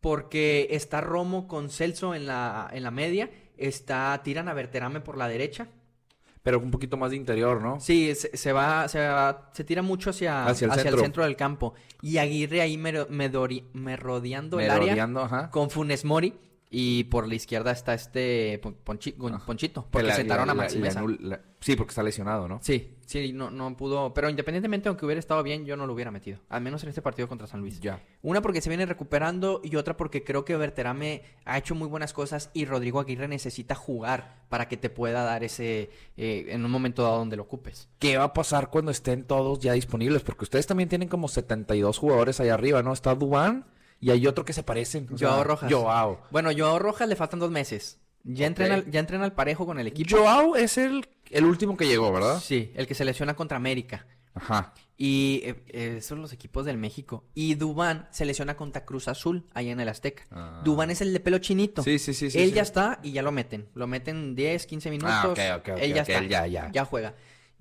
Porque 0.00 0.66
está 0.70 1.00
Romo 1.00 1.46
con 1.46 1.70
Celso 1.70 2.14
en 2.14 2.26
la, 2.26 2.68
en 2.72 2.82
la 2.82 2.90
media. 2.90 3.30
Está, 3.56 4.20
tiran 4.24 4.48
a 4.48 4.54
Verterame 4.54 5.00
por 5.00 5.16
la 5.16 5.28
derecha. 5.28 5.68
Pero 6.42 6.58
un 6.58 6.72
poquito 6.72 6.96
más 6.96 7.10
de 7.12 7.16
interior, 7.18 7.60
¿no? 7.62 7.78
Sí, 7.78 8.12
se, 8.16 8.36
se 8.36 8.52
va, 8.52 8.88
se 8.88 8.98
va- 8.98 9.48
se 9.52 9.62
tira 9.62 9.80
mucho 9.82 10.10
hacia, 10.10 10.44
Hacia 10.46 10.66
hacia, 10.72 10.88
el 10.88 10.94
el, 10.96 11.00
centro. 11.00 11.22
del 11.22 11.36
campo. 11.36 11.74
Y 12.00 12.18
Aguirre 12.18 12.60
ahí 12.62 12.76
mero- 12.76 13.06
medori- 13.10 13.62
merodeando 13.74 14.58
el 14.58 14.68
área 14.68 14.80
Merodeando, 14.86 15.20
ajá. 15.22 15.50
con 15.50 15.70
Funes 15.70 16.04
Mori. 16.04 16.34
Y 16.74 17.04
por 17.04 17.28
la 17.28 17.34
izquierda 17.34 17.70
está 17.70 17.92
este 17.92 18.58
Pon- 18.62 18.76
Ponchi- 18.82 19.14
Ponchito. 19.44 19.82
Que 19.84 19.88
Porque 19.90 20.06
la- 20.08 20.16
sentaron 20.16 20.46
la- 20.46 20.52
a 20.52 20.56
la- 20.56 20.62
Maxi 20.62 20.78
la 20.78 21.40
Sí, 21.60 21.76
porque 21.76 21.90
está 21.90 22.02
lesionado, 22.02 22.48
¿no? 22.48 22.58
Sí, 22.62 22.96
sí, 23.06 23.32
no, 23.32 23.50
no 23.50 23.76
pudo. 23.76 24.12
Pero 24.14 24.28
independientemente, 24.30 24.88
aunque 24.88 25.04
hubiera 25.04 25.20
estado 25.20 25.42
bien, 25.44 25.64
yo 25.66 25.76
no 25.76 25.86
lo 25.86 25.92
hubiera 25.92 26.10
metido. 26.10 26.40
Al 26.48 26.60
menos 26.62 26.82
en 26.82 26.88
este 26.88 27.02
partido 27.02 27.28
contra 27.28 27.46
San 27.46 27.60
Luis. 27.60 27.78
Ya. 27.78 28.02
Una 28.22 28.40
porque 28.42 28.60
se 28.62 28.68
viene 28.70 28.84
recuperando 28.86 29.60
y 29.62 29.76
otra 29.76 29.96
porque 29.96 30.24
creo 30.24 30.44
que 30.44 30.56
Berterame 30.56 31.22
ha 31.44 31.58
hecho 31.58 31.74
muy 31.76 31.86
buenas 31.88 32.12
cosas 32.14 32.50
y 32.54 32.64
Rodrigo 32.64 32.98
Aguirre 33.00 33.28
necesita 33.28 33.74
jugar 33.76 34.40
para 34.48 34.66
que 34.66 34.76
te 34.78 34.88
pueda 34.90 35.22
dar 35.24 35.44
ese 35.44 35.90
eh, 36.16 36.46
en 36.48 36.64
un 36.64 36.70
momento 36.70 37.02
dado 37.02 37.18
donde 37.18 37.36
lo 37.36 37.42
ocupes. 37.44 37.88
¿Qué 37.98 38.16
va 38.16 38.24
a 38.24 38.32
pasar 38.32 38.70
cuando 38.70 38.90
estén 38.90 39.24
todos 39.24 39.60
ya 39.60 39.74
disponibles? 39.74 40.22
Porque 40.22 40.44
ustedes 40.44 40.66
también 40.66 40.88
tienen 40.88 41.06
como 41.08 41.28
72 41.28 41.98
jugadores 41.98 42.40
ahí 42.40 42.48
arriba, 42.48 42.82
¿no? 42.82 42.92
Está 42.94 43.14
Dubán 43.14 43.66
y 44.02 44.10
hay 44.10 44.26
otro 44.26 44.44
que 44.44 44.52
se 44.52 44.62
parecen. 44.62 45.08
o 45.10 45.16
sea, 45.16 45.28
Joao 45.30 45.44
Rojas. 45.44 45.72
Joao. 45.72 46.20
Bueno, 46.30 46.50
Joao 46.54 46.78
Rojas 46.78 47.08
le 47.08 47.16
faltan 47.16 47.40
dos 47.40 47.50
meses. 47.50 47.98
Ya, 48.24 48.46
entrena, 48.46 48.74
al- 48.74 48.90
ya 48.90 49.00
entrena 49.00 49.24
al 49.24 49.32
parejo 49.32 49.64
con 49.64 49.78
el 49.80 49.86
equipo. 49.86 50.14
Joao 50.16 50.54
es 50.56 50.76
el, 50.76 51.08
el 51.30 51.44
último 51.46 51.76
que 51.76 51.86
llegó, 51.86 52.12
¿verdad? 52.12 52.38
Sí, 52.40 52.70
el 52.74 52.86
que 52.86 52.94
se 52.94 53.04
lesiona 53.06 53.34
contra 53.34 53.56
América. 53.56 54.06
Ajá. 54.34 54.74
Y 54.96 55.40
eh, 55.44 55.62
eh, 55.68 55.94
esos 55.98 56.06
son 56.10 56.22
los 56.22 56.32
equipos 56.32 56.64
del 56.64 56.78
México. 56.78 57.24
Y 57.34 57.54
Dubán 57.54 58.06
se 58.12 58.24
lesiona 58.24 58.56
contra 58.56 58.84
Cruz 58.84 59.08
Azul, 59.08 59.46
allá 59.54 59.72
en 59.72 59.80
el 59.80 59.88
Azteca. 59.88 60.26
Ah. 60.30 60.62
Dubán 60.64 60.90
es 60.90 61.00
el 61.00 61.12
de 61.12 61.18
pelo 61.20 61.38
chinito. 61.38 61.82
Sí, 61.82 61.98
sí, 61.98 62.14
sí, 62.14 62.30
sí, 62.30 62.38
Él 62.40 62.50
sí. 62.50 62.54
ya 62.54 62.62
está 62.62 63.00
y 63.02 63.10
ya 63.12 63.22
lo 63.22 63.32
meten. 63.32 63.68
Lo 63.74 63.86
meten 63.88 64.34
10, 64.36 64.66
15 64.66 64.90
minutos. 64.90 65.12
Ah, 65.14 65.28
ok, 65.28 65.38
ok, 65.60 65.68
ok, 65.74 65.78
Él 65.82 65.94
ya 65.94 66.02
está. 66.02 66.18
él 66.18 66.28
ya, 66.28 66.46
ya. 66.46 66.84
juega. 66.84 67.14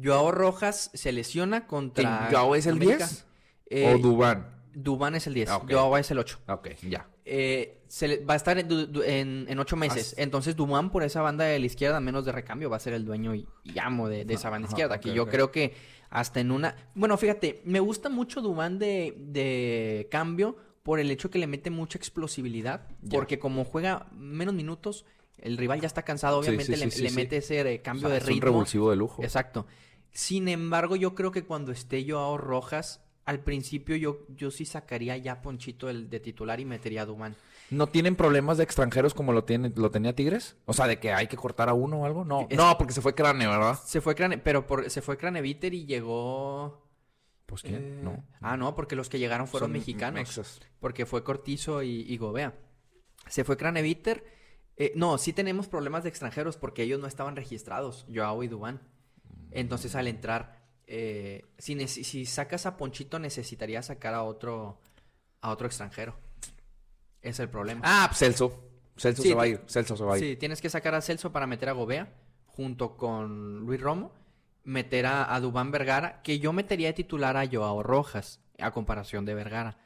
Joao 0.04 0.32
Rojas 0.32 0.92
se 0.94 1.12
lesiona 1.12 1.66
contra. 1.68 2.28
¿Quién, 2.28 2.32
Joao 2.40 2.56
es 2.56 2.66
el 2.68 2.74
América. 2.74 2.98
10? 3.08 3.26
Eh, 3.72 3.94
¿O 3.94 3.98
Dubán? 3.98 4.61
Dubán 4.74 5.16
es 5.16 5.28
el 5.28 5.34
10. 5.34 5.50
Ah, 5.50 5.58
ok. 5.58 5.72
Joao 5.72 5.98
es 5.98 6.10
el 6.12 6.20
8. 6.20 6.40
Ok, 6.48 6.70
ya. 6.90 7.08
Eh, 7.26 7.82
se 7.88 8.08
le- 8.08 8.26
va 8.26 8.34
a 8.34 8.38
estar 8.38 8.58
en, 8.58 8.68
en, 9.06 9.46
en 9.50 9.60
ocho 9.60 9.76
meses. 9.76 10.16
Ah, 10.18 10.22
Entonces 10.24 10.56
Dumán 10.56 10.92
por 10.92 11.04
esa 11.04 11.22
banda 11.22 11.46
de 11.46 11.60
la 11.60 11.66
izquierda, 11.66 12.00
menos 12.00 12.26
de 12.26 12.32
recambio, 12.32 12.70
va 12.70 12.78
a 12.78 12.80
ser 12.80 12.94
el 12.94 13.06
dueño 13.06 13.36
y, 13.36 13.48
y 13.64 13.80
amo 13.80 14.08
de, 14.10 14.26
de 14.26 14.34
esa 14.34 14.50
banda 14.50 14.68
Ajá, 14.68 14.74
izquierda. 14.74 15.00
que 15.00 15.14
yo 15.14 15.28
creo 15.28 15.52
que 15.52 15.74
hasta 16.10 16.40
en 16.40 16.52
una... 16.52 16.76
Bueno, 16.96 17.18
fíjate, 17.18 17.62
me 17.66 17.80
gusta 17.80 18.10
mucho 18.10 18.42
Dumán 18.42 18.80
de, 18.80 19.14
de 19.18 20.08
cambio 20.12 20.56
por 20.84 21.00
el 21.00 21.12
hecho 21.12 21.30
que 21.30 21.38
le 21.40 21.48
mete 21.48 21.70
mucha 21.70 21.98
explosibilidad. 21.98 22.88
Ya. 23.02 23.18
Porque 23.18 23.40
como 23.40 23.66
juega 23.66 24.08
menos 24.14 24.54
minutos, 24.54 25.06
el 25.38 25.58
rival 25.58 25.80
ya 25.82 25.88
está 25.88 26.04
cansado, 26.04 26.40
obviamente 26.40 26.76
sí, 26.76 26.80
le, 26.86 26.92
sí, 26.92 26.98
sí, 26.98 27.04
le 27.04 27.10
sí. 27.10 27.16
mete 27.16 27.38
ese 27.38 27.60
eh, 27.74 27.82
cambio 27.82 28.08
O 28.08 28.10
sea, 28.10 28.14
de 28.14 28.18
es 28.20 28.26
ritmo. 28.26 28.38
un 28.48 28.54
revulsivo 28.54 28.90
de 28.90 28.96
lujo. 28.96 29.22
Exacto. 29.24 29.68
Sin 30.12 30.48
embargo, 30.48 30.96
yo 30.96 31.14
creo 31.16 31.32
que 31.32 31.44
cuando 31.46 31.72
esté 31.72 32.06
Joao 32.10 32.38
Rojas, 32.38 33.02
al 33.26 33.40
principio 33.42 33.96
yo, 33.96 34.26
yo 34.36 34.52
sí 34.52 34.66
sacaría 34.66 35.16
ya 35.18 35.42
Ponchito 35.42 35.90
el 35.90 36.10
de 36.10 36.20
titular 36.20 36.60
y 36.60 36.66
metería 36.66 37.04
a 37.04 37.06
Dumán. 37.06 37.36
¿No 37.70 37.88
tienen 37.88 38.16
problemas 38.16 38.58
de 38.58 38.64
extranjeros 38.66 39.14
como 39.14 39.32
lo 39.32 39.44
tiene, 39.46 39.72
lo 39.76 39.92
tenía 39.92 40.14
Tigres? 40.16 40.58
O 40.66 40.74
sea, 40.74 40.88
de 40.88 41.00
que 41.00 41.14
hay 41.14 41.28
que 41.28 41.38
cortar 41.38 41.70
a 41.70 41.74
uno 41.74 42.02
o 42.02 42.06
algo. 42.06 42.26
No, 42.26 42.48
Es- 42.50 42.58
no, 42.58 42.78
porque 42.78 42.94
se 42.94 43.02
fue 43.02 43.16
Crane, 43.16 43.48
¿verdad? 43.48 43.80
Se 43.86 44.02
fue 44.02 44.16
Crane, 44.16 44.38
pero 44.38 44.68
por, 44.68 44.90
se 44.90 45.02
fue 45.02 45.18
Craneviter 45.18 45.74
y 45.74 45.86
llegó. 45.86 46.86
Pues 47.46 47.62
quién, 47.62 47.76
eh, 47.76 48.00
no. 48.04 48.26
Ah, 48.42 48.58
no, 48.58 48.76
porque 48.76 48.96
los 48.96 49.08
que 49.10 49.20
llegaron 49.20 49.48
fueron 49.48 49.68
Son 49.68 49.74
mexicanos. 49.74 50.16
mexas. 50.16 50.60
Porque 50.80 51.06
fue 51.06 51.24
Cortizo 51.24 51.84
y, 51.84 52.02
y 52.10 52.18
Gobea. 52.18 52.56
Se 53.28 53.44
fue 53.44 53.56
Craneviter. 53.58 54.26
Eh, 54.78 54.94
no, 54.96 55.18
sí 55.18 55.32
tenemos 55.32 55.68
problemas 55.68 56.04
de 56.04 56.10
extranjeros 56.10 56.58
porque 56.58 56.84
ellos 56.84 57.00
no 57.00 57.08
estaban 57.08 57.36
registrados, 57.36 58.06
Joao 58.14 58.42
y 58.44 58.48
Dubán. 58.48 58.82
Entonces 59.52 59.96
al 59.96 60.08
entrar, 60.08 60.61
eh, 60.94 61.46
si, 61.58 62.26
sacas 62.26 62.66
a 62.66 62.76
Ponchito 62.76 63.18
necesitaría 63.18 63.82
sacar 63.82 64.14
a 64.14 64.24
otro, 64.24 64.78
a 65.40 65.52
otro 65.52 65.68
extranjero. 65.68 66.18
Es 67.22 67.40
el 67.40 67.48
problema. 67.48 67.80
Ah, 67.86 68.08
pues 68.10 68.20
Celso. 68.20 68.60
Celso 68.98 69.22
Sí, 69.22 69.30
se 69.30 69.36
va 69.36 69.44
a 69.44 69.48
ir. 69.48 69.62
Celso 69.68 69.96
se 69.96 70.04
va 70.04 70.16
a 70.16 70.18
ir. 70.18 70.24
Sí, 70.24 70.36
tienes 70.36 70.60
que 70.60 70.70
sacar 70.70 70.94
a 70.94 71.02
Celso 71.02 71.32
para 71.32 71.48
meter 71.48 71.70
a 71.70 71.72
Gobea 71.72 72.14
junto 72.46 72.98
con 72.98 73.62
Luis 73.62 73.80
Romo, 73.80 74.12
meter 74.66 75.06
a, 75.06 75.34
a 75.34 75.40
Dubán 75.40 75.72
Vergara, 75.72 76.22
que 76.24 76.40
yo 76.40 76.52
metería 76.52 76.88
de 76.88 76.94
titular 76.94 77.38
a 77.38 77.48
Joao 77.50 77.82
Rojas 77.82 78.42
a 78.60 78.72
comparación 78.72 79.24
de 79.24 79.34
Vergara. 79.34 79.78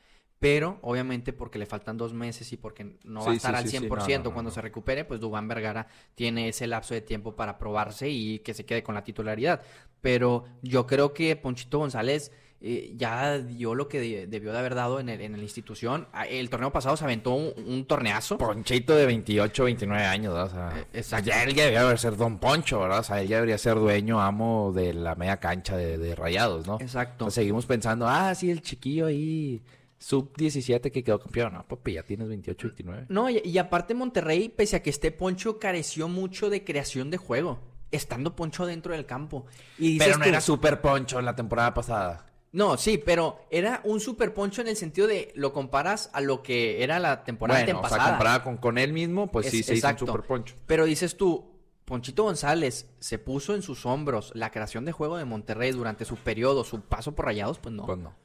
Pero, 0.48 0.78
obviamente, 0.84 1.34
porque 1.34 1.58
le 1.58 1.66
faltan 1.66 1.98
dos 1.98 2.14
meses 2.14 2.52
y 2.54 2.58
porque 2.58 2.98
no 3.04 3.26
va 3.26 3.32
a 3.32 3.36
estar 3.36 3.52
sí, 3.58 3.58
al 3.64 3.68
sí, 3.68 3.78
100% 3.88 4.06
sí, 4.06 4.12
no, 4.12 4.18
no, 4.20 4.24
no, 4.26 4.34
cuando 4.34 4.50
no. 4.52 4.54
se 4.54 4.62
recupere, 4.62 5.04
pues 5.04 5.20
Dubán 5.20 5.48
Vergara 5.48 5.88
tiene 6.14 6.50
ese 6.50 6.68
lapso 6.68 6.94
de 6.94 7.02
tiempo 7.02 7.36
para 7.36 7.58
probarse 7.58 8.10
y 8.10 8.40
que 8.40 8.54
se 8.54 8.64
quede 8.64 8.84
con 8.84 8.94
la 8.94 9.04
titularidad. 9.04 9.62
Pero 10.02 10.46
yo 10.62 10.86
creo 10.86 11.14
que 11.14 11.36
Ponchito 11.36 11.80
González 11.80 12.32
eh, 12.62 12.94
ya 12.96 13.40
dio 13.40 13.76
lo 13.76 13.88
que 13.88 14.00
de- 14.00 14.28
debió 14.28 14.52
de 14.54 14.60
haber 14.60 14.76
dado 14.76 15.00
en, 15.00 15.10
el- 15.10 15.22
en 15.22 15.34
la 15.34 15.44
institución. 15.44 16.08
Ah, 16.14 16.26
El 16.26 16.50
torneo 16.50 16.72
pasado 16.72 16.96
se 16.96 17.04
aventó 17.04 17.32
un, 17.32 17.52
un 17.66 17.86
torneazo. 17.86 18.38
Ponchito 18.38 18.96
de 18.96 19.06
28, 19.08 19.64
29 19.66 20.04
años, 20.04 20.34
¿verdad? 20.34 20.48
O 20.48 20.50
sea, 20.72 20.80
Eh, 20.80 20.86
exacto. 20.94 21.28
ya 21.30 21.44
él 21.44 21.54
ya 21.56 21.66
debería 21.66 21.98
ser 21.98 22.16
Don 22.18 22.38
Poncho, 22.40 22.80
¿verdad? 22.82 23.00
O 23.00 23.04
sea, 23.04 23.20
él 23.22 23.28
ya 23.28 23.38
debería 23.38 23.58
ser 23.58 23.76
dueño, 23.76 24.22
amo 24.22 24.72
de 24.74 24.94
la 24.94 25.16
media 25.16 25.38
cancha 25.38 25.76
de, 25.76 25.98
de 25.98 26.16
rayados, 26.16 26.66
¿no? 26.68 26.78
Exacto. 26.80 27.30
Seguimos 27.32 27.66
pensando, 27.66 28.08
ah, 28.08 28.34
sí, 28.36 28.50
el 28.52 28.62
chiquillo 28.62 29.08
ahí, 29.08 29.62
sub 29.98 30.36
17 30.38 30.92
que 30.92 31.04
quedó 31.04 31.20
campeón. 31.20 31.54
No, 31.54 31.68
papi, 31.68 31.94
ya 31.94 32.04
tienes 32.04 32.28
28, 32.28 32.68
29. 32.70 33.06
No, 33.10 33.30
y, 33.30 33.42
y 33.44 33.58
aparte 33.58 33.94
Monterrey, 33.94 34.50
pese 34.50 34.76
a 34.76 34.84
que 34.84 34.90
esté 34.90 35.12
Poncho, 35.12 35.60
careció 35.60 36.08
mucho 36.08 36.50
de 36.50 36.64
creación 36.64 37.10
de 37.12 37.18
juego. 37.18 37.60
Estando 37.92 38.36
Poncho 38.36 38.66
dentro 38.66 38.94
del 38.94 39.06
campo. 39.06 39.46
Y 39.78 39.94
dices 39.94 40.08
Pero 40.08 40.18
no 40.18 40.24
tú- 40.26 40.30
era 40.30 40.42
super 40.42 40.82
Poncho 40.82 41.20
en 41.20 41.26
la 41.26 41.36
temporada 41.36 41.74
pasada. 41.74 42.26
No, 42.52 42.78
sí, 42.78 42.98
pero 42.98 43.40
era 43.52 43.82
un 43.84 44.00
super 44.00 44.34
Poncho 44.34 44.62
en 44.62 44.68
el 44.70 44.76
sentido 44.78 45.08
de 45.08 45.32
lo 45.36 45.52
comparas 45.52 46.10
a 46.14 46.22
lo 46.22 46.42
que 46.42 46.84
era 46.84 47.00
la 47.00 47.24
temporada 47.26 47.64
Bueno, 47.64 47.80
o 47.80 47.82
sea, 47.82 47.90
pasada. 47.90 48.10
comparada 48.12 48.44
con, 48.44 48.58
con 48.58 48.78
él 48.78 48.94
mismo, 48.94 49.30
pues 49.32 49.48
Es- 49.48 49.52
sí 49.52 49.64
se 49.64 49.74
exacto. 49.74 50.06
hizo 50.06 50.12
un 50.14 50.18
super 50.18 50.28
Poncho. 50.28 50.56
Pero 50.66 50.86
dices 50.86 51.18
tú, 51.18 51.54
Ponchito 51.84 52.24
González 52.24 52.90
se 53.00 53.20
puso 53.20 53.56
en 53.56 53.62
sus 53.62 53.86
hombros 53.86 54.32
la 54.36 54.52
creación 54.52 54.86
de 54.86 54.92
juego 54.94 55.18
de 55.18 55.26
Monterrey 55.26 55.72
durante 55.72 56.06
su 56.06 56.16
periodo, 56.16 56.64
su 56.64 56.82
paso 56.82 57.14
por 57.14 57.26
Rayados, 57.26 57.60
pues 57.60 57.76
no. 57.76 57.86
Pues 57.86 57.98
no. 58.00 58.16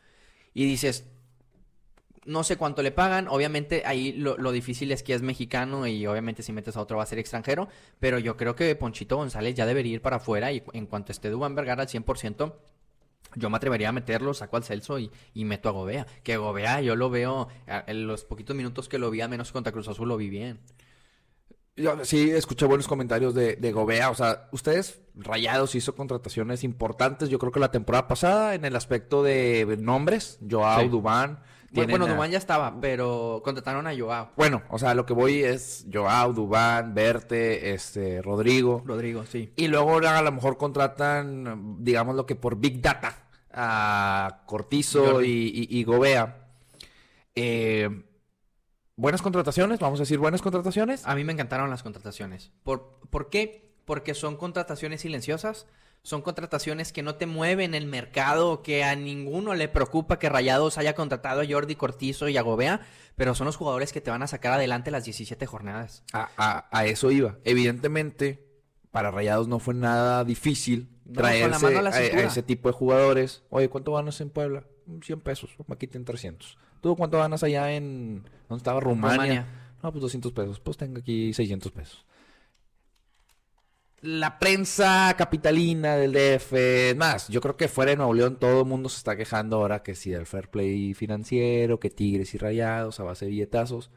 Y 0.55 0.65
dices, 0.65 1.11
no 2.27 2.45
sé 2.45 2.57
cuánto 2.57 2.83
le 2.83 2.91
pagan. 2.93 3.29
Obviamente 3.29 3.83
ahí 3.87 4.13
lo, 4.13 4.37
lo 4.37 4.53
difícil 4.53 4.93
es 4.93 5.03
que 5.03 5.15
es 5.15 5.23
mexicano 5.23 5.87
y 5.87 6.07
obviamente 6.07 6.43
si 6.43 6.53
metes 6.53 6.77
a 6.77 6.81
otro 6.83 6.99
va 6.99 7.03
a 7.03 7.07
ser 7.07 7.19
extranjero. 7.19 7.69
Pero 7.99 8.19
yo 8.19 8.37
creo 8.37 8.55
que 8.55 8.75
Ponchito 8.77 9.17
González 9.17 9.55
ya 9.55 9.67
debería 9.67 9.95
ir 9.95 10.03
para 10.03 10.17
afuera 10.17 10.53
y 10.53 10.63
en 10.73 10.87
cuanto 10.87 11.13
esté 11.13 11.31
Dubán 11.31 11.55
Vergara 11.55 11.83
al 11.83 11.89
100%, 11.89 12.55
yo 13.37 13.49
me 13.51 13.57
atrevería 13.57 13.91
a 13.91 13.93
meterlo, 13.93 14.35
saco 14.35 14.57
al 14.57 14.65
Celso 14.65 14.99
y, 14.99 15.11
y 15.35 15.45
meto 15.45 15.69
a 15.69 15.73
Gobea. 15.73 16.07
Que 16.23 16.37
Gobea 16.37 16.81
yo 16.81 16.97
lo 16.97 17.11
veo, 17.11 17.49
a- 17.69 17.85
en 17.87 18.07
los 18.07 18.25
poquitos 18.25 18.57
minutos 18.57 18.89
que 18.89 18.99
lo 18.99 19.11
vi, 19.11 19.21
al 19.21 19.31
menos 19.31 19.53
contra 19.53 19.73
Cruz 19.73 19.89
Azul 19.89 20.09
lo 20.09 20.17
vi 20.17 20.29
bien. 20.29 20.61
Yo 21.77 22.05
sí 22.05 22.31
escuché 22.31 22.67
buenos 22.67 22.89
comentarios 22.89 23.33
de, 23.35 23.57
de 23.57 23.73
Gobea. 23.73 24.11
O 24.11 24.15
sea, 24.15 24.49
ustedes, 24.53 25.01
Rayados, 25.15 25.75
hizo 25.75 25.95
contrataciones 25.95 26.63
importantes. 26.65 27.31
Yo 27.31 27.39
creo 27.39 27.53
que 27.53 27.61
la 27.61 27.71
temporada 27.71 28.07
pasada, 28.09 28.55
en 28.55 28.65
el 28.65 28.77
aspecto 28.77 29.23
de 29.23 29.79
nombres, 29.81 30.39
Joao, 30.49 30.81
Sí. 30.83 30.89
Dubán. 30.89 31.41
Bueno, 31.73 32.05
a- 32.07 32.09
Dubán 32.09 32.31
ya 32.31 32.39
estaba, 32.39 32.81
pero 32.81 33.41
contrataron 33.45 33.87
a 33.87 33.97
Joao. 33.97 34.31
Bueno, 34.37 34.63
o 34.71 34.79
sea, 34.79 34.95
lo 34.95 35.07
que 35.07 35.13
voy 35.13 35.43
es 35.45 35.87
Joao, 35.93 36.33
Dubán, 36.33 36.95
Verte, 36.95 37.73
este, 37.73 38.21
Rodrigo. 38.23 38.83
Rodrigo, 38.85 39.25
sí. 39.25 39.53
Y 39.57 39.69
luego 39.69 39.91
ahora 39.93 40.19
a 40.19 40.23
lo 40.23 40.33
mejor 40.33 40.57
contratan, 40.57 41.77
digamos 41.85 42.17
lo 42.17 42.27
que 42.27 42.35
por 42.35 42.57
Big 42.57 42.81
Data, 42.83 43.29
a 43.53 44.43
Cortizo 44.47 45.23
y- 45.23 45.67
y 45.71 45.85
Gobea. 45.85 46.49
Eh, 47.35 48.05
buenas 48.97 49.23
contrataciones, 49.23 49.79
vamos 49.81 50.01
a 50.01 50.03
decir 50.03 50.19
buenas 50.19 50.43
contrataciones. 50.43 51.07
A 51.07 51.15
mí 51.15 51.25
me 51.25 51.33
encantaron 51.33 51.71
las 51.71 51.83
contrataciones. 51.83 52.51
¿Por, 52.65 52.99
¿Por 53.11 53.31
qué? 53.31 53.71
Porque 53.85 54.15
son 54.15 54.37
contrataciones 54.37 55.01
silenciosas, 55.01 55.67
Son 56.03 56.23
contrataciones 56.23 56.93
que 56.93 57.03
no 57.03 57.17
te 57.17 57.27
mueven 57.27 57.75
el 57.75 57.87
mercado, 57.87 58.63
que 58.63 58.85
a 58.85 58.97
ninguno 58.97 59.55
le 59.55 59.69
preocupa 59.69 60.19
que 60.19 60.29
Rayados 60.31 60.79
haya 60.79 60.95
contratado 60.95 61.43
a 61.43 61.47
Jordi 61.47 61.77
Cortizo 61.77 62.29
y 62.29 62.39
a 62.39 62.43
Gobea, 62.43 62.81
pero 63.17 63.35
son 63.35 63.45
los 63.47 63.57
jugadores 63.57 63.93
que 63.93 64.01
te 64.01 64.11
van 64.11 64.23
a 64.23 64.27
sacar 64.27 64.53
adelante 64.55 64.91
las 64.91 65.05
17 65.05 65.45
jornadas. 65.47 66.03
A, 66.15 66.31
a- 66.39 66.69
a 66.73 66.87
eso 66.87 67.11
iba. 67.11 67.37
Evidentemente, 67.45 68.47
para 68.91 69.11
Rayados 69.11 69.47
no 69.47 69.59
fue 69.59 69.75
nada 69.75 70.25
difícil 70.25 70.89
No, 71.05 71.21
traerse 71.21 71.67
a 71.79 72.21
ese 72.23 72.43
tipo 72.43 72.69
de 72.69 72.73
jugadores. 72.73 73.43
Oye, 73.51 73.69
¿cuánto 73.69 73.93
ganas 73.93 74.21
en 74.23 74.31
Puebla? 74.31 74.65
"Mm, 74.87 75.01
100 75.03 75.21
pesos. 75.21 75.51
Aquí 75.71 75.87
tienen 75.87 76.07
300. 76.07 76.57
¿Tú 76.81 76.97
cuánto 76.97 77.19
ganas 77.19 77.43
allá 77.43 77.73
en... 77.73 78.25
¿Dónde 78.49 78.61
estaba? 78.61 78.81
Rumania. 78.81 79.13
Rumania. 79.17 79.47
No, 79.83 79.93
pues 79.93 80.01
200 80.03 80.33
pesos. 80.33 80.61
Pues 80.61 80.77
tengo 80.79 80.99
aquí 80.99 81.33
600 81.35 81.71
pesos. 81.73 82.07
La 84.03 84.39
prensa 84.39 85.15
capitalina 85.19 85.95
del 85.97 86.13
DF, 86.13 86.97
más, 86.97 87.29
yo 87.29 87.43
creo 87.43 87.59
que 87.59 87.69
fuera 87.69 87.91
de 87.91 87.99
Nuevo 87.99 88.15
León 88.15 88.39
todo 88.39 88.61
el 88.61 88.67
mundo 88.67 88.89
se 88.89 88.97
está 88.97 89.15
quejando 89.15 89.57
ahora 89.57 89.83
que 89.83 89.95
si 89.95 90.11
del 90.11 90.25
fair 90.25 90.49
play 90.49 90.95
financiero, 90.95 91.79
que 91.79 91.91
tigres 91.91 92.35
y 92.35 92.39
rayados 92.39 92.99
a 92.99 93.05
base 93.05 93.27
de 93.27 93.33
billetazos. 93.33 93.91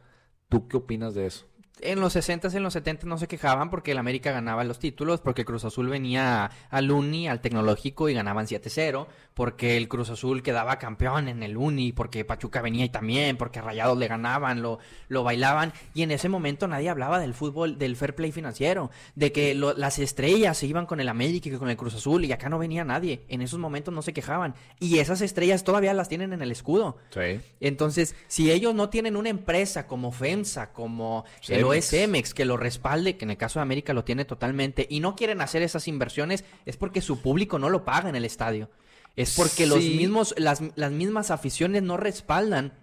¿Tú 0.49 0.67
qué 0.67 0.75
opinas 0.77 1.13
de 1.15 1.27
eso? 1.27 1.47
En 1.81 1.99
los 1.99 2.15
60s, 2.15 2.53
en 2.53 2.63
los 2.63 2.73
70 2.73 3.07
no 3.07 3.17
se 3.17 3.27
quejaban 3.27 3.69
porque 3.69 3.91
el 3.91 3.97
América 3.97 4.31
ganaba 4.31 4.63
los 4.63 4.77
títulos, 4.79 5.19
porque 5.21 5.43
Cruz 5.43 5.65
Azul 5.65 5.89
venía 5.89 6.49
al 6.69 6.91
Uni, 6.91 7.27
al 7.27 7.41
Tecnológico 7.41 8.07
y 8.09 8.13
ganaban 8.13 8.45
7-0, 8.45 9.07
porque 9.33 9.75
el 9.75 9.87
Cruz 9.89 10.09
Azul 10.11 10.43
quedaba 10.43 10.77
campeón 10.77 11.27
en 11.27 11.41
el 11.41 11.57
Uni, 11.57 11.91
porque 11.91 12.23
Pachuca 12.25 12.61
venía 12.61 12.85
y 12.85 12.89
también, 12.89 13.37
porque 13.37 13.59
Rayados 13.59 13.97
le 13.97 14.07
ganaban, 14.07 14.61
lo, 14.61 14.77
lo 15.09 15.23
bailaban, 15.23 15.73
y 15.95 16.03
en 16.03 16.11
ese 16.11 16.29
momento 16.29 16.67
nadie 16.67 16.89
hablaba 16.89 17.19
del 17.19 17.33
fútbol, 17.33 17.77
del 17.79 17.95
fair 17.95 18.13
play 18.13 18.31
financiero, 18.31 18.91
de 19.15 19.31
que 19.31 19.55
lo- 19.55 19.73
las 19.73 19.97
estrellas 19.97 20.57
se 20.59 20.67
iban 20.67 20.85
con 20.85 20.99
el 20.99 21.09
América 21.09 21.49
y 21.49 21.53
con 21.57 21.69
el 21.71 21.75
Cruz 21.75 21.95
Azul, 21.95 22.23
y 22.23 22.31
acá 22.31 22.49
no 22.49 22.59
venía 22.59 22.85
nadie, 22.85 23.23
en 23.29 23.41
esos 23.41 23.57
momentos 23.59 23.93
no 23.93 24.03
se 24.03 24.13
quejaban, 24.13 24.53
y 24.79 24.99
esas 24.99 25.21
estrellas 25.21 25.63
todavía 25.63 25.93
las 25.95 26.07
tienen 26.07 26.33
en 26.33 26.43
el 26.43 26.51
escudo. 26.51 26.97
Sí. 27.09 27.41
Entonces, 27.59 28.15
si 28.27 28.51
ellos 28.51 28.75
no 28.75 28.89
tienen 28.89 29.17
una 29.17 29.29
empresa 29.29 29.87
como 29.87 30.11
FEMSA, 30.11 30.71
como 30.71 31.25
el 31.55 31.63
Cemex. 31.81 32.29
OSMX, 32.29 32.33
que 32.33 32.45
lo 32.45 32.57
respalde, 32.57 33.17
que 33.17 33.25
en 33.25 33.31
el 33.31 33.37
caso 33.37 33.59
de 33.59 33.63
América 33.63 33.93
lo 33.93 34.03
tiene 34.03 34.25
totalmente, 34.25 34.87
y 34.89 34.99
no 34.99 35.15
quieren 35.15 35.41
hacer 35.41 35.61
esas 35.61 35.87
inversiones, 35.87 36.43
es 36.65 36.77
porque 36.77 37.01
su 37.01 37.21
público 37.21 37.59
no 37.59 37.69
lo 37.69 37.85
paga 37.85 38.09
en 38.09 38.15
el 38.15 38.25
estadio. 38.25 38.69
Es 39.15 39.35
porque 39.35 39.67
los 39.67 39.83
mismos, 39.83 40.33
las, 40.37 40.61
las 40.75 40.91
mismas 40.91 41.31
aficiones 41.31 41.83
no 41.83 41.97
respaldan 41.97 42.73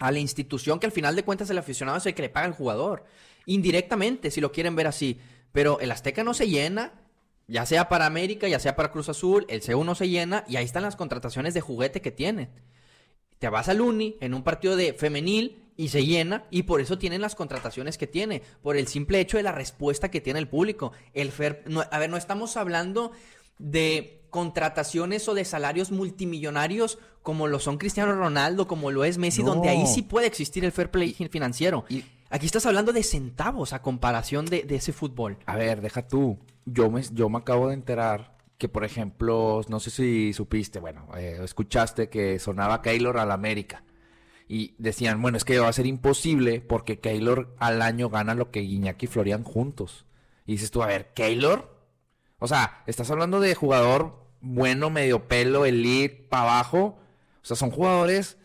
a 0.00 0.10
la 0.10 0.18
institución 0.18 0.80
que 0.80 0.86
al 0.86 0.92
final 0.92 1.16
de 1.16 1.22
cuentas 1.22 1.50
el 1.50 1.58
aficionado 1.58 1.98
es 1.98 2.06
el 2.06 2.14
que 2.14 2.22
le 2.22 2.28
paga 2.28 2.46
al 2.46 2.52
jugador. 2.52 3.04
Indirectamente, 3.46 4.30
si 4.30 4.40
lo 4.40 4.52
quieren 4.52 4.76
ver 4.76 4.86
así. 4.86 5.20
Pero 5.52 5.80
el 5.80 5.90
Azteca 5.90 6.24
no 6.24 6.34
se 6.34 6.48
llena, 6.48 6.92
ya 7.46 7.64
sea 7.64 7.88
para 7.88 8.06
América, 8.06 8.48
ya 8.48 8.58
sea 8.58 8.76
para 8.76 8.90
Cruz 8.90 9.08
Azul, 9.08 9.46
el 9.48 9.62
CU 9.62 9.84
no 9.84 9.94
se 9.94 10.08
llena, 10.08 10.44
y 10.48 10.56
ahí 10.56 10.64
están 10.64 10.82
las 10.82 10.96
contrataciones 10.96 11.54
de 11.54 11.60
juguete 11.60 12.00
que 12.00 12.10
tienen 12.10 12.50
te 13.38 13.48
vas 13.48 13.68
al 13.68 13.80
Uni 13.80 14.16
en 14.20 14.34
un 14.34 14.42
partido 14.42 14.76
de 14.76 14.92
femenil 14.94 15.62
y 15.76 15.88
se 15.88 16.04
llena 16.04 16.44
y 16.50 16.64
por 16.64 16.80
eso 16.80 16.98
tienen 16.98 17.20
las 17.20 17.34
contrataciones 17.36 17.98
que 17.98 18.06
tiene, 18.08 18.42
por 18.62 18.76
el 18.76 18.88
simple 18.88 19.20
hecho 19.20 19.36
de 19.36 19.44
la 19.44 19.52
respuesta 19.52 20.10
que 20.10 20.20
tiene 20.20 20.40
el 20.40 20.48
público. 20.48 20.92
El 21.14 21.30
fair- 21.30 21.62
no- 21.66 21.84
a 21.90 21.98
ver, 21.98 22.10
no 22.10 22.16
estamos 22.16 22.56
hablando 22.56 23.12
de 23.58 24.22
contrataciones 24.30 25.28
o 25.28 25.34
de 25.34 25.44
salarios 25.44 25.90
multimillonarios 25.90 26.98
como 27.22 27.46
lo 27.46 27.58
son 27.60 27.78
Cristiano 27.78 28.14
Ronaldo, 28.14 28.66
como 28.66 28.90
lo 28.90 29.04
es 29.04 29.18
Messi, 29.18 29.42
No. 29.42 29.54
donde 29.54 29.68
ahí 29.68 29.86
sí 29.86 30.02
puede 30.02 30.26
existir 30.26 30.64
el 30.64 30.72
fair 30.72 30.90
play 30.90 31.12
financiero. 31.14 31.84
Y- 31.88 32.04
Aquí 32.30 32.44
estás 32.44 32.66
hablando 32.66 32.92
de 32.92 33.02
centavos 33.04 33.72
a 33.72 33.80
comparación 33.80 34.44
de, 34.44 34.62
de 34.64 34.76
ese 34.76 34.92
fútbol. 34.92 35.38
A 35.46 35.56
ver, 35.56 35.80
deja 35.80 36.06
tú. 36.06 36.38
Yo 36.66 36.90
me, 36.90 37.02
yo 37.12 37.30
me 37.30 37.38
acabo 37.38 37.68
de 37.68 37.74
enterar 37.74 38.36
que, 38.58 38.68
por 38.68 38.84
ejemplo, 38.84 39.60
no 39.68 39.80
sé 39.80 39.90
si 39.90 40.32
supiste, 40.32 40.80
bueno, 40.80 41.08
eh, 41.16 41.38
escuchaste 41.42 42.08
que 42.08 42.38
sonaba 42.38 42.82
Keylor 42.82 43.18
al 43.18 43.30
América. 43.30 43.84
Y 44.48 44.74
decían, 44.78 45.20
bueno, 45.22 45.36
es 45.36 45.44
que 45.44 45.58
va 45.58 45.68
a 45.68 45.72
ser 45.72 45.86
imposible 45.86 46.60
porque 46.60 46.98
Keylor 47.00 47.54
al 47.58 47.82
año 47.82 48.08
gana 48.08 48.34
lo 48.34 48.50
que 48.50 48.60
Guiñac 48.60 49.02
y 49.02 49.06
Florian 49.06 49.44
juntos. 49.44 50.06
Y 50.46 50.52
dices 50.52 50.70
tú, 50.70 50.82
a 50.82 50.86
ver, 50.86 51.12
¿Keylor? 51.12 51.78
O 52.38 52.48
sea, 52.48 52.82
estás 52.86 53.10
hablando 53.10 53.40
de 53.40 53.54
jugador 53.54 54.26
bueno, 54.40 54.90
medio 54.90 55.28
pelo, 55.28 55.66
elite, 55.66 56.26
para 56.28 56.44
abajo. 56.44 56.98
O 57.42 57.44
sea, 57.44 57.56
son 57.56 57.70
jugadores 57.70 58.37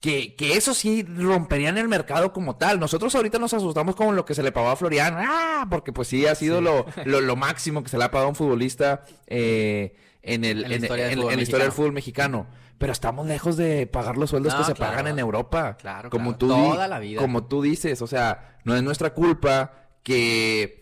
que, 0.00 0.34
que 0.34 0.54
eso 0.56 0.72
sí 0.74 1.02
romperían 1.02 1.76
el 1.78 1.86
mercado 1.88 2.32
como 2.32 2.56
tal. 2.56 2.80
Nosotros 2.80 3.14
ahorita 3.14 3.38
nos 3.38 3.52
asustamos 3.54 3.94
con 3.96 4.16
lo 4.16 4.24
que 4.24 4.34
se 4.34 4.42
le 4.42 4.50
pagó 4.52 4.68
a 4.70 4.76
Florian. 4.76 5.14
¡Ah! 5.18 5.66
Porque 5.68 5.92
pues 5.92 6.08
sí 6.08 6.26
ha 6.26 6.34
sido 6.34 6.60
Lo, 6.60 6.86
lo, 7.04 7.20
lo 7.20 7.36
máximo 7.36 7.82
que 7.82 7.88
se 7.90 7.98
le 7.98 8.04
ha 8.04 8.10
pagado 8.10 8.26
a 8.26 8.30
un 8.30 8.34
futbolista 8.36 9.02
eh, 9.26 9.94
en, 10.22 10.44
el, 10.44 10.64
En 10.64 10.70
la 10.70 10.76
en, 10.76 10.82
historia 10.82 11.04
del 11.04 11.12
en- 11.12 11.18
fútbol 11.18 11.32
en 11.32 11.36
la 11.36 11.42
historia 11.42 11.64
del 11.64 11.68
mexicano. 11.68 11.72
fútbol 11.76 11.92
mexicano. 11.92 12.46
Pero 12.78 12.92
estamos 12.92 13.26
lejos 13.26 13.58
de 13.58 13.86
pagar 13.86 14.16
los 14.16 14.30
sueldos 14.30 14.54
No, 14.54 14.60
que 14.60 14.64
se 14.64 14.72
claro. 14.72 14.92
pagan 14.92 15.06
en 15.08 15.18
Europa. 15.18 15.76
Claro, 15.76 16.08
como 16.08 16.36
claro. 16.36 16.38
tú 16.38 16.46
di- 16.48 16.70
Toda 16.70 16.88
la 16.88 16.98
vida. 16.98 17.20
Como 17.20 17.44
tú 17.44 17.60
dices, 17.60 18.00
o 18.00 18.06
sea, 18.06 18.58
no 18.64 18.74
es 18.74 18.82
nuestra 18.82 19.12
culpa 19.12 19.90
que 20.02 20.80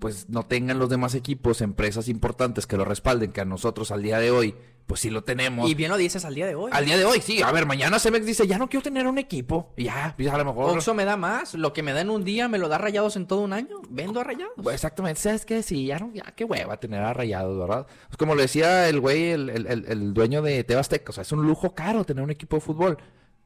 pues 0.00 0.28
no 0.28 0.42
tengan 0.44 0.78
los 0.78 0.90
demás 0.90 1.14
equipos, 1.14 1.62
empresas 1.62 2.08
importantes 2.08 2.66
que 2.66 2.76
lo 2.76 2.84
respalden, 2.84 3.32
que 3.32 3.40
a 3.40 3.44
nosotros 3.46 3.90
al 3.90 4.02
día 4.02 4.18
de 4.18 4.30
hoy, 4.30 4.54
pues 4.86 5.00
sí 5.00 5.08
lo 5.10 5.24
tenemos. 5.24 5.68
Y 5.70 5.74
bien 5.74 5.90
lo 5.90 5.96
dices 5.96 6.24
al 6.24 6.34
día 6.34 6.46
de 6.46 6.54
hoy. 6.54 6.70
Al 6.74 6.84
día 6.84 6.98
de 6.98 7.04
hoy, 7.04 7.20
sí. 7.20 7.40
A 7.42 7.50
ver, 7.52 7.64
mañana 7.66 7.98
Cemex 7.98 8.26
dice, 8.26 8.46
ya 8.46 8.58
no 8.58 8.68
quiero 8.68 8.82
tener 8.82 9.06
un 9.06 9.16
equipo. 9.18 9.72
Ya, 9.78 10.12
pues 10.16 10.28
a 10.28 10.36
lo 10.36 10.44
mejor... 10.44 10.70
Oxxo 10.70 10.92
me 10.94 11.04
da 11.04 11.16
más, 11.16 11.54
lo 11.54 11.72
que 11.72 11.82
me 11.82 11.92
da 11.92 12.02
en 12.02 12.10
un 12.10 12.22
día 12.24 12.48
me 12.48 12.58
lo 12.58 12.68
da 12.68 12.76
rayados 12.78 13.16
en 13.16 13.26
todo 13.26 13.40
un 13.40 13.52
año. 13.54 13.80
Vendo 13.88 14.20
a 14.20 14.24
rayados. 14.24 14.52
Pues 14.62 14.74
exactamente, 14.74 15.20
¿sabes 15.20 15.46
qué? 15.46 15.62
Sí, 15.62 15.86
ya 15.86 15.98
no, 15.98 16.10
ya 16.12 16.22
qué 16.36 16.44
hueva 16.44 16.76
tener 16.78 17.00
a 17.00 17.12
rayados, 17.14 17.58
¿verdad? 17.58 17.86
Pues 18.08 18.16
como 18.18 18.34
le 18.34 18.42
decía 18.42 18.88
el 18.88 19.00
güey, 19.00 19.30
el, 19.30 19.48
el- 19.50 19.66
el- 19.66 19.84
el 19.88 20.14
dueño 20.14 20.42
de 20.42 20.62
Tebasteca, 20.64 21.10
o 21.10 21.12
sea, 21.12 21.22
es 21.22 21.32
un 21.32 21.46
lujo 21.46 21.74
caro 21.74 22.04
tener 22.04 22.22
un 22.22 22.30
equipo 22.30 22.56
de 22.56 22.60
fútbol. 22.60 22.98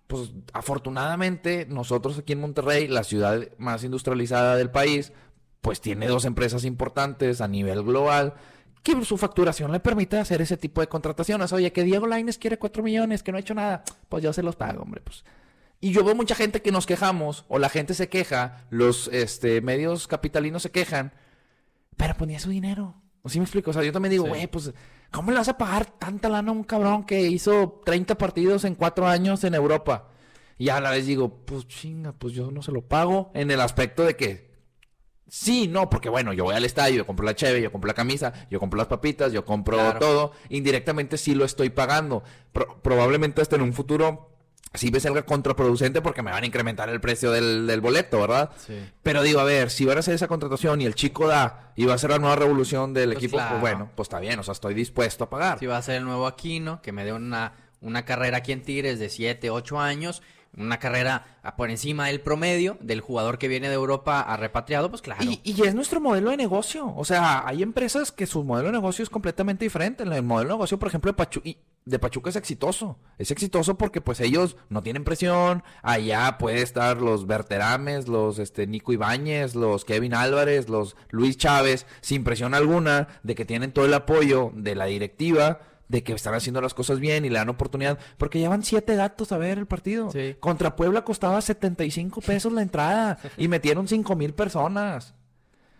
Pues 0.09 0.33
afortunadamente, 0.83 1.67
nosotros 1.69 2.19
aquí 2.19 2.33
en 2.33 2.41
Monterrey, 2.41 2.89
la 2.89 3.05
ciudad 3.05 3.47
más 3.59 3.85
industrializada 3.85 4.57
del 4.57 4.71
país, 4.71 5.13
pues 5.61 5.81
tiene 5.81 6.07
dos 6.07 6.25
empresas 6.25 6.65
importantes 6.65 7.41
a 7.41 7.49
nivel 7.49 7.83
global 7.83 8.35
que 8.83 9.05
su 9.05 9.17
facturación 9.17 9.73
le 9.73 9.81
permite 9.81 10.19
hacer 10.19 10.41
ese 10.43 10.57
tipo 10.57 10.81
de 10.81 10.89
contrataciones. 10.89 11.53
Oye, 11.53 11.73
que 11.73 11.85
Diego 11.85 12.07
Laines 12.07 12.39
quiere 12.39 12.59
cuatro 12.59 12.83
millones, 12.83 13.23
que 13.23 13.33
no 13.33 13.39
ha 13.39 13.41
hecho 13.41 13.55
nada, 13.55 13.85
pues 14.09 14.23
yo 14.23 14.33
se 14.33 14.43
los 14.43 14.57
pago, 14.57 14.83
hombre, 14.83 15.01
pues. 15.03 15.25
Y 15.81 15.93
yo 15.93 16.03
veo 16.03 16.15
mucha 16.15 16.35
gente 16.35 16.61
que 16.61 16.73
nos 16.73 16.87
quejamos, 16.87 17.45
o 17.49 17.59
la 17.59 17.69
gente 17.69 17.95
se 17.95 18.09
queja, 18.09 18.65
los 18.71 19.09
este, 19.13 19.61
medios 19.61 20.09
capitalinos 20.09 20.63
se 20.63 20.73
quejan, 20.73 21.13
pero 21.97 22.15
ponía 22.15 22.39
su 22.39 22.51
dinero. 22.51 22.95
¿O 23.23 23.29
sí 23.29 23.39
me 23.39 23.45
explico? 23.45 23.71
O 23.71 23.75
sea, 23.75 23.83
yo 23.83 23.93
también 23.93 24.13
digo, 24.13 24.25
güey, 24.25 24.47
pues, 24.47 24.73
¿cómo 25.11 25.31
le 25.31 25.39
vas 25.39 25.49
a 25.49 25.59
pagar 25.59 25.87
tanta 25.87 26.29
lana 26.29 26.51
a 26.51 26.55
un 26.55 26.65
cabrón 26.65 27.05
que 27.05 27.23
hizo 27.23 27.83
30 27.85 28.17
partidos 28.17 28.65
en 28.65 28.75
cuatro 28.75 29.07
años 29.07 29.45
en 29.45 29.55
Europa? 29.55 30.09
Y 30.57 30.71
a 30.71 30.81
la 30.81 30.91
vez 30.91 31.07
digo, 31.07 31.45
pues 31.45 31.67
chinga, 31.69 32.13
pues 32.13 32.33
yo 32.33 32.51
no 32.51 32.63
se 32.63 32.73
lo 32.73 32.83
pago 32.83 33.31
en 33.35 33.51
el 33.51 33.61
aspecto 33.61 34.05
de 34.05 34.17
que 34.17 34.48
Sí, 35.29 35.69
no, 35.69 35.91
porque 35.91 36.09
bueno, 36.09 36.33
yo 36.33 36.45
voy 36.45 36.55
al 36.55 36.65
estadio, 36.65 36.97
yo 36.97 37.07
compro 37.07 37.27
la 37.27 37.37
cheve, 37.37 37.61
yo 37.61 37.71
compro 37.71 37.87
la 37.89 37.95
camisa, 37.95 38.33
yo 38.51 38.59
compro 38.59 38.79
las 38.79 38.87
papitas, 38.87 39.33
yo 39.33 39.45
compro 39.45 39.77
Claro. 39.77 39.99
todo. 39.99 40.33
Indirectamente 40.49 41.19
sí 41.19 41.35
lo 41.35 41.45
estoy 41.45 41.71
pagando. 41.71 42.23
Pro- 42.53 42.79
probablemente 42.83 43.43
hasta 43.43 43.57
en 43.57 43.63
un 43.63 43.73
futuro 43.75 44.31
sí 44.75 44.91
me 44.91 45.01
salga 45.01 45.23
contraproducente 45.23 46.03
porque 46.03 46.23
me 46.23 46.31
van 46.31 46.43
a 46.43 46.47
incrementar 46.47 46.89
el 46.91 47.01
precio 47.01 47.31
del, 47.31 47.67
del 47.67 47.81
boleto, 47.81 48.21
¿verdad? 48.21 48.51
Sí. 48.67 48.75
Pero 49.03 49.23
digo, 49.23 49.41
a 49.41 49.45
ver, 49.45 49.71
si 49.71 49.85
van 49.85 49.97
a 49.97 50.01
hacer 50.01 50.15
esa 50.15 50.29
contratación 50.29 50.81
y 50.81 50.87
el 50.87 50.95
chico 50.95 51.27
da 51.29 51.73
y 51.77 51.85
va 51.87 51.95
a 51.95 51.99
ser 51.99 52.11
la 52.11 52.19
nueva 52.19 52.37
revolución 52.37 52.93
del 52.95 53.11
Pues 53.13 53.19
equipo, 53.19 53.37
claro. 53.37 53.51
pues 53.53 53.61
bueno, 53.61 53.91
pues 53.95 54.07
está 54.07 54.21
bien, 54.21 54.39
o 54.39 54.43
sea, 54.43 54.53
estoy 54.53 54.75
dispuesto 54.75 55.25
a 55.25 55.31
pagar. 55.31 55.59
Si 55.59 55.67
va 55.67 55.77
a 55.79 55.83
ser 55.83 55.97
el 55.97 56.05
nuevo 56.05 56.27
Aquino, 56.27 56.81
que 56.83 56.93
me 56.93 57.05
dé 57.05 57.13
una, 57.13 57.53
una 57.81 58.05
carrera 58.05 58.39
aquí 58.39 58.53
en 58.53 58.63
Tigres 58.63 58.99
de 58.99 59.09
7, 59.09 59.49
8 59.51 59.81
años, 59.81 60.23
una 60.59 60.79
carrera 60.79 61.39
a- 61.43 61.57
por 61.57 61.71
encima 61.71 62.07
del 62.09 62.21
promedio 62.21 62.77
del 62.81 63.01
jugador 63.01 63.39
que 63.39 63.49
viene 63.49 63.69
de 63.69 63.75
Europa 63.75 64.21
a 64.21 64.37
repatriado, 64.37 64.91
pues 64.91 65.03
claro. 65.03 65.23
Y, 65.25 65.41
es 65.65 65.75
nuestro 65.75 66.01
modelo 66.01 66.31
de 66.31 66.37
negocio. 66.37 66.93
O 66.97 67.05
sea, 67.05 67.47
hay 67.47 67.63
empresas 67.63 68.13
que 68.13 68.27
su 68.27 68.45
modelo 68.45 68.69
de 68.69 68.73
negocio 68.73 69.03
es 69.03 69.11
completamente 69.11 69.65
diferente. 69.65 70.03
El 70.03 70.23
modelo 70.23 70.51
de 70.51 70.55
negocio, 70.57 70.79
por 70.79 70.89
ejemplo, 70.89 71.13
de, 71.13 71.17
Pachu- 71.17 71.41
y- 71.45 71.59
de 71.85 71.99
Pachuca 71.99 72.29
es 72.31 72.37
exitoso. 72.37 72.99
Es 73.17 73.31
exitoso 73.31 73.79
porque 73.79 74.01
pues 74.01 74.21
ellos 74.21 74.57
no 74.69 74.83
tienen 74.83 75.05
presión. 75.05 75.63
Allá 75.83 76.37
puede 76.39 76.61
estar 76.63 77.01
los 77.01 77.27
Berterames, 77.27 78.09
los 78.09 78.39
este, 78.39 78.67
Nico 78.67 78.93
Ibáñez, 78.93 79.55
los 79.55 79.85
Kevin 79.85 80.13
Álvarez, 80.15 80.69
los 80.69 80.97
Luis 81.11 81.37
Chávez, 81.39 81.87
sin 82.03 82.25
presión 82.25 82.53
alguna, 82.55 83.09
de 83.23 83.35
que 83.35 83.45
tienen 83.47 83.73
todo 83.73 83.87
el 83.87 83.95
apoyo 83.95 84.51
de 84.55 84.75
la 84.75 84.85
directiva. 84.87 85.61
De 85.89 86.03
que 86.03 86.13
están 86.13 86.35
haciendo 86.35 86.61
las 86.61 86.75
cosas 86.75 87.01
bien 87.01 87.25
y 87.25 87.31
le 87.31 87.39
dan 87.39 87.49
oportunidad. 87.49 87.99
Porque 88.19 88.39
llevan 88.39 88.63
siete 88.63 88.95
gatos 88.95 89.33
a 89.33 89.39
ver 89.39 89.59
el 89.59 89.67
partido. 89.67 90.11
Sí. 90.11 90.37
Contra 90.39 90.77
Puebla 90.77 91.03
costaba 91.03 91.41
75 91.41 92.21
pesos 92.21 92.53
la 92.53 92.63
entrada. 92.63 93.19
y 93.37 93.49
metieron 93.49 93.89
5 93.89 94.15
mil 94.15 94.35
personas. 94.35 95.15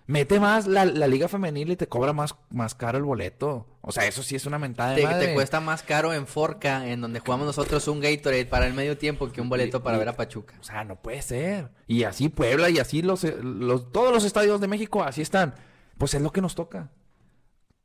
Mete 0.07 0.41
más 0.41 0.67
la, 0.67 0.87
la 0.87 1.07
liga 1.07 1.29
femenil 1.29 1.71
y 1.71 1.77
te 1.77 1.87
cobra 1.87 2.15
más, 2.15 2.35
más 2.49 2.75
caro 2.75 2.97
el 2.97 3.05
boleto. 3.05 3.67
O 3.83 3.93
sea, 3.93 4.07
eso 4.07 4.23
sí 4.23 4.37
es 4.37 4.47
una 4.47 4.59
mentada 4.59 4.93
de 4.93 5.03
te, 5.03 5.07
madre. 5.07 5.27
te 5.27 5.35
cuesta 5.35 5.61
más 5.61 5.83
caro 5.83 6.15
en 6.15 6.27
Forca, 6.27 6.89
en 6.89 7.03
donde 7.03 7.21
jugamos 7.21 7.47
nosotros 7.47 7.87
un 7.89 8.01
Gatorade 8.01 8.47
para 8.47 8.67
el 8.67 8.73
medio 8.73 8.97
tiempo 8.97 9.31
que 9.31 9.43
un 9.43 9.51
boleto 9.51 9.83
para 9.83 9.99
ver 9.99 10.09
a 10.09 10.17
Pachuca. 10.17 10.55
O 10.61 10.65
sea, 10.65 10.83
no 10.85 10.97
puede 10.97 11.21
ser. 11.21 11.69
Y 11.87 12.05
así 12.05 12.31
Puebla 12.31 12.71
y 12.71 12.79
así 12.79 13.03
los, 13.03 13.23
los 13.25 13.93
todos 13.93 14.11
los 14.11 14.25
estadios 14.25 14.63
de 14.63 14.69
México 14.69 15.03
así 15.03 15.21
están. 15.21 15.55
Pues 15.99 16.15
es 16.15 16.23
lo 16.23 16.33
que 16.33 16.41
nos 16.41 16.55
toca. 16.55 16.91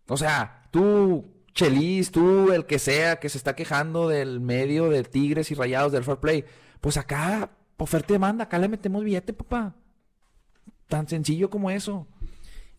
O 0.08 0.16
sea, 0.16 0.64
tú, 0.72 1.26
Chelis, 1.54 2.12
tú, 2.12 2.52
el 2.52 2.66
que 2.66 2.80
sea 2.80 3.20
que 3.20 3.30
se 3.30 3.38
está 3.38 3.56
quejando 3.56 4.08
del 4.08 4.40
medio 4.40 4.90
de 4.90 5.04
Tigres 5.04 5.52
y 5.52 5.56
Rayados 5.56 5.92
del 5.92 6.04
Fair 6.04 6.18
Play, 6.18 6.46
pues 6.82 6.98
acá, 6.98 7.52
oferta 7.78 8.14
y 8.14 8.16
demanda, 8.16 8.46
acá 8.46 8.58
le 8.58 8.68
metemos 8.68 9.04
billete, 9.04 9.34
papá. 9.34 9.76
Tan 10.88 11.08
sencillo 11.08 11.50
como 11.50 11.70
eso. 11.70 12.08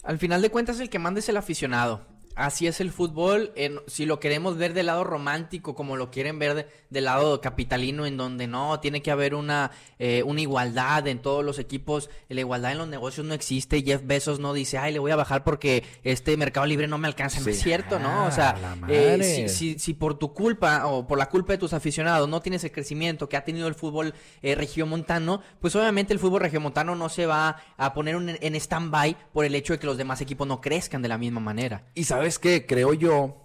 Al 0.03 0.19
final 0.19 0.43
de 0.43 0.51
cuentas, 0.51 0.81
el 0.81 0.91
que 0.91 0.99
manda 0.99 1.21
es 1.21 1.29
el 1.29 1.37
aficionado. 1.37 2.07
Así 2.37 2.67
es 2.67 2.81
el 2.81 2.91
fútbol. 2.91 3.53
En, 3.55 3.81
si 3.87 4.07
lo 4.07 4.19
queremos 4.21 4.57
ver 4.57 4.75
del 4.75 4.87
lado 4.87 5.05
romántico, 5.05 5.75
como 5.75 5.97
lo 5.97 6.11
quieren 6.11 6.39
ver 6.39 6.55
de- 6.55 6.67
del 6.91 7.05
lado 7.05 7.41
capitalino, 7.41 8.07
en 8.07 8.17
donde 8.17 8.47
no, 8.47 8.81
tiene 8.81 9.03
que 9.03 9.11
haber 9.11 9.35
una, 9.35 9.71
eh, 9.99 10.23
una 10.25 10.41
igualdad 10.41 11.07
en 11.07 11.21
todos 11.21 11.45
los 11.45 11.59
equipos. 11.59 12.11
La 12.29 12.41
igualdad 12.41 12.73
en 12.73 12.79
los 12.79 12.89
negocios 12.89 13.27
no 13.27 13.35
existe. 13.35 13.83
Jeff 13.83 14.03
Bezos 14.05 14.41
no 14.41 14.53
dice, 14.53 14.79
ay, 14.79 14.93
le 14.93 14.99
voy 14.99 15.11
a 15.13 15.17
bajar 15.17 15.45
porque 15.45 15.85
este 16.03 16.37
mercado 16.37 16.67
libre 16.67 16.87
no 16.89 16.99
me 16.99 17.07
alcanza. 17.09 17.39
No 17.39 17.45
Sí. 17.45 17.51
es 17.53 17.63
cierto, 17.63 17.99
¿no? 17.99 18.25
O 18.25 18.27
Ah, 18.27 18.31
sea, 18.33 18.57
eh, 18.89 19.49
si, 19.49 19.49
si- 19.75 19.79
si 19.79 19.95
por 19.95 20.19
tu 20.19 20.33
culpa 20.33 20.87
o 20.87 21.07
por 21.07 21.19
la 21.19 21.29
culpa 21.29 21.53
de 21.53 21.59
tus 21.59 21.73
aficionados 21.73 22.29
no 22.29 22.41
tienes 22.41 22.65
el 22.65 22.73
crecimiento 22.73 23.29
que 23.29 23.37
ha 23.37 23.45
tenido 23.45 23.69
el 23.69 23.75
fútbol 23.75 24.13
eh, 24.43 24.55
regiomontano, 24.55 25.41
pues 25.61 25.75
obviamente 25.77 26.13
el 26.13 26.19
fútbol 26.19 26.41
regiomontano 26.41 26.95
no 26.97 27.09
se 27.09 27.27
va 27.27 27.59
a 27.77 27.95
poner 27.95 28.17
un- 28.17 28.31
en 28.41 28.55
stand-by 28.57 29.17
por 29.33 29.45
el 29.45 29.55
hecho 29.55 29.73
de 29.73 29.79
que 29.79 29.87
los 29.87 29.97
demás 29.97 30.21
equipos 30.21 30.47
no 30.49 30.61
crezcan 30.61 31.01
de 31.03 31.09
la 31.09 31.19
misma 31.19 31.41
manera. 31.41 31.85
Y 31.95 32.05
sabes 32.05 32.24
qué, 32.39 32.67
creo 32.67 32.95
yo 32.95 33.37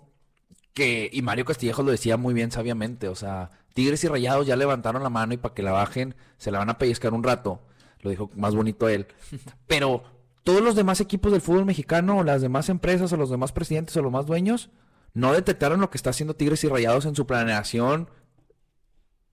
que, 0.74 1.10
y 1.12 1.22
Mario 1.22 1.46
Castillejos 1.46 1.86
lo 1.86 1.92
decía 1.92 2.18
muy 2.18 2.34
bien 2.34 2.52
sabiamente, 2.52 3.08
o 3.08 3.16
sea, 3.16 3.52
Tigres 3.74 4.04
y 4.04 4.08
Rayados 4.08 4.48
ya 4.48 4.56
levantaron 4.56 5.04
la 5.04 5.10
mano 5.10 5.34
y 5.34 5.38
para 5.38 5.54
que 5.54 5.64
la 5.64 5.72
bajen 5.72 6.16
se 6.38 6.52
la 6.52 6.60
van 6.60 6.70
a 6.70 6.78
pellizcar 6.78 7.14
un 7.14 7.24
rato, 7.24 7.62
lo 8.02 8.10
dijo 8.10 8.32
más 8.36 8.56
bonito 8.56 8.88
él, 8.88 9.08
pero 9.68 10.04
todos 10.44 10.62
los 10.62 10.76
demás 10.76 11.02
equipos 11.02 11.32
del 11.32 11.42
fútbol 11.42 11.66
mexicano, 11.66 12.20
o 12.20 12.24
las 12.24 12.42
demás 12.42 12.70
empresas, 12.70 13.12
o 13.14 13.18
los 13.18 13.30
demás 13.30 13.52
presidentes, 13.52 13.96
o 13.98 14.02
los 14.02 14.12
más 14.12 14.26
dueños, 14.26 14.70
no 15.14 15.34
detectaron 15.34 15.82
lo 15.82 15.90
que 15.90 15.98
está 15.98 16.12
haciendo 16.12 16.36
Tigres 16.36 16.64
y 16.64 16.70
Rayados 16.70 17.06
en 17.06 17.16
su 17.16 17.28
planeación 17.28 18.10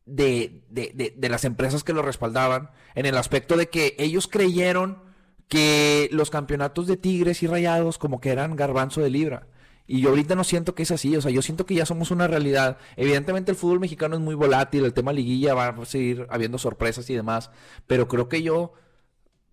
de, 0.05 0.65
de, 0.69 0.93
de, 0.95 1.15
de 1.17 1.29
las 1.29 1.45
empresas 1.45 1.85
que 1.85 1.93
lo 1.93 2.03
respaldaban, 2.03 2.71
en 2.95 3.07
el 3.07 3.17
aspecto 3.17 3.57
de 3.57 3.69
que 3.69 3.95
ellos 3.99 4.29
creyeron 4.29 5.06
que 5.49 6.09
los 6.13 6.31
campeonatos 6.31 6.87
de 6.87 6.97
Tigres 6.97 7.43
y 7.43 7.47
Rayados 7.47 7.99
como 7.99 8.21
que 8.21 8.31
eran 8.31 8.57
garbanzo 8.57 9.01
de 9.01 9.11
libra. 9.11 9.47
Y 9.89 10.01
yo 10.01 10.09
ahorita 10.09 10.35
no 10.35 10.43
siento 10.43 10.75
que 10.75 10.83
es 10.83 10.91
así, 10.91 11.15
o 11.17 11.21
sea, 11.23 11.31
yo 11.31 11.43
siento 11.43 11.65
que 11.65 11.75
ya 11.77 11.87
somos 11.87 12.11
una 12.11 12.27
realidad. 12.27 12.79
Evidentemente 12.97 13.53
el 13.53 13.57
fútbol 13.57 13.79
mexicano 13.79 14.17
es 14.17 14.21
muy 14.21 14.35
volátil, 14.35 14.85
el 14.85 14.93
tema 14.93 15.13
liguilla 15.13 15.55
va 15.55 15.69
a 15.69 15.85
seguir 15.87 16.27
habiendo 16.29 16.59
sorpresas 16.59 17.09
y 17.11 17.15
demás, 17.15 17.51
pero 17.87 18.09
creo 18.09 18.29
que 18.29 18.43
yo 18.43 18.73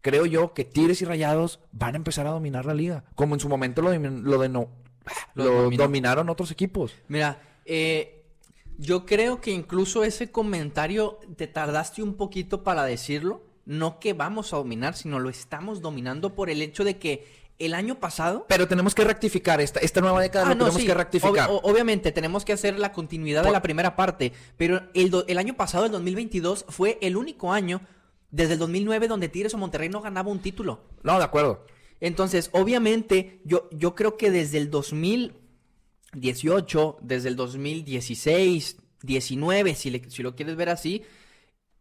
creo 0.01 0.25
yo 0.25 0.53
que 0.53 0.65
Tigres 0.65 1.01
y 1.01 1.05
Rayados 1.05 1.59
van 1.71 1.93
a 1.93 1.97
empezar 1.97 2.25
a 2.27 2.31
dominar 2.31 2.65
la 2.65 2.73
liga, 2.73 3.05
como 3.15 3.35
en 3.35 3.39
su 3.39 3.47
momento 3.47 3.81
lo, 3.83 3.93
lo, 3.97 4.37
de 4.41 4.49
no- 4.49 4.69
Lo 5.35 5.69
lo 5.69 5.77
dominaron 5.77 6.29
otros 6.29 6.49
equipos. 6.51 6.93
Mira, 7.07 7.41
eh, 7.65 8.25
yo 8.79 9.05
creo 9.05 9.39
que 9.39 9.51
incluso 9.51 10.03
ese 10.03 10.31
comentario 10.31 11.19
te 11.37 11.45
tardaste 11.47 12.01
un 12.01 12.15
poquito 12.15 12.63
para 12.63 12.83
decirlo. 12.85 13.43
No 13.65 13.99
que 13.99 14.13
vamos 14.13 14.53
a 14.53 14.57
dominar, 14.57 14.95
sino 14.95 15.19
lo 15.19 15.29
estamos 15.29 15.81
dominando 15.81 16.35
por 16.35 16.49
el 16.49 16.61
hecho 16.61 16.83
de 16.83 16.97
que 16.99 17.43
el 17.59 17.73
año 17.75 17.99
pasado... 17.99 18.45
Pero 18.49 18.67
tenemos 18.67 18.93
que 18.95 19.03
rectificar 19.03 19.61
esta, 19.61 19.79
esta 19.79 20.01
nueva 20.01 20.19
década, 20.21 20.45
Ah, 20.45 20.49
lo 20.49 20.55
no, 20.55 20.65
tenemos 20.65 20.81
sí, 20.81 20.87
que 20.87 20.93
rectificar. 20.93 21.49
ob- 21.49 21.61
obviamente 21.63 22.11
tenemos 22.11 22.43
que 22.43 22.51
hacer 22.53 22.77
la 22.79 22.91
continuidad 22.91 23.43
de 23.43 23.51
la 23.51 23.61
primera 23.61 23.95
parte, 23.95 24.33
pero 24.57 24.81
el, 24.93 25.11
el 25.27 25.37
año 25.37 25.53
pasado, 25.55 25.85
el 25.85 25.91
2022, 25.91 26.65
fue 26.69 26.97
el 27.01 27.15
único 27.15 27.53
año 27.53 27.79
desde 28.31 28.53
el 28.53 28.59
2009 28.59 29.07
donde 29.07 29.29
Tigres 29.29 29.53
o 29.53 29.57
Monterrey 29.59 29.87
no 29.87 30.01
ganaba 30.01 30.31
un 30.31 30.39
título. 30.39 30.81
No, 31.03 31.17
de 31.19 31.23
acuerdo. 31.23 31.65
Entonces, 32.01 32.49
obviamente, 32.51 33.39
yo, 33.45 33.69
yo 33.71 33.93
creo 33.95 34.17
que 34.17 34.29
desde 34.31 34.57
el 34.57 34.69
2018, 36.13 36.97
desde 37.01 37.29
el 37.29 37.35
2016, 37.35 38.77
19, 39.03 39.75
si, 39.75 39.89
le- 39.89 40.09
si 40.09 40.23
lo 40.23 40.35
quieres 40.35 40.55
ver 40.55 40.69
así, 40.69 41.03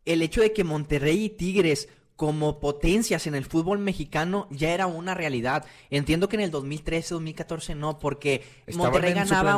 el 0.04 0.22
hecho 0.22 0.40
de 0.40 0.52
que 0.52 0.64
Monterrey 0.64 1.24
y 1.24 1.30
Tigres 1.30 1.88
como 2.22 2.60
potencias 2.60 3.26
en 3.26 3.34
el 3.34 3.44
fútbol 3.44 3.80
mexicano 3.80 4.46
ya 4.48 4.70
era 4.72 4.86
una 4.86 5.12
realidad. 5.12 5.64
Entiendo 5.90 6.28
que 6.28 6.36
en 6.36 6.42
el 6.42 6.52
2013, 6.52 7.14
2014 7.14 7.74
no, 7.74 7.98
porque 7.98 8.44
Estaban 8.64 8.92
Monterrey 8.92 9.10
ganaba 9.28 9.56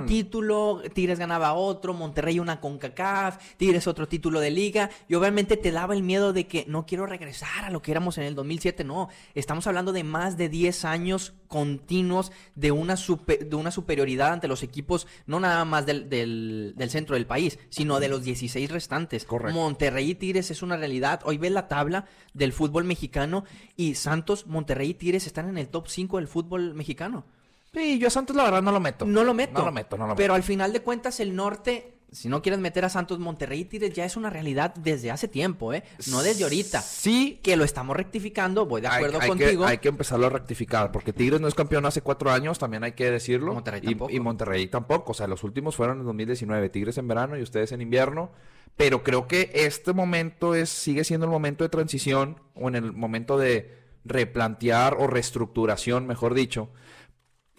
un 0.00 0.06
título, 0.06 0.82
Tigres 0.92 1.20
ganaba 1.20 1.52
otro, 1.52 1.94
Monterrey 1.94 2.40
una 2.40 2.60
CONCACAF, 2.60 3.38
Tigres 3.58 3.86
otro 3.86 4.08
título 4.08 4.40
de 4.40 4.50
liga, 4.50 4.90
y 5.08 5.14
obviamente 5.14 5.56
te 5.56 5.70
daba 5.70 5.94
el 5.94 6.02
miedo 6.02 6.32
de 6.32 6.48
que 6.48 6.64
no 6.66 6.84
quiero 6.84 7.06
regresar 7.06 7.64
a 7.64 7.70
lo 7.70 7.80
que 7.80 7.92
éramos 7.92 8.18
en 8.18 8.24
el 8.24 8.34
2007, 8.34 8.82
no, 8.82 9.08
estamos 9.36 9.68
hablando 9.68 9.92
de 9.92 10.02
más 10.02 10.36
de 10.36 10.48
10 10.48 10.84
años 10.86 11.34
continuos 11.46 12.32
de 12.56 12.72
una, 12.72 12.96
super- 12.96 13.48
de 13.48 13.54
una 13.56 13.70
superioridad 13.70 14.32
ante 14.32 14.48
los 14.48 14.64
equipos, 14.64 15.06
no 15.26 15.38
nada 15.38 15.64
más 15.64 15.86
del, 15.86 16.08
del, 16.08 16.74
del 16.76 16.90
centro 16.90 17.14
del 17.14 17.26
país, 17.26 17.58
sino 17.68 18.00
de 18.00 18.08
los 18.08 18.24
16 18.24 18.68
restantes. 18.70 19.24
Correcto. 19.24 19.56
Monterrey 19.56 20.10
y 20.10 20.14
Tigres 20.16 20.50
es 20.50 20.62
una 20.62 20.76
realidad, 20.76 21.20
hoy 21.24 21.38
ves 21.38 21.52
la 21.52 21.68
tabla 21.68 21.99
del 22.34 22.52
fútbol 22.52 22.84
mexicano 22.84 23.44
y 23.76 23.94
Santos, 23.94 24.46
Monterrey 24.46 24.90
y 24.90 24.94
Tigres 24.94 25.26
están 25.26 25.48
en 25.48 25.58
el 25.58 25.68
top 25.68 25.88
5 25.88 26.18
del 26.18 26.28
fútbol 26.28 26.74
mexicano. 26.74 27.24
Sí, 27.72 27.98
yo 27.98 28.08
a 28.08 28.10
Santos 28.10 28.34
la 28.34 28.44
verdad 28.44 28.62
no 28.62 28.72
lo 28.72 28.80
meto. 28.80 29.04
No 29.04 29.22
lo 29.22 29.32
meto. 29.32 29.58
No 29.58 29.64
lo 29.64 29.72
meto, 29.72 29.96
no 29.96 30.06
lo 30.08 30.16
Pero 30.16 30.34
al 30.34 30.42
final 30.42 30.72
de 30.72 30.80
cuentas, 30.82 31.20
el 31.20 31.36
norte, 31.36 31.94
si 32.12 32.28
no 32.28 32.42
quieres 32.42 32.60
meter 32.60 32.84
a 32.84 32.88
Santos, 32.88 33.18
Monterrey 33.18 33.60
y 33.60 33.64
Tigres, 33.64 33.92
ya 33.92 34.04
es 34.04 34.16
una 34.16 34.30
realidad 34.30 34.74
desde 34.74 35.10
hace 35.10 35.28
tiempo, 35.28 35.72
¿eh? 35.72 35.84
No 36.08 36.22
desde 36.22 36.44
ahorita. 36.44 36.80
Sí, 36.82 37.38
Que 37.42 37.56
lo 37.56 37.64
estamos 37.64 37.96
rectificando, 37.96 38.66
voy 38.66 38.80
de 38.80 38.88
hay, 38.88 38.96
acuerdo 38.96 39.20
hay 39.20 39.28
contigo. 39.28 39.64
Que, 39.64 39.70
hay 39.70 39.78
que 39.78 39.88
empezarlo 39.88 40.26
a 40.26 40.30
rectificar, 40.30 40.92
porque 40.92 41.12
Tigres 41.12 41.40
no 41.40 41.48
es 41.48 41.54
campeón 41.54 41.86
hace 41.86 42.02
cuatro 42.02 42.30
años, 42.30 42.58
también 42.58 42.84
hay 42.84 42.92
que 42.92 43.10
decirlo. 43.10 43.54
Monterrey 43.54 43.80
Y- 43.82 43.86
tampoco. 43.86 44.10
Y, 44.12 44.20
Monterrey 44.20 44.66
tampoco. 44.68 45.12
O 45.12 45.14
sea, 45.14 45.26
los 45.26 45.44
últimos 45.44 45.76
fueron 45.76 46.00
en 46.00 46.04
2019, 46.06 46.68
Tigres 46.70 46.98
en 46.98 47.08
verano 47.08 47.38
y 47.38 47.42
ustedes 47.42 47.72
en 47.72 47.80
invierno. 47.80 48.30
Pero 48.76 49.02
creo 49.02 49.26
que 49.28 49.50
este 49.52 49.92
momento 49.92 50.54
es 50.54 50.70
sigue 50.70 51.04
siendo 51.04 51.26
el 51.26 51.32
momento 51.32 51.64
de 51.64 51.68
transición, 51.70 52.40
o 52.54 52.68
en 52.68 52.76
el 52.76 52.92
momento 52.92 53.36
de 53.38 53.78
replantear 54.04 54.96
o 54.98 55.06
reestructuración, 55.06 56.06
mejor 56.06 56.34
dicho. 56.34 56.70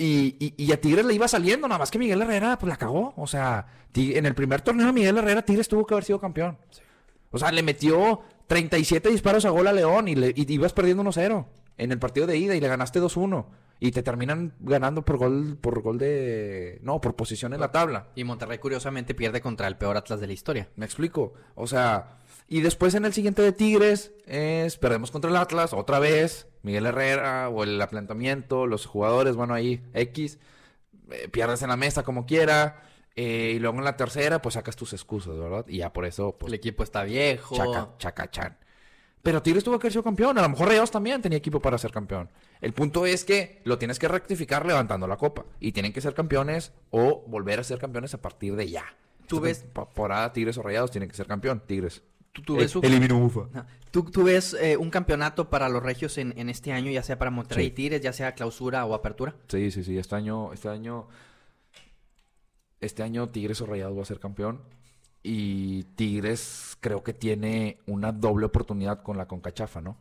Y, 0.04 0.36
y- 0.39 0.54
y 0.66 0.72
a 0.72 0.82
Tigres 0.82 1.06
le 1.06 1.14
iba 1.14 1.28
saliendo, 1.28 1.68
nada 1.68 1.78
más 1.80 1.91
que 1.91 1.99
Miguel 1.99 2.22
Herrera, 2.24 2.58
pues 2.58 2.70
la 2.70 2.78
cagó. 2.78 3.14
O 3.18 3.28
sea, 3.28 3.68
en 3.93 4.26
el 4.26 4.34
primer 4.34 4.62
torneo 4.62 4.88
de 4.88 4.93
Miguel 4.93 5.18
Herrera, 5.18 5.43
Tigres 5.43 5.68
tuvo 5.68 5.86
que 5.86 5.93
haber 5.93 6.04
sido 6.04 6.20
campeón. 6.20 6.58
O 7.30 7.38
sea, 7.38 7.52
le 7.52 7.62
metió 7.62 8.22
37 8.47 9.10
disparos 9.10 9.45
a 9.45 9.49
gol 9.52 9.68
a 9.68 9.74
León 9.74 10.08
y, 10.08 10.16
le, 10.16 10.30
y 10.36 10.52
ibas 10.52 10.74
perdiendo 10.74 11.04
1-0 11.04 11.45
en 11.78 11.91
el 11.91 11.99
partido 11.99 12.26
de 12.28 12.38
ida 12.38 12.56
y 12.56 12.60
le 12.60 12.68
ganaste 12.68 12.99
2-1. 12.99 13.45
Y 13.80 13.91
te 13.91 14.04
terminan 14.04 14.54
ganando 14.60 15.04
por 15.06 15.18
gol, 15.18 15.58
por 15.60 15.82
gol 15.82 15.97
de... 15.97 16.80
No, 16.84 16.99
por 17.02 17.16
posición 17.16 17.54
en 17.54 17.60
la 17.60 17.72
tabla. 17.72 18.10
Y 18.16 18.24
Monterrey, 18.24 18.58
curiosamente, 18.60 19.16
pierde 19.16 19.41
contra 19.41 19.68
el 19.68 19.78
peor 19.78 19.97
Atlas 19.97 20.20
de 20.20 20.28
la 20.28 20.34
historia. 20.34 20.70
Me 20.76 20.86
explico. 20.86 21.34
O 21.56 21.66
sea, 21.66 22.18
y 22.47 22.62
después 22.62 22.93
en 22.95 23.06
el 23.06 23.14
siguiente 23.14 23.41
de 23.41 23.52
Tigres 23.54 24.12
es 24.28 24.78
perdemos 24.78 25.10
contra 25.10 25.32
el 25.32 25.38
Atlas 25.38 25.74
otra 25.74 25.97
vez. 25.99 26.47
Miguel 26.64 26.86
Herrera 26.86 27.49
o 27.49 27.64
el 27.64 27.82
planteamiento, 27.89 28.68
los 28.68 28.86
jugadores, 28.86 29.36
bueno, 29.36 29.53
ahí 29.53 29.82
X. 29.93 30.39
eh, 31.12 31.28
pierdes 31.30 31.62
en 31.64 31.70
la 31.70 31.78
mesa 31.78 32.03
como 32.03 32.26
quiera. 32.26 32.84
eh, 33.16 33.53
y 33.55 33.59
luego 33.59 33.78
en 33.80 33.84
la 33.84 33.97
tercera, 33.97 34.41
pues 34.41 34.53
sacas 34.53 34.76
tus 34.78 34.93
excusas, 34.93 35.38
¿verdad? 35.38 35.66
Y 35.68 35.80
ya 35.80 35.91
por 35.91 36.05
eso, 36.05 36.38
pues, 36.38 36.49
El 36.49 36.55
equipo 36.55 36.84
está 36.84 37.03
viejo. 37.03 37.55
chaca, 37.55 37.89
chacachán. 37.97 38.57
Pero 39.22 39.43
Tigres 39.43 39.64
tuvo 39.64 39.78
que 39.78 39.84
haber 39.88 39.91
sido 39.91 40.03
campeón. 40.03 40.38
A 40.38 40.41
lo 40.41 40.49
mejor 40.49 40.70
Rayados 40.70 40.89
también 40.91 41.22
tenía 41.22 41.38
equipo 41.38 41.59
para 41.59 41.78
ser 41.78 41.91
campeón. 41.91 42.30
El 42.62 42.74
punto 42.74 43.05
es 43.05 43.24
que 43.26 43.62
lo 43.66 43.78
tienes 43.78 43.99
que 43.99 44.07
rectificar 44.07 44.66
levantando 44.66 45.07
la 45.07 45.18
copa. 45.18 45.45
Y 45.59 45.74
tienen 45.74 45.91
que 45.93 46.01
ser 46.01 46.14
campeones 46.16 46.72
o 46.89 47.24
volver 47.28 47.59
a 47.59 47.64
ser 47.64 47.78
campeones 47.80 48.14
a 48.16 48.22
partir 48.22 48.55
de 48.55 48.70
ya. 48.70 48.86
Tú 49.28 49.36
Esta 49.45 49.66
ves- 49.66 49.74
temporada 49.74 50.32
Tigres 50.34 50.57
o 50.57 50.64
Rayados 50.64 50.89
tienen 50.91 51.09
que 51.09 51.16
ser 51.16 51.28
campeón. 51.28 51.62
Tigres. 51.68 52.01
Tú, 52.34 52.41
tú 52.43 52.55
ves, 52.55 52.73
Eh, 52.75 52.77
un- 52.79 52.86
eliminó 52.86 53.17
Ufa. 53.23 53.41
Ajá. 53.53 53.67
¿Tú, 53.91 54.03
tú 54.05 54.23
ves 54.23 54.53
eh, 54.53 54.77
un 54.77 54.89
campeonato 54.89 55.49
para 55.49 55.67
los 55.67 55.84
regios 55.84 56.17
en, 56.17 56.34
en 56.38 56.49
este 56.49 56.71
año, 56.71 56.89
ya 56.91 57.03
sea 57.03 57.17
para 57.17 57.29
Monterrey 57.29 57.65
Sí. 57.65 57.71
y 57.71 57.75
Tigres, 57.75 58.01
ya 58.01 58.13
sea 58.13 58.34
clausura 58.36 58.86
o 58.86 58.93
apertura? 58.93 59.36
Sí, 59.49 59.69
sí, 59.71 59.84
sí. 59.84 59.97
Este 59.97 60.15
año, 60.15 60.53
este 60.53 60.69
año, 60.69 61.07
este 62.79 63.03
año 63.03 63.29
Tigres 63.29 63.59
o 63.61 63.65
Rayados 63.65 63.97
va 63.97 64.01
a 64.01 64.05
ser 64.05 64.19
campeón. 64.19 64.61
Y 65.23 65.84
Tigres 65.95 66.77
creo 66.79 67.03
que 67.03 67.13
tiene 67.13 67.77
una 67.86 68.11
doble 68.11 68.45
oportunidad 68.47 69.03
con 69.03 69.17
la 69.17 69.27
Concachafa, 69.27 69.82
¿no? 69.82 69.97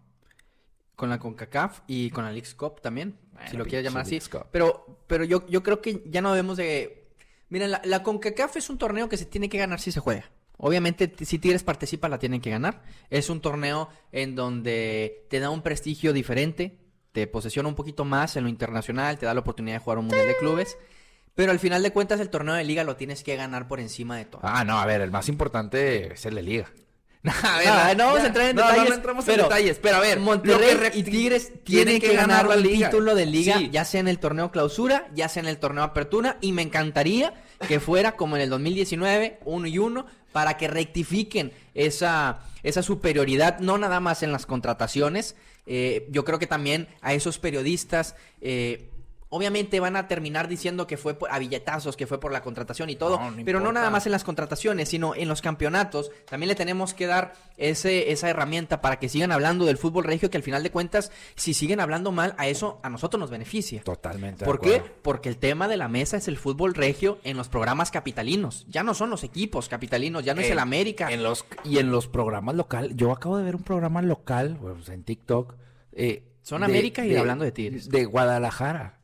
Con 0.96 1.10
la 1.10 1.18
CONCACAF 1.18 1.80
y 1.86 2.10
con 2.10 2.24
la 2.24 2.30
Leagues 2.30 2.54
Cup 2.54 2.80
también, 2.82 3.16
si 3.50 3.56
lo 3.56 3.64
quieres 3.64 3.84
llamar 3.84 4.02
así. 4.02 4.18
Pero, 4.50 4.98
pero 5.06 5.24
yo, 5.24 5.46
yo 5.48 5.62
creo 5.62 5.80
que 5.80 6.02
ya 6.06 6.20
no 6.22 6.30
debemos 6.32 6.58
de... 6.58 7.08
Mira, 7.48 7.66
la, 7.68 7.80
la 7.84 8.02
CONCACAF 8.02 8.56
es 8.56 8.68
un 8.70 8.76
torneo 8.78 9.08
que 9.08 9.16
se 9.16 9.24
tiene 9.26 9.48
que 9.48 9.56
ganar 9.58 9.80
si 9.80 9.92
se 9.92 10.00
juega. 10.00 10.30
Obviamente, 10.62 11.12
si 11.24 11.38
Tigres 11.38 11.62
participa, 11.62 12.08
la 12.08 12.18
tienen 12.18 12.40
que 12.40 12.50
ganar. 12.50 12.82
Es 13.08 13.30
un 13.30 13.40
torneo 13.40 13.88
en 14.12 14.34
donde 14.36 15.26
te 15.30 15.40
da 15.40 15.48
un 15.50 15.62
prestigio 15.62 16.12
diferente, 16.12 16.78
te 17.12 17.26
posesiona 17.26 17.68
un 17.68 17.74
poquito 17.74 18.04
más 18.04 18.36
en 18.36 18.44
lo 18.44 18.50
internacional, 18.50 19.18
te 19.18 19.26
da 19.26 19.32
la 19.34 19.40
oportunidad 19.40 19.76
de 19.76 19.80
jugar 19.80 19.98
un 19.98 20.06
mundial 20.06 20.26
de 20.26 20.36
clubes. 20.36 20.76
Pero 21.34 21.52
al 21.52 21.58
final 21.58 21.82
de 21.82 21.92
cuentas, 21.92 22.20
el 22.20 22.28
torneo 22.28 22.54
de 22.54 22.64
liga 22.64 22.84
lo 22.84 22.96
tienes 22.96 23.22
que 23.22 23.36
ganar 23.36 23.68
por 23.68 23.80
encima 23.80 24.16
de 24.16 24.26
todo. 24.26 24.42
Ah, 24.44 24.64
no, 24.64 24.78
a 24.78 24.84
ver, 24.84 25.00
el 25.00 25.10
más 25.10 25.28
importante 25.28 26.12
es 26.12 26.26
el 26.26 26.34
de 26.34 26.42
Liga. 26.42 26.66
a 27.42 27.58
ver, 27.58 27.96
no, 27.98 28.06
vamos 28.06 28.20
a 28.22 28.26
entrar 28.28 28.48
en 28.48 28.56
no, 28.56 28.62
detalles. 28.62 28.84
No, 28.84 28.88
no 28.90 28.94
entramos 28.96 29.24
pero 29.26 29.42
en 29.42 29.48
detalles. 29.48 29.78
Pero 29.78 29.96
a 29.96 30.00
ver, 30.00 30.20
Monterrey 30.20 30.74
lo 30.74 30.90
que 30.90 30.98
y 30.98 31.02
Tigres 31.02 31.52
tienen 31.64 32.00
que, 32.00 32.14
ganar 32.14 32.48
liga. 32.58 32.88
título 32.88 33.14
de 33.14 33.26
liga, 33.26 33.58
Sí. 33.58 33.68
ya 33.70 33.84
sea 33.84 34.00
en 34.00 34.08
el 34.08 34.18
torneo 34.18 34.50
clausura, 34.50 35.08
ya 35.14 35.28
sea 35.28 35.42
en 35.42 35.48
el 35.48 35.58
torneo 35.58 35.84
apertura, 35.84 36.38
y 36.40 36.52
me 36.52 36.62
encantaría 36.62 37.34
que 37.68 37.78
fuera 37.78 38.16
como 38.16 38.36
en 38.36 38.42
el 38.42 38.48
2019, 38.48 39.38
uno 39.44 39.66
y 39.66 39.76
uno, 39.76 40.06
para 40.32 40.56
que 40.56 40.68
rectifiquen 40.68 41.52
esa, 41.74 42.40
esa 42.62 42.82
superioridad, 42.82 43.60
no 43.60 43.78
nada 43.78 44.00
más 44.00 44.22
en 44.22 44.32
las 44.32 44.46
contrataciones. 44.46 45.36
Eh, 45.66 46.08
yo 46.10 46.24
creo 46.24 46.38
que 46.38 46.46
también 46.46 46.88
a 47.00 47.14
esos 47.14 47.38
periodistas. 47.38 48.14
eh, 48.40 48.89
Obviamente 49.32 49.78
van 49.78 49.94
a 49.94 50.08
terminar 50.08 50.48
diciendo 50.48 50.88
que 50.88 50.96
fue 50.96 51.14
por, 51.14 51.30
a 51.32 51.38
billetazos, 51.38 51.96
que 51.96 52.08
fue 52.08 52.18
por 52.18 52.32
la 52.32 52.42
contratación 52.42 52.90
y 52.90 52.96
todo, 52.96 53.16
No, 53.18 53.30
no 53.30 53.44
pero 53.44 53.60
no 53.60 53.70
nada 53.70 53.88
más 53.88 54.04
en 54.06 54.12
las 54.12 54.24
contrataciones, 54.24 54.88
sino 54.88 55.14
en 55.14 55.28
los 55.28 55.40
campeonatos. 55.40 56.10
También 56.28 56.48
le 56.48 56.56
tenemos 56.56 56.94
que 56.94 57.06
dar 57.06 57.34
ese, 57.56 58.10
esa 58.10 58.28
herramienta 58.28 58.80
para 58.80 58.98
que 58.98 59.08
sigan 59.08 59.30
hablando 59.30 59.66
del 59.66 59.78
fútbol 59.78 60.02
regio, 60.02 60.30
que 60.30 60.36
al 60.36 60.42
final 60.42 60.64
de 60.64 60.70
cuentas, 60.72 61.12
si 61.36 61.54
siguen 61.54 61.78
hablando 61.78 62.10
mal, 62.10 62.34
a 62.38 62.48
eso 62.48 62.80
a 62.82 62.90
nosotros 62.90 63.20
nos 63.20 63.30
beneficia. 63.30 63.82
Totalmente. 63.84 64.44
¿Por 64.44 64.60
qué? 64.60 64.82
Porque 65.02 65.28
el 65.28 65.36
tema 65.36 65.68
de 65.68 65.76
la 65.76 65.86
mesa 65.86 66.16
es 66.16 66.26
el 66.26 66.36
fútbol 66.36 66.74
regio 66.74 67.18
en 67.22 67.36
los 67.36 67.48
programas 67.48 67.92
capitalinos. 67.92 68.66
Ya 68.68 68.82
no 68.82 68.94
son 68.94 69.10
los 69.10 69.22
equipos 69.22 69.68
capitalinos, 69.68 70.24
ya 70.24 70.34
no 70.34 70.40
es 70.40 70.50
el 70.50 70.58
América. 70.58 71.08
En 71.08 71.22
los, 71.22 71.44
y 71.64 71.78
en 71.78 71.92
los 71.92 72.08
programas 72.08 72.56
local, 72.56 72.96
yo 72.96 73.12
acabo 73.12 73.36
de 73.38 73.44
ver 73.44 73.54
un 73.54 73.62
programa 73.62 74.02
local, 74.02 74.58
pues, 74.60 74.88
en 74.88 75.04
TikTok. 75.04 75.54
eh, 75.92 76.24
Son 76.42 76.64
América 76.64 77.06
y 77.06 77.14
hablando 77.14 77.44
de 77.44 77.52
Tigres. 77.52 77.88
De 77.88 78.06
Guadalajara, 78.06 78.98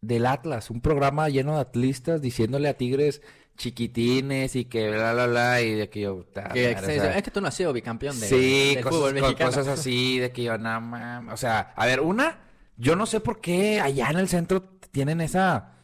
del 0.00 0.26
Atlas, 0.26 0.70
un 0.70 0.80
programa 0.80 1.28
lleno 1.28 1.54
de 1.54 1.60
atlistas 1.60 2.20
diciéndole 2.22 2.68
a 2.68 2.74
Tigres 2.76 3.22
chiquitines 3.56 4.56
y 4.56 4.64
que 4.64 4.90
bla, 4.90 5.12
bla, 5.12 5.26
bla, 5.26 5.60
y 5.60 5.74
de 5.74 5.90
que 5.90 6.00
yo... 6.00 6.24
Que- 6.54 6.74
madre, 6.74 6.98
o 6.98 7.02
sea, 7.02 7.16
es 7.18 7.22
que 7.22 7.30
tú 7.30 7.40
no 7.42 7.48
has 7.48 7.54
sido 7.54 7.72
bicampeón 7.72 8.18
de, 8.18 8.26
sí, 8.26 8.74
del 8.74 8.84
cosas, 8.84 8.98
fútbol 8.98 9.14
mexicano. 9.14 9.50
cosas 9.50 9.68
así, 9.78 10.18
de 10.18 10.32
que 10.32 10.42
yo, 10.44 10.56
no 10.56 10.80
mames. 10.80 11.34
O 11.34 11.36
sea, 11.36 11.72
a 11.76 11.86
ver, 11.86 12.00
una, 12.00 12.38
yo 12.78 12.96
no 12.96 13.04
sé 13.04 13.20
por 13.20 13.40
qué 13.40 13.80
allá 13.80 14.08
en 14.10 14.18
el 14.18 14.28
centro 14.28 14.62
tienen 14.90 15.20
esa 15.20 15.74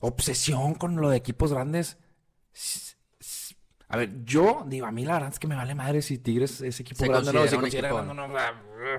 obsesión 0.00 0.74
con 0.74 0.96
lo 0.96 1.10
de 1.10 1.18
equipos 1.18 1.52
grandes. 1.52 1.98
A 3.88 3.96
ver, 3.98 4.24
yo 4.24 4.64
digo, 4.66 4.86
a 4.86 4.90
mí 4.90 5.04
la 5.04 5.14
verdad 5.14 5.30
es 5.32 5.38
que 5.38 5.46
me 5.46 5.54
vale 5.54 5.74
madre 5.74 6.02
si 6.02 6.18
Tigres 6.18 6.60
es 6.62 6.80
equipo 6.80 7.04
Se 7.04 7.08
grande 7.08 7.32
no, 7.32 7.42
un 7.42 7.48
considera 7.48 7.88
equipo 7.88 8.02
grande 8.02 8.14
no. 8.14 8.98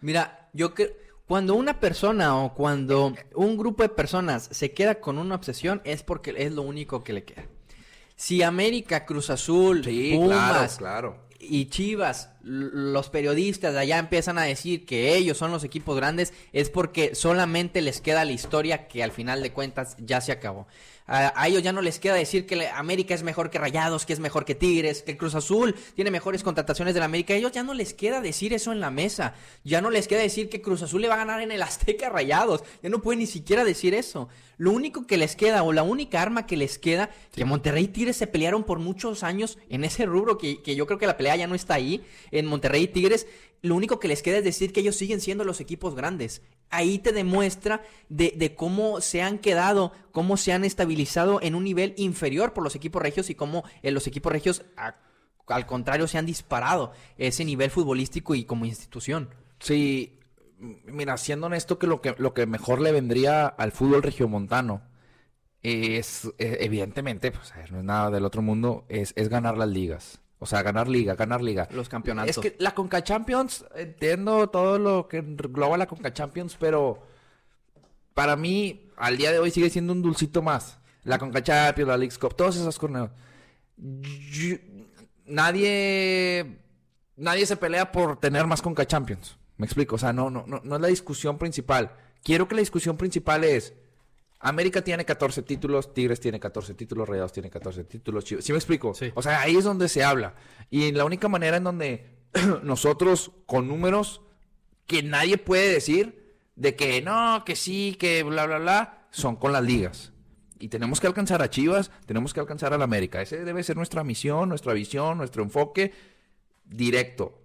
Mira, 0.00 0.48
yo 0.52 0.72
creo, 0.74 0.90
cuando 1.32 1.54
una 1.54 1.80
persona 1.80 2.36
o 2.36 2.52
cuando 2.52 3.14
un 3.34 3.56
grupo 3.56 3.82
de 3.82 3.88
personas 3.88 4.50
se 4.52 4.72
queda 4.72 5.00
con 5.00 5.16
una 5.16 5.34
obsesión 5.34 5.80
es 5.84 6.02
porque 6.02 6.34
es 6.36 6.52
lo 6.52 6.60
único 6.60 7.02
que 7.02 7.14
le 7.14 7.24
queda. 7.24 7.46
Si 8.16 8.42
América, 8.42 9.06
Cruz 9.06 9.30
Azul, 9.30 9.82
Sí, 9.82 10.12
Pumas 10.14 10.76
claro, 10.76 11.16
claro. 11.16 11.26
y 11.40 11.70
Chivas, 11.70 12.28
los 12.42 13.08
periodistas 13.08 13.72
de 13.72 13.80
allá 13.80 13.96
empiezan 13.96 14.36
a 14.36 14.42
decir 14.42 14.84
que 14.84 15.16
ellos 15.16 15.38
son 15.38 15.50
los 15.52 15.64
equipos 15.64 15.96
grandes, 15.96 16.34
es 16.52 16.68
porque 16.68 17.14
solamente 17.14 17.80
les 17.80 18.02
queda 18.02 18.26
la 18.26 18.32
historia 18.32 18.86
que 18.86 19.02
al 19.02 19.10
final 19.10 19.42
de 19.42 19.52
cuentas 19.52 19.96
ya 20.00 20.20
se 20.20 20.32
acabó. 20.32 20.66
A, 21.06 21.32
a 21.40 21.48
ellos 21.48 21.62
ya 21.62 21.72
no 21.72 21.82
les 21.82 21.98
queda 21.98 22.14
decir 22.14 22.46
que 22.46 22.68
América 22.68 23.14
es 23.14 23.22
mejor 23.22 23.50
que 23.50 23.58
Rayados, 23.58 24.06
que 24.06 24.12
es 24.12 24.20
mejor 24.20 24.44
que 24.44 24.54
Tigres, 24.54 25.02
que 25.02 25.16
Cruz 25.16 25.34
Azul 25.34 25.74
tiene 25.94 26.10
mejores 26.10 26.42
contrataciones 26.42 26.94
de 26.94 27.00
la 27.00 27.06
América. 27.06 27.34
A 27.34 27.36
ellos 27.36 27.52
ya 27.52 27.62
no 27.62 27.74
les 27.74 27.94
queda 27.94 28.20
decir 28.20 28.52
eso 28.52 28.72
en 28.72 28.80
la 28.80 28.90
mesa. 28.90 29.34
Ya 29.64 29.80
no 29.80 29.90
les 29.90 30.08
queda 30.08 30.20
decir 30.20 30.48
que 30.48 30.60
Cruz 30.60 30.82
Azul 30.82 31.02
le 31.02 31.08
va 31.08 31.14
a 31.14 31.18
ganar 31.18 31.40
en 31.40 31.52
el 31.52 31.62
Azteca 31.62 32.06
a 32.06 32.10
Rayados. 32.10 32.64
Ya 32.82 32.88
no 32.88 33.02
pueden 33.02 33.20
ni 33.20 33.26
siquiera 33.26 33.64
decir 33.64 33.94
eso. 33.94 34.28
Lo 34.58 34.70
único 34.70 35.06
que 35.06 35.16
les 35.16 35.34
queda, 35.34 35.62
o 35.62 35.72
la 35.72 35.82
única 35.82 36.22
arma 36.22 36.46
que 36.46 36.56
les 36.56 36.78
queda, 36.78 37.10
que 37.34 37.44
Monterrey 37.44 37.84
y 37.84 37.88
Tigres 37.88 38.16
se 38.16 38.26
pelearon 38.26 38.64
por 38.64 38.78
muchos 38.78 39.22
años 39.22 39.58
en 39.68 39.84
ese 39.84 40.06
rubro, 40.06 40.38
que, 40.38 40.62
que 40.62 40.76
yo 40.76 40.86
creo 40.86 40.98
que 40.98 41.06
la 41.06 41.16
pelea 41.16 41.36
ya 41.36 41.46
no 41.46 41.54
está 41.54 41.74
ahí, 41.74 42.04
en 42.30 42.46
Monterrey 42.46 42.84
y 42.84 42.88
Tigres, 42.88 43.26
lo 43.62 43.74
único 43.74 43.98
que 43.98 44.08
les 44.08 44.22
queda 44.22 44.38
es 44.38 44.44
decir 44.44 44.72
que 44.72 44.80
ellos 44.80 44.96
siguen 44.96 45.20
siendo 45.20 45.44
los 45.44 45.60
equipos 45.60 45.94
grandes. 45.94 46.42
Ahí 46.72 46.98
te 46.98 47.12
demuestra 47.12 47.82
de, 48.08 48.34
de 48.36 48.56
cómo 48.56 49.00
se 49.00 49.22
han 49.22 49.38
quedado, 49.38 49.92
cómo 50.10 50.36
se 50.36 50.52
han 50.52 50.64
estabilizado 50.64 51.40
en 51.40 51.54
un 51.54 51.62
nivel 51.62 51.94
inferior 51.96 52.52
por 52.52 52.64
los 52.64 52.74
equipos 52.74 53.00
regios 53.00 53.30
y 53.30 53.36
cómo 53.36 53.62
eh, 53.82 53.92
los 53.92 54.08
equipos 54.08 54.32
regios, 54.32 54.64
al 55.46 55.66
contrario, 55.66 56.08
se 56.08 56.18
han 56.18 56.26
disparado 56.26 56.92
ese 57.16 57.44
nivel 57.44 57.70
futbolístico 57.70 58.34
y 58.34 58.44
como 58.44 58.64
institución. 58.64 59.28
Sí, 59.60 60.18
mira, 60.58 61.16
siendo 61.16 61.46
honesto 61.46 61.78
que 61.78 61.86
lo 61.86 62.00
que 62.00 62.14
lo 62.18 62.34
que 62.34 62.46
mejor 62.46 62.80
le 62.80 62.90
vendría 62.90 63.46
al 63.46 63.70
fútbol 63.70 64.02
regiomontano 64.02 64.82
es 65.62 66.26
eh, 66.38 66.58
evidentemente, 66.60 67.30
pues 67.30 67.52
no 67.70 67.78
es 67.78 67.84
nada 67.84 68.10
del 68.10 68.24
otro 68.24 68.42
mundo, 68.42 68.84
es, 68.88 69.12
es 69.16 69.28
ganar 69.28 69.56
las 69.56 69.68
ligas. 69.68 70.20
O 70.42 70.46
sea, 70.46 70.60
ganar 70.62 70.88
liga, 70.88 71.14
ganar 71.14 71.40
liga. 71.40 71.68
Los 71.70 71.88
campeonatos. 71.88 72.30
Es 72.36 72.38
que 72.42 72.56
la 72.58 72.74
Conca 72.74 73.04
Champions, 73.04 73.64
entiendo 73.76 74.48
todo 74.50 74.76
lo 74.76 75.06
que 75.06 75.18
engloba 75.18 75.76
la 75.76 75.86
Conca 75.86 76.12
Champions, 76.12 76.56
pero 76.58 77.00
para 78.12 78.34
mí, 78.34 78.90
al 78.96 79.16
día 79.16 79.30
de 79.30 79.38
hoy 79.38 79.52
sigue 79.52 79.70
siendo 79.70 79.92
un 79.92 80.02
dulcito 80.02 80.42
más. 80.42 80.80
La 81.04 81.18
Conca 81.18 81.44
Champions, 81.44 81.86
la 81.88 81.96
Leagues 81.96 82.18
Cup, 82.18 82.34
todos 82.34 82.56
esos 82.56 82.76
torneos. 82.76 83.10
Yo- 83.76 84.56
nadie, 85.26 86.58
nadie 87.16 87.46
se 87.46 87.56
pelea 87.56 87.92
por 87.92 88.18
tener 88.18 88.46
más 88.46 88.62
Conca 88.62 88.84
Champions. 88.84 89.36
Me 89.58 89.66
explico, 89.66 89.94
o 89.94 89.98
sea, 89.98 90.12
no, 90.12 90.28
no, 90.28 90.44
no, 90.46 90.60
no 90.64 90.74
es 90.74 90.82
la 90.82 90.88
discusión 90.88 91.38
principal. 91.38 91.92
Quiero 92.24 92.48
que 92.48 92.54
la 92.56 92.60
discusión 92.62 92.96
principal 92.96 93.44
es, 93.44 93.74
América 94.44 94.82
tiene 94.82 95.04
14 95.04 95.42
títulos, 95.42 95.94
Tigres 95.94 96.20
tiene 96.20 96.38
14 96.40 96.74
títulos, 96.74 97.08
Rayados 97.08 97.32
tiene 97.32 97.48
14 97.48 97.84
títulos. 97.84 98.24
Chivas- 98.24 98.42
¿Sí 98.42 98.52
me 98.52 98.58
explico? 98.58 98.92
Sí. 98.92 99.10
O 99.14 99.22
sea, 99.22 99.40
ahí 99.40 99.56
es 99.56 99.64
donde 99.64 99.88
se 99.88 100.02
habla. 100.04 100.34
Y 100.68 100.92
la 100.92 101.04
única 101.04 101.28
manera 101.28 101.56
en 101.56 101.64
donde 101.64 102.06
nosotros, 102.62 103.30
con 103.46 103.68
números 103.68 104.20
que 104.86 105.02
nadie 105.02 105.38
puede 105.38 105.72
decir, 105.72 106.34
de 106.56 106.74
que 106.76 107.00
no, 107.02 107.44
que 107.46 107.56
sí, 107.56 107.96
que 107.98 108.22
bla, 108.24 108.46
bla, 108.46 108.58
bla, 108.58 109.06
son 109.10 109.36
con 109.36 109.52
las 109.52 109.62
ligas. 109.62 110.12
Y 110.58 110.68
tenemos 110.68 111.00
que 111.00 111.06
alcanzar 111.06 111.40
a 111.42 111.48
Chivas, 111.50 111.90
tenemos 112.06 112.32
que 112.34 112.40
alcanzar 112.40 112.72
a 112.72 112.78
la 112.78 112.84
América. 112.84 113.20
Ese 113.22 113.44
debe 113.44 113.62
ser 113.62 113.76
nuestra 113.76 114.04
misión, 114.04 114.48
nuestra 114.48 114.72
visión, 114.72 115.18
nuestro 115.18 115.42
enfoque 115.42 115.92
directo. 116.64 117.38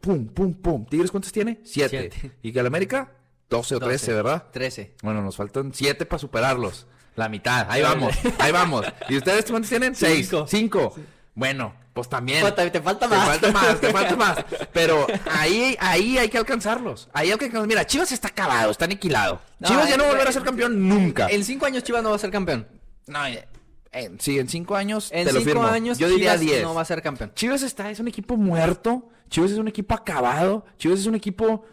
Pum, 0.00 0.26
pum, 0.28 0.54
pum. 0.54 0.86
¿Tigres 0.86 1.10
cuántos 1.10 1.32
tiene? 1.32 1.60
Siete. 1.64 2.10
Siete. 2.12 2.36
¿Y 2.42 2.52
que 2.52 2.62
la 2.62 2.68
América? 2.68 3.12
12 3.50 3.74
o 3.76 3.80
13, 3.80 4.14
¿verdad? 4.14 4.44
13. 4.52 4.94
Bueno, 5.02 5.22
nos 5.22 5.36
faltan 5.36 5.72
siete 5.74 6.06
para 6.06 6.18
superarlos. 6.20 6.86
La 7.16 7.28
mitad. 7.28 7.66
Ahí 7.68 7.82
vamos, 7.82 8.14
ahí 8.38 8.52
vamos. 8.52 8.86
¿Y 9.08 9.16
ustedes 9.16 9.44
cuántos 9.50 9.68
tienen? 9.68 9.94
Seis. 9.94 10.28
Cinco. 10.28 10.46
Cinco. 10.48 10.94
Bueno, 11.34 11.74
pues 11.92 12.08
también. 12.08 12.44
Te- 12.54 12.70
te 12.70 12.80
falta 12.80 13.08
Te 13.08 13.14
más. 13.16 13.28
falta 13.28 13.52
más, 13.52 13.80
te 13.80 13.90
falta 13.92 14.16
más. 14.16 14.44
Pero 14.72 15.06
ahí, 15.32 15.76
ahí 15.80 16.16
hay 16.18 16.28
que 16.28 16.38
alcanzarlos. 16.38 17.08
Ahí 17.12 17.30
hay 17.30 17.36
que 17.36 17.46
alcanzarlos. 17.46 17.66
Mira, 17.68 17.86
Chivas 17.86 18.12
está 18.12 18.28
acabado, 18.28 18.70
está 18.70 18.84
aniquilado. 18.84 19.40
No, 19.58 19.68
Chivas 19.68 19.88
ya 19.88 19.96
no 19.96 20.04
eh, 20.04 20.12
va 20.16 20.22
a 20.22 20.28
eh, 20.28 20.32
ser 20.32 20.42
campeón 20.44 20.88
nunca. 20.88 21.26
En 21.28 21.44
cinco 21.44 21.66
años 21.66 21.82
Chivas 21.82 22.02
no 22.02 22.10
va 22.10 22.16
a 22.16 22.18
ser 22.20 22.30
campeón. 22.30 22.68
No, 23.08 23.26
eh, 23.26 23.46
eh, 23.92 24.10
sí, 24.20 24.38
en 24.38 24.48
cinco 24.48 24.76
años 24.76 25.10
En 25.12 25.26
te 25.26 25.32
lo 25.32 25.40
cinco 25.40 25.50
firmo. 25.50 25.66
años 25.66 25.98
Yo 25.98 26.08
diría 26.08 26.34
Chivas 26.34 26.40
diez. 26.40 26.62
no 26.62 26.74
va 26.74 26.82
a 26.82 26.84
ser 26.84 27.02
campeón. 27.02 27.32
Chivas 27.34 27.62
está, 27.62 27.90
es 27.90 27.98
un 27.98 28.06
equipo 28.06 28.36
muerto. 28.36 29.08
Chivas 29.28 29.50
es 29.50 29.58
un 29.58 29.66
equipo 29.66 29.94
acabado. 29.94 30.64
Chivas 30.78 31.00
es 31.00 31.06
un 31.06 31.16
equipo 31.16 31.64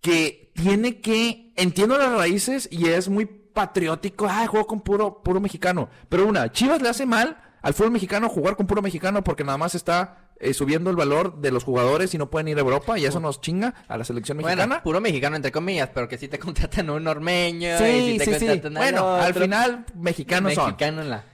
que 0.00 0.49
tiene 0.62 1.00
que. 1.00 1.52
Entiendo 1.56 1.98
las 1.98 2.12
raíces 2.12 2.68
y 2.70 2.88
es 2.88 3.08
muy 3.08 3.26
patriótico. 3.26 4.26
Ah, 4.28 4.46
juego 4.46 4.66
con 4.66 4.80
puro, 4.80 5.22
puro 5.22 5.40
mexicano. 5.40 5.88
Pero 6.08 6.26
una, 6.26 6.50
Chivas 6.52 6.80
le 6.82 6.88
hace 6.88 7.06
mal 7.06 7.38
al 7.62 7.74
fútbol 7.74 7.92
mexicano 7.92 8.28
jugar 8.28 8.56
con 8.56 8.66
puro 8.66 8.80
mexicano 8.82 9.22
porque 9.22 9.44
nada 9.44 9.58
más 9.58 9.74
está 9.74 10.30
eh, 10.38 10.54
subiendo 10.54 10.88
el 10.88 10.96
valor 10.96 11.40
de 11.40 11.50
los 11.50 11.64
jugadores 11.64 12.14
y 12.14 12.18
no 12.18 12.30
pueden 12.30 12.48
ir 12.48 12.56
a 12.56 12.60
Europa 12.60 12.98
y 12.98 13.04
eso 13.04 13.20
nos 13.20 13.40
chinga 13.40 13.74
a 13.88 13.98
la 13.98 14.04
selección 14.04 14.38
mexicana. 14.38 14.66
Bueno, 14.66 14.82
puro 14.82 15.00
mexicano 15.00 15.36
entre 15.36 15.52
comillas, 15.52 15.90
pero 15.92 16.08
que 16.08 16.16
si 16.16 16.28
te 16.28 16.38
contratan 16.38 16.88
un 16.90 17.06
ormeño. 17.06 17.74
y 17.74 17.78
sí, 17.78 18.12
si 18.12 18.18
te 18.18 18.38
sí, 18.38 18.46
contratan 18.46 18.74
Bueno, 18.74 19.14
al 19.14 19.34
final, 19.34 19.84
mexicanos 19.94 20.54
son. 20.54 20.66
Mexicano 20.66 21.02
en 21.02 21.10
la. 21.10 21.24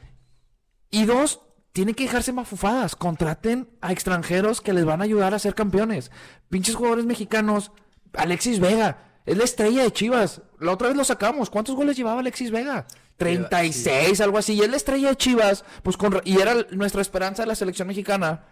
Y 0.91 1.05
dos, 1.05 1.41
tienen 1.73 1.95
que 1.95 2.05
dejarse 2.05 2.33
mafufadas. 2.33 2.97
Contraten 2.97 3.69
a 3.81 3.93
extranjeros 3.93 4.61
que 4.61 4.73
les 4.73 4.85
van 4.85 5.01
a 5.01 5.05
ayudar 5.05 5.35
a 5.35 5.39
ser 5.39 5.55
campeones. 5.55 6.11
Pinches 6.49 6.75
jugadores 6.75 7.05
mexicanos. 7.05 7.71
Alexis 8.15 8.61
Vega. 8.61 9.06
Es 9.27 9.37
la 9.37 9.45
estrella 9.45 9.83
de 9.83 9.93
Chivas. 9.93 10.41
La 10.61 10.73
otra 10.73 10.89
vez 10.89 10.97
lo 10.97 11.05
sacamos. 11.05 11.51
¿Cuántos 11.51 11.75
goles 11.75 11.97
llevaba 11.97 12.21
Alexis 12.21 12.51
Vega? 12.51 12.87
36, 13.17 14.21
algo 14.21 14.39
así. 14.39 14.55
Y 14.55 14.61
es 14.63 14.71
la 14.71 14.77
estrella 14.77 15.09
de 15.11 15.17
Chivas. 15.17 15.65
Pues 15.83 15.97
con, 15.97 16.21
y 16.25 16.41
era 16.41 16.55
nuestra 16.71 17.03
esperanza 17.03 17.43
de 17.43 17.49
la 17.49 17.55
selección 17.55 17.89
mexicana. 17.89 18.45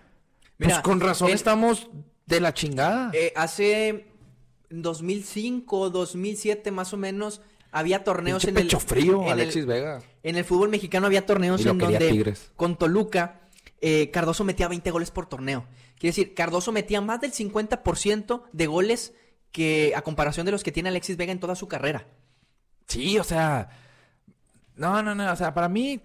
Mira, 0.58 0.74
pues 0.76 0.82
con 0.82 1.00
razón 1.00 1.28
el- 1.28 1.34
estamos 1.34 1.88
de 2.26 2.40
la 2.40 2.52
chingada. 2.54 3.10
Eh, 3.14 3.32
hace 3.36 4.08
2005, 4.70 5.90
2007 5.90 6.70
más 6.70 6.92
o 6.92 6.96
menos, 6.96 7.40
había 7.70 8.04
torneos 8.04 8.44
Pinche 8.44 8.50
en 8.50 8.56
el... 8.58 8.62
pecho 8.64 8.80
frío, 8.80 9.20
en 9.22 9.26
el- 9.26 9.32
Alexis 9.32 9.66
Vega. 9.66 10.02
En 10.22 10.36
el 10.36 10.44
fútbol 10.44 10.68
mexicano 10.70 11.06
había 11.06 11.26
torneos 11.26 11.64
en 11.66 11.78
donde 11.78 11.98
Tigres. 11.98 12.50
con 12.56 12.76
Toluca 12.76 13.40
eh, 13.80 14.10
Cardoso 14.10 14.44
metía 14.44 14.68
20 14.68 14.90
goles 14.90 15.10
por 15.10 15.26
torneo. 15.26 15.66
Quiere 15.98 16.10
decir, 16.16 16.34
Cardoso 16.34 16.72
metía 16.72 17.00
más 17.00 17.20
del 17.20 17.32
50% 17.32 18.42
de 18.52 18.66
goles 18.66 19.12
que 19.54 19.92
a 19.94 20.02
comparación 20.02 20.44
de 20.44 20.50
los 20.52 20.64
que 20.64 20.72
tiene 20.72 20.88
Alexis 20.88 21.16
Vega 21.16 21.30
en 21.30 21.38
toda 21.38 21.54
su 21.54 21.68
carrera. 21.68 22.08
Sí, 22.88 23.18
o 23.20 23.24
sea. 23.24 23.68
No, 24.74 25.00
no, 25.00 25.14
no. 25.14 25.32
O 25.32 25.36
sea, 25.36 25.54
para 25.54 25.68
mí. 25.68 26.00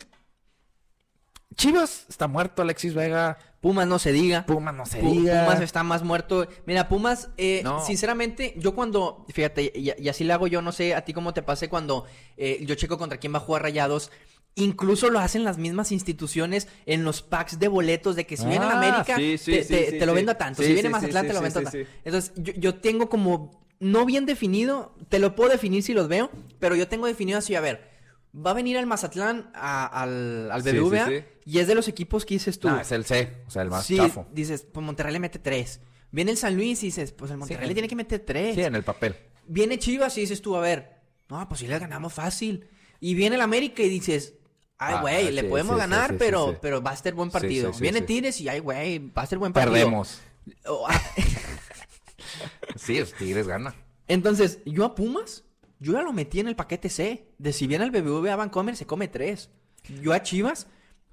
Chivas 1.55 2.05
está 2.07 2.27
muerto, 2.27 2.61
Alexis 2.61 2.93
Vega. 2.93 3.37
Pumas 3.59 3.87
no 3.87 3.97
se 3.97 4.11
diga. 4.13 4.45
Pumas 4.45 4.73
no 4.75 4.85
se 4.85 5.01
diga. 5.01 5.45
Pumas 5.45 5.61
está 5.61 5.81
más 5.83 6.03
muerto. 6.03 6.47
Mira, 6.67 6.87
Pumas, 6.87 7.29
eh, 7.37 7.61
No. 7.63 7.83
sinceramente, 7.83 8.53
yo 8.57 8.75
cuando, 8.75 9.25
fíjate, 9.33 9.71
y, 9.75 9.91
y 9.97 10.09
así 10.09 10.23
lo 10.23 10.33
hago 10.35 10.45
yo, 10.47 10.61
no 10.61 10.71
sé 10.71 10.93
a 10.95 11.03
ti 11.03 11.11
cómo 11.11 11.33
te 11.33 11.41
pase 11.41 11.67
cuando 11.67 12.05
eh, 12.37 12.63
yo 12.65 12.75
checo 12.75 12.97
contra 12.99 13.17
quién 13.17 13.33
va 13.33 13.37
a 13.37 13.41
jugar 13.41 13.63
Rayados. 13.63 14.11
Incluso 14.59 15.09
lo 15.09 15.19
hacen 15.19 15.43
las 15.43 15.57
mismas 15.57 15.91
instituciones 15.91 16.67
en 16.85 17.03
los 17.03 17.21
packs 17.21 17.59
de 17.59 17.67
boletos 17.67 18.15
de 18.15 18.25
que 18.25 18.37
si 18.37 18.45
viene 18.45 18.65
el 18.65 18.71
Ah, 18.71 18.77
América, 18.77 19.15
sí, 19.17 19.37
sí, 19.37 19.51
te, 19.51 19.63
sí, 19.63 19.69
te- 19.73 19.89
sí, 19.91 19.97
te 19.99 20.05
lo 20.05 20.13
vendo 20.13 20.31
a 20.31 20.35
tanto. 20.37 20.61
Si 20.63 20.73
viene 20.73 20.89
Mazatlán, 20.89 21.27
te 21.27 21.33
lo 21.33 21.41
vendo 21.41 21.59
a 21.59 21.63
tanto. 21.63 21.77
Entonces, 22.03 22.33
yo, 22.37 22.53
yo 22.53 22.75
tengo 22.75 23.09
como, 23.09 23.63
no 23.79 24.05
bien 24.05 24.25
definido, 24.25 24.95
te 25.09 25.19
lo 25.19 25.35
puedo 25.35 25.49
definir 25.51 25.83
si 25.83 25.93
los 25.93 26.07
veo, 26.07 26.29
pero 26.59 26.75
yo 26.75 26.87
tengo 26.87 27.07
definido 27.07 27.37
así, 27.39 27.55
a 27.55 27.61
ver, 27.61 27.89
va 28.35 28.51
a 28.51 28.53
venir 28.53 28.77
el 28.77 28.85
Mazatlán 28.85 29.49
a- 29.53 29.85
al, 29.87 30.51
al 30.51 30.61
BBVA 30.61 31.23
y 31.45 31.59
es 31.59 31.67
de 31.67 31.75
los 31.75 31.87
equipos 31.87 32.25
que 32.25 32.35
dices 32.35 32.59
tú. 32.59 32.67
No, 32.69 32.79
es 32.79 32.91
el 32.91 33.05
C, 33.05 33.37
o 33.47 33.51
sea, 33.51 33.61
el 33.63 33.69
más 33.69 33.87
chafo. 33.87 34.27
dices, 34.31 34.65
pues 34.71 34.85
Monterrey 34.85 35.13
le 35.13 35.19
mete 35.19 35.39
tres. 35.39 35.79
Viene 36.11 36.31
el 36.31 36.37
San 36.37 36.55
Luis 36.55 36.81
y 36.83 36.87
dices, 36.87 37.11
pues 37.11 37.31
el 37.31 37.37
Monterrey 37.37 37.67
le 37.67 37.73
tiene 37.73 37.87
que 37.87 37.95
meter 37.95 38.19
tres. 38.19 38.55
Sí, 38.55 38.61
en 38.61 38.75
el 38.75 38.83
papel. 38.83 39.15
Viene 39.47 39.77
Chivas 39.79 40.17
y 40.17 40.21
dices 40.21 40.41
tú, 40.41 40.55
a 40.55 40.59
ver, 40.59 40.97
no, 41.29 41.47
pues 41.47 41.59
sí 41.61 41.67
le 41.67 41.77
ganamos 41.79 42.13
fácil. 42.13 42.67
Y 42.99 43.13
viene 43.13 43.35
el 43.35 43.41
América 43.41 43.81
y 43.83 43.89
dices, 43.89 44.33
ay, 44.79 44.95
Ah, 44.97 45.01
güey, 45.01 45.31
le 45.31 45.41
sí, 45.41 45.47
podemos 45.47 45.75
sí, 45.75 45.79
ganar, 45.79 46.11
sí, 46.11 46.15
pero, 46.17 46.57
pero 46.61 46.81
va 46.81 46.91
a 46.91 46.95
ser 46.95 47.13
buen 47.13 47.29
partido. 47.29 47.71
Viene. 47.79 48.01
Tigres 48.01 48.41
y, 48.41 48.49
ay, 48.49 48.59
güey, 48.59 48.99
va 48.99 49.21
a 49.21 49.25
ser 49.27 49.37
buen 49.37 49.53
partido. 49.53 49.73
Perdemos. 49.73 50.19
Ah, 50.87 50.99
Sí, 52.75 52.99
los 52.99 53.13
Tigres 53.13 53.47
gana. 53.47 53.75
Entonces, 54.07 54.59
yo 54.65 54.85
a 54.85 54.95
Pumas, 54.95 55.43
yo 55.79 55.93
ya 55.93 56.01
lo 56.01 56.13
metí 56.13 56.39
en 56.39 56.47
el 56.47 56.55
paquete 56.55 56.89
C. 56.89 57.27
De 57.37 57.53
si 57.53 57.67
viene 57.67 57.83
al 57.83 57.91
BBVA 57.91 58.35
Vancomer, 58.35 58.75
se 58.75 58.85
come 58.87 59.07
tres. 59.07 59.49
Yo 60.01 60.13
a 60.13 60.23
Chivas, 60.23 60.67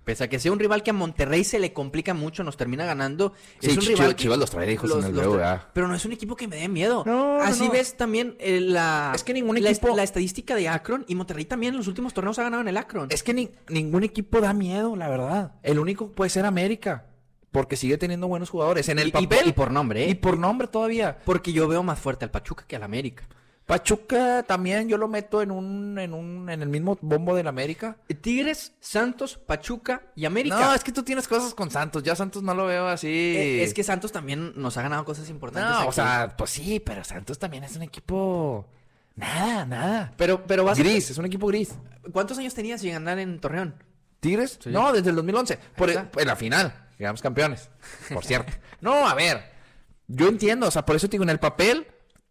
pese 0.06 0.22
a 0.24 0.28
que 0.28 0.38
sea 0.38 0.52
un 0.52 0.58
rival 0.60 0.82
que 0.84 0.90
a 0.90 0.92
Monterrey 0.94 1.42
se 1.42 1.58
le 1.58 1.72
complica 1.72 2.14
mucho, 2.14 2.44
nos 2.44 2.56
termina 2.56 2.86
ganando. 2.86 3.34
Sí, 3.58 3.70
es 3.70 3.76
un 3.76 3.82
rival 3.82 3.96
Chivas- 3.96 4.08
que- 4.10 4.22
Chivas 4.22 4.38
los 4.38 4.50
trae 4.50 4.72
hijos 4.72 4.90
en 4.90 5.04
el 5.04 5.12
los 5.16 5.26
BBVA. 5.26 5.56
tra- 5.56 5.66
Pero 5.74 5.88
no 5.88 5.94
es 5.96 6.04
un 6.04 6.12
equipo 6.12 6.36
que 6.36 6.46
me 6.46 6.56
dé 6.56 6.68
miedo. 6.68 7.02
No, 7.04 7.40
Así 7.40 7.66
no. 7.66 7.72
ves 7.72 7.96
también 7.96 8.36
eh, 8.38 8.60
la... 8.60 9.12
Es 9.14 9.24
que 9.24 9.34
ningún 9.34 9.60
la, 9.60 9.68
equipo- 9.70 9.94
la 9.96 10.04
estadística 10.04 10.54
de 10.54 10.68
Akron 10.68 11.04
y 11.08 11.16
Monterrey 11.16 11.44
también 11.44 11.74
en 11.74 11.78
los 11.78 11.88
últimos 11.88 12.14
torneos 12.14 12.38
ha 12.38 12.44
ganado 12.44 12.62
en 12.62 12.68
el 12.68 12.76
Akron. 12.76 13.08
Es 13.10 13.22
que 13.24 13.34
ni- 13.34 13.50
ningún 13.68 14.04
equipo 14.04 14.40
da 14.40 14.52
miedo, 14.54 14.94
la 14.94 15.08
verdad. 15.08 15.52
El 15.64 15.80
único 15.80 16.12
puede 16.12 16.30
ser 16.30 16.46
América. 16.46 17.06
Porque 17.50 17.76
sigue 17.76 17.98
teniendo 17.98 18.28
buenos 18.28 18.50
jugadores. 18.50 18.88
En 18.88 18.98
el 19.00 19.06
Y- 19.06 19.08
y 19.08 19.12
papel. 19.12 19.38
por- 19.40 19.48
y 19.48 19.52
por 19.52 19.70
nombre, 19.72 20.04
¿eh? 20.04 20.10
Y 20.10 20.14
por 20.14 20.38
nombre 20.38 20.68
todavía. 20.68 21.18
Porque 21.24 21.52
yo 21.52 21.66
veo 21.66 21.82
más 21.82 21.98
fuerte 21.98 22.24
al 22.24 22.30
Pachuca 22.30 22.64
que 22.68 22.76
al 22.76 22.82
América. 22.84 23.26
Pachuca 23.66 24.44
también 24.44 24.88
yo 24.88 24.96
lo 24.96 25.08
meto 25.08 25.42
en 25.42 25.50
un, 25.50 25.98
en 25.98 26.14
un, 26.14 26.48
en 26.48 26.62
el 26.62 26.68
mismo 26.68 26.96
bombo 27.00 27.34
del 27.34 27.48
América. 27.48 27.96
Tigres, 28.20 28.72
Santos, 28.78 29.36
Pachuca 29.44 30.02
y 30.14 30.24
América. 30.24 30.58
No, 30.60 30.72
es 30.74 30.84
que 30.84 30.92
tú 30.92 31.02
tienes 31.02 31.26
cosas 31.26 31.52
con 31.52 31.68
Santos. 31.72 32.04
Ya 32.04 32.14
Santos 32.14 32.44
no 32.44 32.54
lo 32.54 32.66
veo 32.66 32.86
así. 32.86 33.08
Eh, 33.08 33.64
Es 33.64 33.74
que 33.74 33.82
Santos 33.82 34.12
también 34.12 34.52
nos 34.54 34.76
ha 34.76 34.82
ganado 34.82 35.04
cosas 35.04 35.28
importantes. 35.30 35.68
No, 35.68 35.78
aquí. 35.80 35.88
o 35.88 35.92
sea, 35.92 36.34
pues 36.38 36.50
sí, 36.50 36.78
pero 36.78 37.02
Santos 37.02 37.40
también 37.40 37.64
es 37.64 37.74
un 37.74 37.82
equipo. 37.82 38.66
Nada, 39.16 39.66
nada. 39.66 40.12
pero, 40.16 40.46
pero 40.46 40.62
vas 40.64 40.78
a- 40.78 40.82
Gris, 40.82 41.10
es 41.10 41.18
un 41.18 41.24
equipo 41.26 41.48
gris. 41.48 41.74
¿Cuántos 42.12 42.38
años 42.38 42.54
tenías 42.54 42.80
sin 42.80 42.92
ganar 42.92 43.18
en 43.18 43.40
Torreón? 43.40 43.74
¿Tigres? 44.20 44.60
No, 44.66 44.92
desde 44.92 45.10
el 45.10 45.16
2011. 45.16 45.58
Por, 45.76 45.90
está. 45.90 46.08
en 46.20 46.26
la 46.28 46.36
final. 46.36 46.86
Llegamos 46.98 47.20
campeones. 47.20 47.68
Por 48.14 48.24
cierto. 48.24 48.52
no, 48.80 49.08
a 49.08 49.14
ver. 49.14 49.42
Yo 50.06 50.28
entiendo. 50.28 50.68
O 50.68 50.70
sea, 50.70 50.86
por 50.86 50.94
eso 50.94 51.08
te 51.08 51.12
digo, 51.12 51.24
en 51.24 51.30
el 51.30 51.40
papel, 51.40 51.86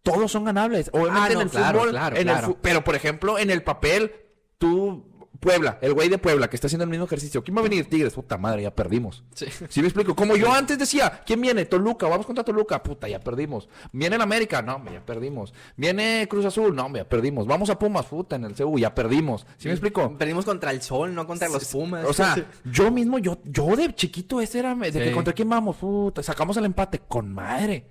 todos 0.05 0.31
son 0.31 0.45
ganables. 0.45 0.89
Obviamente 0.93 1.19
Ah, 1.19 1.31
en 1.33 1.41
el 1.41 1.49
claro, 1.49 1.79
fútbol. 1.79 1.91
claro, 1.91 2.15
en 2.15 2.21
el 2.29 2.33
claro. 2.33 2.47
fu- 2.47 2.57
pero, 2.61 2.83
por 2.83 2.95
ejemplo, 2.95 3.37
en 3.37 3.49
el 3.49 3.61
papel, 3.63 4.13
tú. 4.57 5.11
Puebla, 5.37 5.77
el 5.81 5.93
güey 5.93 6.09
de 6.09 6.17
Puebla 6.17 6.49
que 6.49 6.55
está 6.55 6.65
haciendo 6.67 6.85
el 6.85 6.89
mismo 6.89 7.05
ejercicio. 7.05 7.43
¿Quién 7.43 7.55
va 7.55 7.59
a 7.59 7.63
venir? 7.65 7.87
Tigres, 7.87 8.13
puta 8.13 8.35
madre, 8.37 8.63
ya 8.63 8.73
perdimos. 8.73 9.23
Sí. 9.35 9.45
¿Sí 9.69 9.81
me 9.81 9.87
explico? 9.87 10.15
Como 10.15 10.35
yo 10.37 10.51
antes 10.51 10.79
decía, 10.79 11.21
¿quién 11.23 11.39
viene? 11.39 11.65
Toluca, 11.65 12.07
vamos 12.07 12.25
contra 12.25 12.43
Toluca, 12.43 12.81
puta, 12.81 13.07
ya 13.07 13.19
perdimos. 13.19 13.69
Viene 13.91 14.15
el 14.15 14.21
América, 14.23 14.63
no, 14.63 14.77
hombre, 14.77 14.93
ya 14.93 15.05
perdimos. 15.05 15.53
Viene 15.75 16.25
Cruz 16.29 16.45
Azul, 16.45 16.73
no, 16.75 16.85
hombre, 16.85 17.01
ya 17.03 17.09
perdimos. 17.09 17.45
Vamos 17.45 17.69
a 17.69 17.77
Pumas, 17.77 18.07
puta, 18.07 18.37
en 18.37 18.45
el 18.45 18.55
CU, 18.55 18.79
ya 18.79 18.95
perdimos. 18.95 19.45
¿Sí 19.57 19.67
me 19.67 19.73
explico? 19.75 20.17
Perdimos 20.17 20.45
contra 20.45 20.71
el 20.71 20.81
Sol, 20.81 21.13
no 21.13 21.27
contra 21.27 21.47
los 21.49 21.65
Pumas. 21.65 22.05
O 22.05 22.13
sea, 22.13 22.35
yo 22.65 22.89
mismo, 22.89 23.19
yo, 23.19 23.37
yo 23.43 23.75
de 23.75 23.93
chiquito 23.93 24.41
ese 24.41 24.59
era, 24.59 24.73
de 24.73 24.91
que 24.93 25.11
contra 25.11 25.33
quién 25.33 25.49
vamos, 25.49 25.75
puta, 25.75 26.23
sacamos 26.23 26.57
el 26.57 26.65
empate, 26.65 27.01
con 27.07 27.31
madre, 27.31 27.85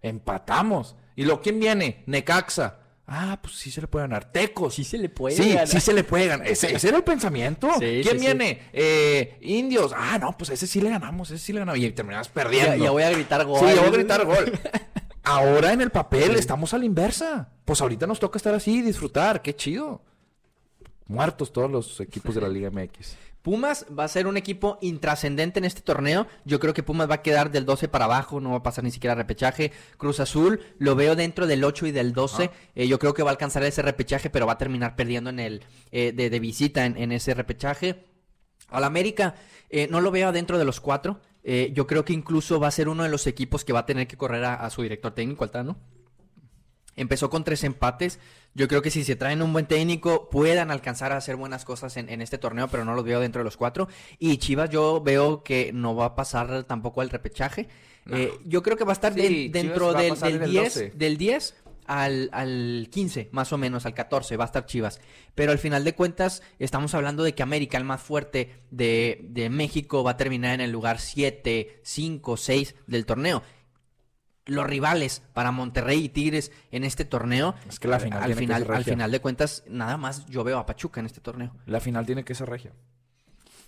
empatamos. 0.00 0.94
Y 1.20 1.24
lo, 1.24 1.42
¿quién 1.42 1.60
viene? 1.60 2.02
Necaxa. 2.06 2.78
Ah, 3.06 3.38
pues 3.42 3.56
sí 3.56 3.70
se 3.70 3.82
le 3.82 3.88
puede 3.88 4.04
ganar. 4.04 4.32
Tecos. 4.32 4.74
Sí 4.74 4.84
se 4.84 4.96
le 4.96 5.10
puede 5.10 5.36
Sí, 5.36 5.50
ganar. 5.50 5.68
sí 5.68 5.78
se 5.80 5.92
le 5.92 6.02
puede 6.02 6.28
ganar. 6.28 6.46
Ese, 6.46 6.74
ese 6.74 6.88
era 6.88 6.96
el 6.96 7.04
pensamiento. 7.04 7.68
Sí, 7.74 8.00
¿Quién 8.02 8.18
sí. 8.18 8.24
viene? 8.24 8.62
Eh, 8.72 9.36
indios. 9.42 9.92
Ah, 9.94 10.16
no, 10.18 10.34
pues 10.38 10.48
ese 10.48 10.66
sí 10.66 10.80
le 10.80 10.88
ganamos, 10.88 11.30
ese 11.30 11.44
sí 11.44 11.52
le 11.52 11.58
ganamos. 11.58 11.78
Y 11.78 11.90
terminamos 11.90 12.28
perdiendo. 12.28 12.74
ya, 12.76 12.84
ya 12.84 12.90
voy 12.90 13.02
a 13.02 13.10
gritar 13.10 13.44
gol. 13.44 13.60
Sí, 13.60 13.66
ya 13.74 13.80
voy 13.80 13.88
a 13.88 13.92
gritar 13.92 14.24
gol. 14.24 14.58
Ahora 15.24 15.74
en 15.74 15.82
el 15.82 15.90
papel 15.90 16.36
estamos 16.36 16.72
a 16.72 16.78
la 16.78 16.86
inversa. 16.86 17.50
Pues 17.66 17.82
ahorita 17.82 18.06
nos 18.06 18.18
toca 18.18 18.38
estar 18.38 18.54
así 18.54 18.78
y 18.78 18.80
disfrutar. 18.82 19.42
Qué 19.42 19.54
chido. 19.54 20.02
Muertos 21.06 21.52
todos 21.52 21.70
los 21.70 22.00
equipos 22.00 22.34
de 22.34 22.40
la 22.40 22.48
Liga 22.56 22.70
MX. 22.70 23.16
Pumas 23.42 23.86
va 23.98 24.04
a 24.04 24.08
ser 24.08 24.26
un 24.26 24.36
equipo 24.36 24.78
intrascendente 24.82 25.58
en 25.58 25.64
este 25.64 25.80
torneo. 25.80 26.26
Yo 26.44 26.60
creo 26.60 26.74
que 26.74 26.82
Pumas 26.82 27.08
va 27.08 27.16
a 27.16 27.22
quedar 27.22 27.50
del 27.50 27.64
12 27.64 27.88
para 27.88 28.04
abajo, 28.04 28.40
no 28.40 28.50
va 28.50 28.56
a 28.58 28.62
pasar 28.62 28.84
ni 28.84 28.90
siquiera 28.90 29.14
repechaje. 29.14 29.72
Cruz 29.96 30.20
Azul 30.20 30.60
lo 30.78 30.94
veo 30.94 31.16
dentro 31.16 31.46
del 31.46 31.64
8 31.64 31.86
y 31.86 31.92
del 31.92 32.12
12. 32.12 32.50
Eh, 32.74 32.86
yo 32.86 32.98
creo 32.98 33.14
que 33.14 33.22
va 33.22 33.30
a 33.30 33.32
alcanzar 33.32 33.62
ese 33.62 33.82
repechaje, 33.82 34.28
pero 34.28 34.46
va 34.46 34.52
a 34.52 34.58
terminar 34.58 34.94
perdiendo 34.94 35.30
en 35.30 35.40
el 35.40 35.64
eh, 35.90 36.12
de, 36.12 36.28
de 36.28 36.40
visita 36.40 36.84
en, 36.84 36.96
en 36.96 37.12
ese 37.12 37.34
repechaje. 37.34 38.04
Al 38.68 38.84
América 38.84 39.34
eh, 39.68 39.88
no 39.90 40.00
lo 40.00 40.10
veo 40.10 40.32
dentro 40.32 40.58
de 40.58 40.64
los 40.64 40.80
cuatro. 40.80 41.20
Eh, 41.42 41.70
yo 41.74 41.86
creo 41.86 42.04
que 42.04 42.12
incluso 42.12 42.60
va 42.60 42.68
a 42.68 42.72
ser 42.72 42.88
uno 42.88 43.02
de 43.02 43.08
los 43.08 43.26
equipos 43.26 43.64
que 43.64 43.72
va 43.72 43.80
a 43.80 43.86
tener 43.86 44.06
que 44.06 44.16
correr 44.16 44.44
a, 44.44 44.54
a 44.54 44.70
su 44.70 44.82
director 44.82 45.12
técnico, 45.12 45.44
Altano. 45.44 45.78
Empezó 46.96 47.30
con 47.30 47.44
tres 47.44 47.64
empates. 47.64 48.18
Yo 48.54 48.68
creo 48.68 48.82
que 48.82 48.90
si 48.90 49.04
se 49.04 49.16
traen 49.16 49.42
un 49.42 49.52
buen 49.52 49.66
técnico, 49.66 50.28
puedan 50.28 50.70
alcanzar 50.70 51.12
a 51.12 51.16
hacer 51.16 51.36
buenas 51.36 51.64
cosas 51.64 51.96
en, 51.96 52.08
en 52.08 52.20
este 52.20 52.38
torneo, 52.38 52.68
pero 52.68 52.84
no 52.84 52.94
los 52.94 53.04
veo 53.04 53.20
dentro 53.20 53.40
de 53.40 53.44
los 53.44 53.56
cuatro. 53.56 53.88
Y 54.18 54.36
Chivas, 54.38 54.70
yo 54.70 55.00
veo 55.00 55.42
que 55.42 55.72
no 55.72 55.94
va 55.94 56.06
a 56.06 56.14
pasar 56.14 56.64
tampoco 56.64 57.00
al 57.00 57.10
repechaje. 57.10 57.68
Eh, 58.10 58.32
yo 58.44 58.62
creo 58.62 58.76
que 58.76 58.84
va 58.84 58.92
a 58.92 58.94
estar 58.94 59.14
Sí, 59.14 59.48
dentro 59.50 59.92
del, 59.92 60.18
del 60.18 60.34
en 60.34 60.42
el 60.42 60.50
10, 60.50 60.74
12. 60.74 60.92
del 60.96 61.16
10 61.16 61.54
al, 61.86 62.30
al 62.32 62.88
15, 62.90 63.28
más 63.32 63.52
o 63.52 63.58
menos, 63.58 63.84
al 63.86 63.94
14, 63.94 64.36
va 64.36 64.44
a 64.44 64.46
estar 64.46 64.66
Chivas. 64.66 65.00
Pero 65.34 65.52
al 65.52 65.58
final 65.58 65.84
de 65.84 65.94
cuentas, 65.94 66.42
estamos 66.58 66.94
hablando 66.94 67.22
de 67.22 67.34
que 67.34 67.42
América, 67.42 67.78
el 67.78 67.84
más 67.84 68.00
fuerte 68.00 68.62
de, 68.70 69.20
de 69.24 69.50
México, 69.50 70.02
va 70.02 70.12
a 70.12 70.16
terminar 70.16 70.54
en 70.54 70.60
el 70.60 70.70
lugar 70.70 70.98
7, 71.00 71.80
5, 71.82 72.36
6 72.36 72.74
del 72.86 73.06
torneo 73.06 73.42
los 74.50 74.66
rivales 74.66 75.22
para 75.32 75.52
Monterrey 75.52 76.04
y 76.04 76.08
Tigres 76.08 76.50
en 76.70 76.84
este 76.84 77.04
torneo. 77.04 77.54
Es 77.68 77.78
que 77.78 77.88
la 77.88 78.00
final 78.00 78.18
al 78.18 78.24
tiene 78.26 78.34
que 78.34 78.40
final, 78.46 78.62
ser 78.62 78.70
al 78.72 78.76
regia. 78.78 78.92
final 78.94 79.10
de 79.10 79.20
cuentas, 79.20 79.64
nada 79.68 79.96
más 79.96 80.26
yo 80.26 80.44
veo 80.44 80.58
a 80.58 80.66
Pachuca 80.66 81.00
en 81.00 81.06
este 81.06 81.20
torneo. 81.20 81.54
La 81.66 81.80
final 81.80 82.04
tiene 82.06 82.24
que 82.24 82.34
ser 82.34 82.48
regia. 82.48 82.72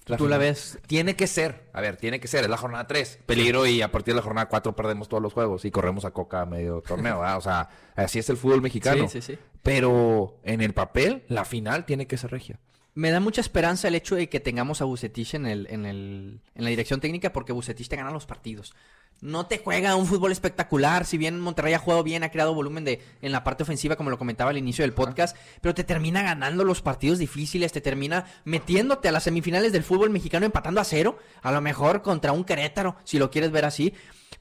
¿Tú 0.05 0.27
la 0.27 0.37
ves? 0.37 0.81
Tiene 0.89 1.15
que 1.15 1.29
ser. 1.29 1.71
A 1.73 1.81
ver, 1.81 1.97
tiene 1.97 2.19
que 2.19 2.27
ser. 2.27 2.43
Es 2.43 2.51
la 2.51 2.57
jornada 2.57 2.87
3. 2.89 3.21
Peligro 3.25 3.67
y 3.67 3.83
a 3.83 3.93
partir 3.93 4.15
de 4.15 4.17
la 4.17 4.23
jornada 4.23 4.49
4 4.49 4.75
perdemos 4.75 5.09
todos 5.09 5.23
los 5.23 5.33
juegos 5.33 5.65
y 5.65 5.71
corremos 5.71 6.05
a 6.05 6.11
Coca 6.11 6.41
a 6.41 6.47
medio 6.47 6.81
torneo. 6.83 7.21
¿verdad? 7.21 7.37
O 7.37 7.41
sea, 7.41 7.69
así 7.95 8.19
es 8.19 8.29
el 8.29 8.37
fútbol 8.37 8.63
mexicano. 8.63 9.09
Sí, 9.09 9.21
sí, 9.21 9.35
sí. 9.35 9.39
Pero 9.63 10.41
en 10.43 10.61
el 10.61 10.75
papel, 10.75 11.23
la 11.29 11.45
final 11.45 11.87
tiene 11.87 12.09
que 12.09 12.17
ser 12.17 12.33
regia. 12.33 12.59
Me 12.95 13.11
da 13.11 13.21
mucha 13.21 13.41
esperanza 13.41 13.89
el 13.89 13.95
hecho 13.95 14.17
de 14.17 14.29
que 14.29 14.41
tengamos 14.41 14.83
a 14.83 14.85
Bucetich 14.85 15.35
en, 15.35 15.47
el, 15.47 15.67
en, 15.71 15.87
el, 15.87 16.41
en 16.55 16.65
la 16.65 16.71
dirección 16.71 17.01
técnica 17.01 17.33
porque 17.33 17.53
Bucetich 17.53 17.89
te 17.89 17.97
gana 17.97 18.11
los 18.11 18.27
partidos. 18.27 18.75
No 19.23 19.47
te 19.47 19.59
juega 19.59 19.95
un 19.95 20.07
fútbol 20.07 20.33
espectacular, 20.33 21.07
si 21.07 21.17
bien 21.17 21.39
Monterrey 21.39 21.75
ha 21.75 21.79
jugado 21.79 22.03
bien, 22.03 22.25
ha 22.25 22.33
creado 22.33 22.55
volumen 22.55 22.85
de 22.85 23.01
en 23.23 23.31
la 23.31 23.45
parte 23.45 23.63
ofensiva, 23.63 23.95
como 23.95 24.11
lo 24.11 24.19
comentaba 24.19 24.51
al 24.51 24.59
inicio 24.59 24.83
del 24.83 24.95
podcast, 24.95 25.37
pero 25.61 25.75
te 25.75 25.85
termina 25.85 26.23
ganando 26.23 26.65
los 26.65 26.83
partidos 26.83 27.21
difíciles, 27.21 27.71
te 27.71 27.81
termina 27.81 28.27
metiéndote 28.45 29.09
a 29.09 29.13
las 29.13 29.23
semifinales 29.23 29.71
del 29.71 29.85
fútbol 29.85 30.11
mexicano 30.11 30.45
empatando 30.45 30.81
a 30.81 30.85
cero, 30.85 31.19
a 31.41 31.53
lo 31.53 31.61
mejor 31.61 32.03
contra 32.03 32.33
un 32.33 32.43
Querétaro, 32.43 32.97
si 33.05 33.21
lo 33.21 33.31
quieres 33.31 33.53
ver 33.53 33.65
así, 33.65 33.95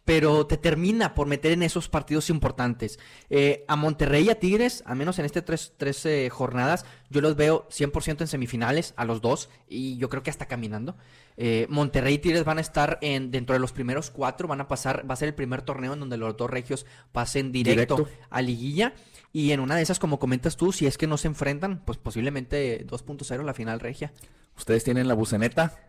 pero 0.05 0.47
te 0.47 0.57
termina 0.57 1.13
por 1.13 1.27
meter 1.27 1.51
en 1.51 1.63
esos 1.63 1.87
partidos 1.87 2.29
importantes. 2.29 2.99
Eh, 3.29 3.65
a 3.67 3.75
Monterrey 3.75 4.25
y 4.25 4.29
a 4.29 4.39
Tigres, 4.39 4.83
al 4.85 4.95
menos 4.95 5.19
en 5.19 5.25
estas 5.25 5.45
tres, 5.45 5.73
tres 5.77 6.05
eh, 6.05 6.29
jornadas, 6.29 6.85
yo 7.09 7.21
los 7.21 7.35
veo 7.35 7.67
100% 7.69 8.21
en 8.21 8.27
semifinales, 8.27 8.93
a 8.97 9.05
los 9.05 9.21
dos, 9.21 9.49
y 9.67 9.97
yo 9.97 10.09
creo 10.09 10.23
que 10.23 10.31
hasta 10.31 10.47
caminando. 10.47 10.95
Eh, 11.37 11.67
Monterrey 11.69 12.15
y 12.15 12.17
Tigres 12.17 12.43
van 12.43 12.57
a 12.57 12.61
estar 12.61 12.97
en, 13.01 13.31
dentro 13.31 13.53
de 13.53 13.59
los 13.59 13.71
primeros 13.71 14.09
cuatro, 14.09 14.47
van 14.47 14.61
a 14.61 14.67
pasar, 14.67 15.09
va 15.09 15.13
a 15.13 15.17
ser 15.17 15.29
el 15.29 15.35
primer 15.35 15.61
torneo 15.61 15.93
en 15.93 15.99
donde 15.99 16.17
los 16.17 16.35
dos 16.35 16.49
regios 16.49 16.85
pasen 17.11 17.51
directo, 17.51 17.97
Directo. 17.97 18.25
a 18.29 18.41
liguilla. 18.41 18.93
Y 19.33 19.51
en 19.51 19.59
una 19.59 19.75
de 19.75 19.81
esas, 19.81 19.99
como 19.99 20.19
comentas 20.19 20.57
tú, 20.57 20.73
si 20.73 20.87
es 20.87 20.97
que 20.97 21.07
no 21.07 21.17
se 21.17 21.27
enfrentan, 21.27 21.81
pues 21.85 21.97
posiblemente 21.97 22.85
2.0 22.85 23.43
la 23.43 23.53
final 23.53 23.79
regia. 23.79 24.11
Ustedes 24.57 24.83
tienen 24.83 25.07
la 25.07 25.13
buceneta. 25.13 25.79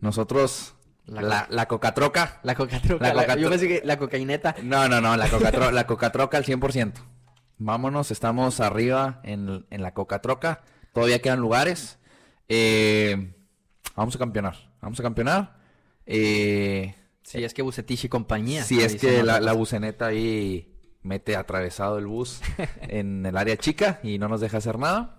Nosotros, 0.00 0.74
La 1.08 1.22
la, 1.22 1.46
la, 1.50 1.66
cocatroca. 1.66 2.38
La 2.42 2.54
cocatroca, 2.54 3.12
La 3.14 3.22
cocatro- 3.24 3.40
yo 3.42 3.50
pensé 3.50 3.66
que 3.68 3.82
la 3.84 3.98
cocaineta. 3.98 4.54
No, 4.62 4.88
no, 4.88 5.00
no, 5.00 5.16
la 5.16 5.28
cocatroca, 5.28 5.72
la 5.72 5.86
cocatroca 5.86 6.36
al 6.36 6.44
100%. 6.44 6.92
Vámonos, 7.58 8.10
estamos 8.10 8.60
arriba 8.60 9.20
en, 9.24 9.66
en 9.70 9.82
la 9.82 9.94
cocatroca. 9.94 10.62
Todavía 10.92 11.20
quedan 11.20 11.40
lugares. 11.40 11.98
Eh, 12.48 13.34
Vamos 13.96 14.14
a 14.14 14.18
campeonar. 14.18 14.54
Vamos 14.80 15.00
a 15.00 15.02
campeonar. 15.02 15.56
Eh, 16.06 16.94
Si 17.22 17.42
es 17.42 17.52
que 17.54 17.62
Bucetich 17.62 18.04
y 18.04 18.08
compañía. 18.08 18.62
si 18.64 18.80
es 18.80 18.94
que 18.96 19.22
la, 19.22 19.40
la 19.40 19.52
buceneta 19.54 20.06
ahí 20.06 20.74
mete 21.02 21.36
atravesado 21.36 21.98
el 21.98 22.06
bus 22.06 22.40
en 22.82 23.24
el 23.26 23.36
área 23.36 23.56
chica 23.56 23.98
y 24.02 24.18
no 24.18 24.28
nos 24.28 24.40
deja 24.40 24.58
hacer 24.58 24.78
nada. 24.78 25.16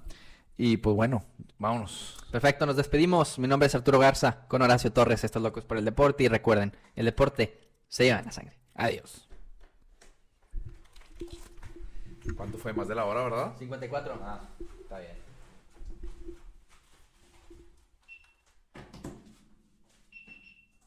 Y 0.56 0.78
pues 0.78 0.96
bueno, 0.96 1.26
vámonos. 1.58 2.18
Perfecto, 2.32 2.68
nos 2.68 2.76
despedimos. 2.76 3.40
Mi 3.40 3.48
nombre 3.48 3.68
es 3.68 3.74
Arturo 3.74 3.98
Garza 3.98 4.46
con 4.48 4.62
Horacio 4.62 4.94
Torres. 4.94 5.24
Estos 5.24 5.42
locos 5.42 5.66
por 5.66 5.78
el 5.78 5.86
deporte. 5.86 6.24
Y 6.24 6.28
recuerden, 6.28 6.76
el 6.96 7.06
deporte 7.06 7.60
se 7.88 8.04
lleva 8.04 8.20
en 8.20 8.26
la 8.26 8.32
sangre. 8.32 8.60
Adiós. 8.76 9.28
¿Cuánto 12.38 12.60
fue? 12.60 12.72
Más 12.74 12.88
de 12.88 12.96
la 12.96 13.06
hora, 13.06 13.24
¿verdad? 13.24 13.58
54. 13.58 14.20
Ah, 14.22 14.42
está 14.82 15.00
bien. 15.00 15.19